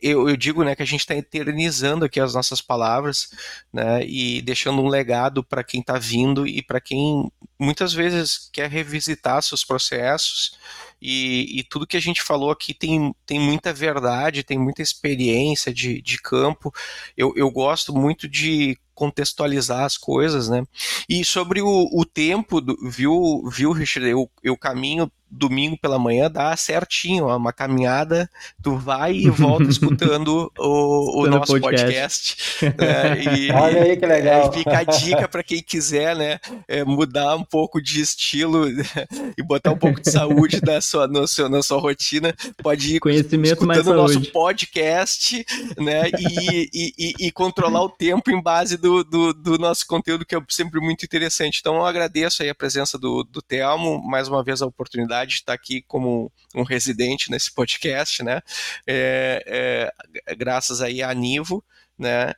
Eu, 0.00 0.28
eu 0.28 0.36
digo 0.36 0.62
né, 0.62 0.76
que 0.76 0.82
a 0.84 0.86
gente 0.86 1.00
está 1.00 1.16
eternizando 1.16 2.04
aqui 2.04 2.20
as 2.20 2.34
nossas 2.34 2.60
palavras 2.60 3.30
né, 3.72 4.06
e 4.06 4.40
deixando 4.42 4.80
um 4.80 4.86
legado 4.86 5.42
para 5.42 5.64
quem 5.64 5.80
está 5.80 5.98
vindo 5.98 6.46
e 6.46 6.62
para 6.62 6.80
quem 6.80 7.32
muitas 7.58 7.92
vezes 7.92 8.48
quer 8.52 8.70
revisitar 8.70 9.42
seus 9.42 9.64
processos 9.64 10.56
e, 11.00 11.60
e, 11.60 11.64
tudo 11.64 11.86
que 11.86 11.96
a 11.96 12.00
gente 12.00 12.22
falou 12.22 12.50
aqui 12.50 12.72
tem, 12.72 13.14
tem 13.26 13.38
muita 13.38 13.72
verdade, 13.72 14.42
tem 14.42 14.58
muita 14.58 14.82
experiência 14.82 15.72
de, 15.72 16.00
de 16.00 16.20
campo. 16.20 16.72
Eu, 17.16 17.32
eu 17.36 17.50
gosto 17.50 17.94
muito 17.94 18.28
de 18.28 18.78
contextualizar 18.96 19.84
as 19.84 19.96
coisas, 19.96 20.48
né? 20.48 20.64
E 21.08 21.24
sobre 21.24 21.60
o, 21.62 21.88
o 21.92 22.04
tempo, 22.04 22.60
do, 22.60 22.76
viu, 22.82 23.48
viu, 23.52 23.70
Richard? 23.70 24.08
Eu, 24.08 24.28
eu 24.42 24.56
caminho 24.56 25.08
domingo 25.30 25.76
pela 25.76 25.98
manhã 25.98 26.30
dá 26.30 26.56
certinho, 26.56 27.26
ó, 27.26 27.36
uma 27.36 27.52
caminhada, 27.52 28.30
tu 28.62 28.76
vai 28.76 29.14
e 29.14 29.28
volta 29.28 29.64
escutando 29.68 30.50
o, 30.58 31.22
o 31.22 31.26
nosso 31.26 31.58
podcast. 31.60 32.36
podcast 32.60 32.64
né? 32.78 33.22
e, 33.36 33.52
Olha 33.52 33.82
aí 33.82 33.96
que 33.96 34.06
legal. 34.06 34.48
É, 34.48 34.52
fica 34.52 34.78
a 34.78 34.84
dica 34.84 35.28
para 35.28 35.42
quem 35.42 35.62
quiser, 35.62 36.16
né, 36.16 36.38
é, 36.68 36.84
mudar 36.84 37.34
um 37.36 37.44
pouco 37.44 37.82
de 37.82 38.00
estilo 38.00 38.66
e 39.36 39.42
botar 39.42 39.72
um 39.72 39.78
pouco 39.78 40.00
de 40.00 40.10
saúde 40.10 40.60
na 40.64 40.80
sua, 40.80 41.06
no 41.06 41.26
seu, 41.26 41.48
na 41.48 41.62
sua 41.62 41.78
rotina, 41.80 42.34
pode 42.62 42.96
ir 42.96 43.00
Conhecimento 43.00 43.64
escutando 43.64 43.90
o 43.90 43.94
nosso 43.94 44.20
podcast, 44.30 45.44
né, 45.76 46.08
e, 46.18 46.70
e, 46.72 46.92
e, 46.96 47.26
e, 47.26 47.32
controlar 47.32 47.82
o 47.82 47.88
tempo 47.88 48.30
em 48.30 48.40
base 48.40 48.76
do, 48.76 48.85
do, 49.04 49.32
do, 49.32 49.58
nosso 49.58 49.86
conteúdo, 49.86 50.24
que 50.24 50.34
é 50.34 50.40
sempre 50.48 50.80
muito 50.80 51.04
interessante. 51.04 51.58
Então 51.60 51.76
eu 51.76 51.84
agradeço 51.84 52.42
aí 52.42 52.48
a 52.48 52.54
presença 52.54 52.98
do, 52.98 53.22
do 53.24 53.42
Telmo, 53.42 54.02
mais 54.02 54.28
uma 54.28 54.42
vez 54.42 54.62
a 54.62 54.66
oportunidade 54.66 55.30
de 55.30 55.36
estar 55.36 55.52
aqui 55.52 55.82
como 55.82 56.32
um 56.54 56.62
residente 56.62 57.30
nesse 57.30 57.52
podcast, 57.52 58.22
né? 58.22 58.40
É, 58.86 59.92
é, 60.26 60.34
graças 60.34 60.80
aí 60.80 61.02
a 61.02 61.12
Nivo, 61.12 61.64
né? 61.98 62.32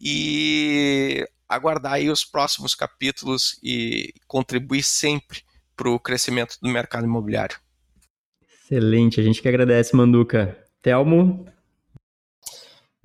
E 0.00 1.26
aguardar 1.48 1.94
aí 1.94 2.08
os 2.08 2.24
próximos 2.24 2.74
capítulos 2.74 3.58
e 3.62 4.14
contribuir 4.26 4.82
sempre 4.82 5.42
para 5.76 5.90
o 5.90 5.98
crescimento 5.98 6.56
do 6.60 6.68
mercado 6.68 7.04
imobiliário. 7.04 7.58
Excelente, 8.64 9.20
a 9.20 9.22
gente 9.22 9.42
que 9.42 9.48
agradece, 9.48 9.96
Manduca. 9.96 10.56
Telmo? 10.82 11.46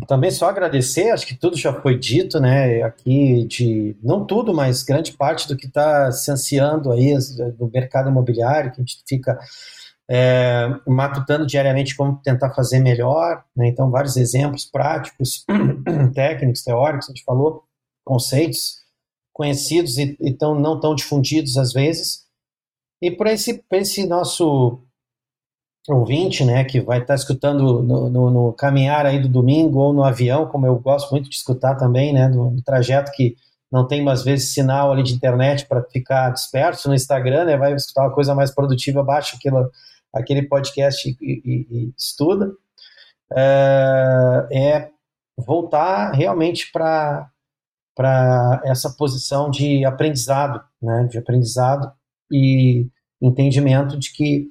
Também 0.07 0.29
só 0.29 0.49
agradecer, 0.49 1.11
acho 1.11 1.25
que 1.25 1.37
tudo 1.37 1.55
já 1.55 1.73
foi 1.73 1.97
dito, 1.97 2.39
né? 2.39 2.83
Aqui 2.83 3.45
de 3.45 3.95
não 4.03 4.25
tudo, 4.25 4.53
mas 4.53 4.83
grande 4.83 5.13
parte 5.13 5.47
do 5.47 5.55
que 5.55 5.67
está 5.67 6.11
se 6.11 6.29
ansiando 6.29 6.91
aí 6.91 7.13
do 7.57 7.69
mercado 7.71 8.09
imobiliário, 8.09 8.71
que 8.71 8.81
a 8.81 8.83
gente 8.83 9.01
fica 9.07 9.39
é, 10.09 10.67
matutando 10.85 11.45
diariamente 11.45 11.95
como 11.95 12.19
tentar 12.21 12.53
fazer 12.53 12.79
melhor, 12.79 13.43
né? 13.55 13.67
Então, 13.67 13.89
vários 13.89 14.17
exemplos 14.17 14.65
práticos, 14.65 15.45
técnicos, 16.13 16.61
teóricos, 16.61 17.07
a 17.07 17.13
gente 17.13 17.23
falou, 17.23 17.63
conceitos 18.03 18.83
conhecidos 19.33 19.97
e, 19.97 20.17
e 20.19 20.33
tão, 20.33 20.59
não 20.59 20.79
tão 20.79 20.93
difundidos 20.93 21.57
às 21.57 21.73
vezes. 21.73 22.25
E 23.01 23.11
por 23.11 23.27
esse, 23.27 23.63
esse 23.71 24.05
nosso 24.07 24.79
ouvinte, 25.87 26.43
né, 26.43 26.63
que 26.63 26.79
vai 26.81 26.97
estar 26.97 27.09
tá 27.09 27.15
escutando 27.15 27.83
no, 27.83 28.09
no, 28.09 28.29
no, 28.29 28.53
caminhar 28.53 29.05
aí 29.05 29.19
do 29.19 29.27
domingo 29.27 29.79
ou 29.79 29.93
no 29.93 30.03
avião, 30.03 30.47
como 30.47 30.65
eu 30.65 30.77
gosto 30.79 31.11
muito 31.11 31.29
de 31.29 31.35
escutar 31.35 31.75
também, 31.75 32.11
né, 32.13 32.27
no 32.27 32.59
trajeto 32.63 33.11
que 33.11 33.35
não 33.71 33.87
tem, 33.87 34.07
às 34.09 34.23
vezes, 34.23 34.53
sinal 34.53 34.91
ali 34.91 35.03
de 35.03 35.13
internet 35.13 35.65
para 35.67 35.83
ficar 35.83 36.31
disperso 36.31 36.87
no 36.87 36.95
Instagram, 36.95 37.45
né, 37.45 37.57
vai 37.57 37.73
escutar 37.73 38.03
uma 38.03 38.13
coisa 38.13 38.33
mais 38.33 38.51
produtiva, 38.51 39.03
baixa 39.03 39.35
aquilo, 39.35 39.69
aquele 40.13 40.43
podcast 40.43 41.07
e, 41.09 41.15
e, 41.21 41.67
e 41.69 41.93
estuda, 41.97 42.51
é, 43.35 44.47
é 44.51 44.89
voltar 45.37 46.11
realmente 46.11 46.71
para 46.71 47.29
para 47.95 48.61
essa 48.65 48.89
posição 48.89 49.49
de 49.49 49.85
aprendizado, 49.85 50.61
né, 50.81 51.07
de 51.09 51.17
aprendizado 51.17 51.93
e 52.29 52.87
entendimento 53.21 53.97
de 53.97 54.11
que 54.11 54.49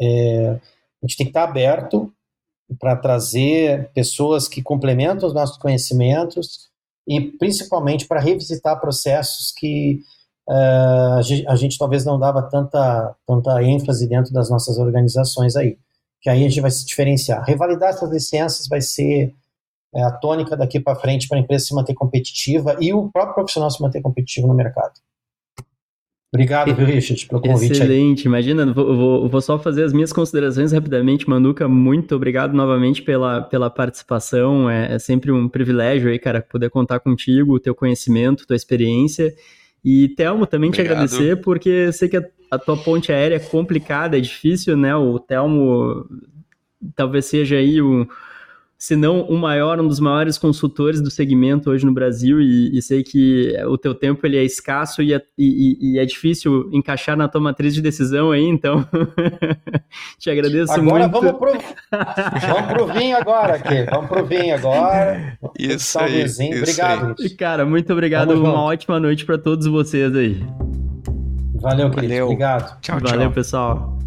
é, 0.00 0.48
a 0.50 1.06
gente 1.06 1.16
tem 1.16 1.26
que 1.26 1.30
estar 1.30 1.44
aberto 1.44 2.12
para 2.78 2.96
trazer 2.96 3.90
pessoas 3.92 4.48
que 4.48 4.62
complementam 4.62 5.28
os 5.28 5.34
nossos 5.34 5.58
conhecimentos 5.58 6.68
e 7.06 7.20
principalmente 7.20 8.06
para 8.06 8.20
revisitar 8.20 8.80
processos 8.80 9.52
que 9.52 10.00
uh, 10.48 11.18
a, 11.18 11.22
gente, 11.22 11.46
a, 11.46 11.56
gente, 11.56 11.78
talvez 11.78 12.04
não 12.04 12.18
dava 12.18 12.42
tanta, 12.42 13.14
tanta 13.26 13.62
ênfase 13.62 14.08
dentro 14.08 14.32
das 14.32 14.48
nossas 14.48 14.78
organizações 14.78 15.56
aí, 15.56 15.78
que 16.20 16.30
aí 16.30 16.44
a 16.44 16.48
gente 16.48 16.60
vai 16.60 16.70
se 16.70 16.86
diferenciar. 16.86 17.44
Revalidar 17.44 17.90
essas 17.90 18.10
licenças 18.10 18.66
vai 18.66 18.80
ser 18.80 19.34
é, 19.94 20.02
a 20.02 20.10
tônica 20.10 20.56
daqui 20.56 20.80
para 20.80 20.96
frente 20.96 21.28
para 21.28 21.36
a 21.36 21.40
empresa 21.40 21.66
se 21.66 21.74
manter 21.74 21.94
competitiva 21.94 22.76
e 22.80 22.92
o 22.92 23.10
próprio 23.10 23.34
profissional 23.34 23.70
se 23.70 23.82
manter 23.82 24.00
competitivo 24.00 24.46
no 24.46 24.54
mercado. 24.54 24.94
Obrigado, 26.34 26.74
viu, 26.74 26.84
Richard, 26.84 27.26
pelo 27.28 27.40
convite. 27.40 27.74
Excelente, 27.74 28.22
aí. 28.22 28.26
imagina, 28.26 28.66
vou, 28.72 28.96
vou, 28.96 29.28
vou, 29.28 29.40
só 29.40 29.56
fazer 29.56 29.84
as 29.84 29.92
minhas 29.92 30.12
considerações 30.12 30.72
rapidamente. 30.72 31.30
Manduca, 31.30 31.68
muito 31.68 32.16
obrigado 32.16 32.52
novamente 32.52 33.02
pela, 33.02 33.40
pela 33.40 33.70
participação. 33.70 34.68
É, 34.68 34.94
é, 34.94 34.98
sempre 34.98 35.30
um 35.30 35.48
privilégio 35.48 36.10
aí, 36.10 36.18
cara, 36.18 36.42
poder 36.42 36.70
contar 36.70 36.98
contigo, 36.98 37.54
o 37.54 37.60
teu 37.60 37.72
conhecimento, 37.72 38.48
tua 38.48 38.56
experiência. 38.56 39.32
E, 39.84 40.08
Telmo, 40.08 40.44
também 40.44 40.70
obrigado. 40.70 40.88
te 40.88 40.92
agradecer, 40.92 41.40
porque 41.40 41.92
sei 41.92 42.08
que 42.08 42.16
a, 42.16 42.24
a 42.50 42.58
tua 42.58 42.76
ponte 42.76 43.12
aérea 43.12 43.36
é 43.36 43.38
complicada, 43.38 44.18
é 44.18 44.20
difícil, 44.20 44.76
né? 44.76 44.96
O 44.96 45.20
Telmo 45.20 46.04
talvez 46.96 47.26
seja 47.26 47.58
aí 47.58 47.80
o 47.80 48.08
se 48.84 48.94
não 48.96 49.22
o 49.22 49.38
maior, 49.38 49.80
um 49.80 49.88
dos 49.88 49.98
maiores 49.98 50.36
consultores 50.36 51.00
do 51.00 51.10
segmento 51.10 51.70
hoje 51.70 51.86
no 51.86 51.92
Brasil 51.94 52.38
e, 52.38 52.76
e 52.76 52.82
sei 52.82 53.02
que 53.02 53.56
o 53.66 53.78
teu 53.78 53.94
tempo 53.94 54.26
ele 54.26 54.36
é 54.36 54.44
escasso 54.44 55.00
e 55.00 55.14
é, 55.14 55.22
e, 55.38 55.94
e 55.94 55.98
é 55.98 56.04
difícil 56.04 56.68
encaixar 56.70 57.16
na 57.16 57.26
tua 57.26 57.40
matriz 57.40 57.74
de 57.74 57.80
decisão 57.80 58.30
aí, 58.30 58.42
então 58.42 58.86
te 60.20 60.28
agradeço 60.28 60.70
agora 60.74 61.08
muito. 61.08 61.16
Agora 61.16 61.32
vamos 61.32 61.38
pro, 61.38 62.46
vamos 62.46 62.72
pro 62.74 62.86
vinho 62.92 63.16
agora 63.16 63.54
aqui, 63.54 63.84
vamos 63.90 64.06
pro 64.06 64.26
vinho 64.26 64.54
agora. 64.54 65.38
Isso 65.58 65.98
aí, 65.98 66.24
isso 66.24 66.42
obrigado. 66.42 67.14
Aí. 67.18 67.30
Cara, 67.30 67.64
muito 67.64 67.90
obrigado, 67.90 68.26
vamos 68.26 68.42
uma 68.42 68.50
junto. 68.50 68.60
ótima 68.64 69.00
noite 69.00 69.24
para 69.24 69.38
todos 69.38 69.66
vocês 69.66 70.14
aí. 70.14 70.44
Valeu, 71.54 71.88
querido, 71.88 72.12
Valeu. 72.12 72.24
obrigado. 72.26 72.78
Tchau, 72.82 73.00
Valeu, 73.00 73.20
tchau. 73.20 73.32
pessoal. 73.32 73.98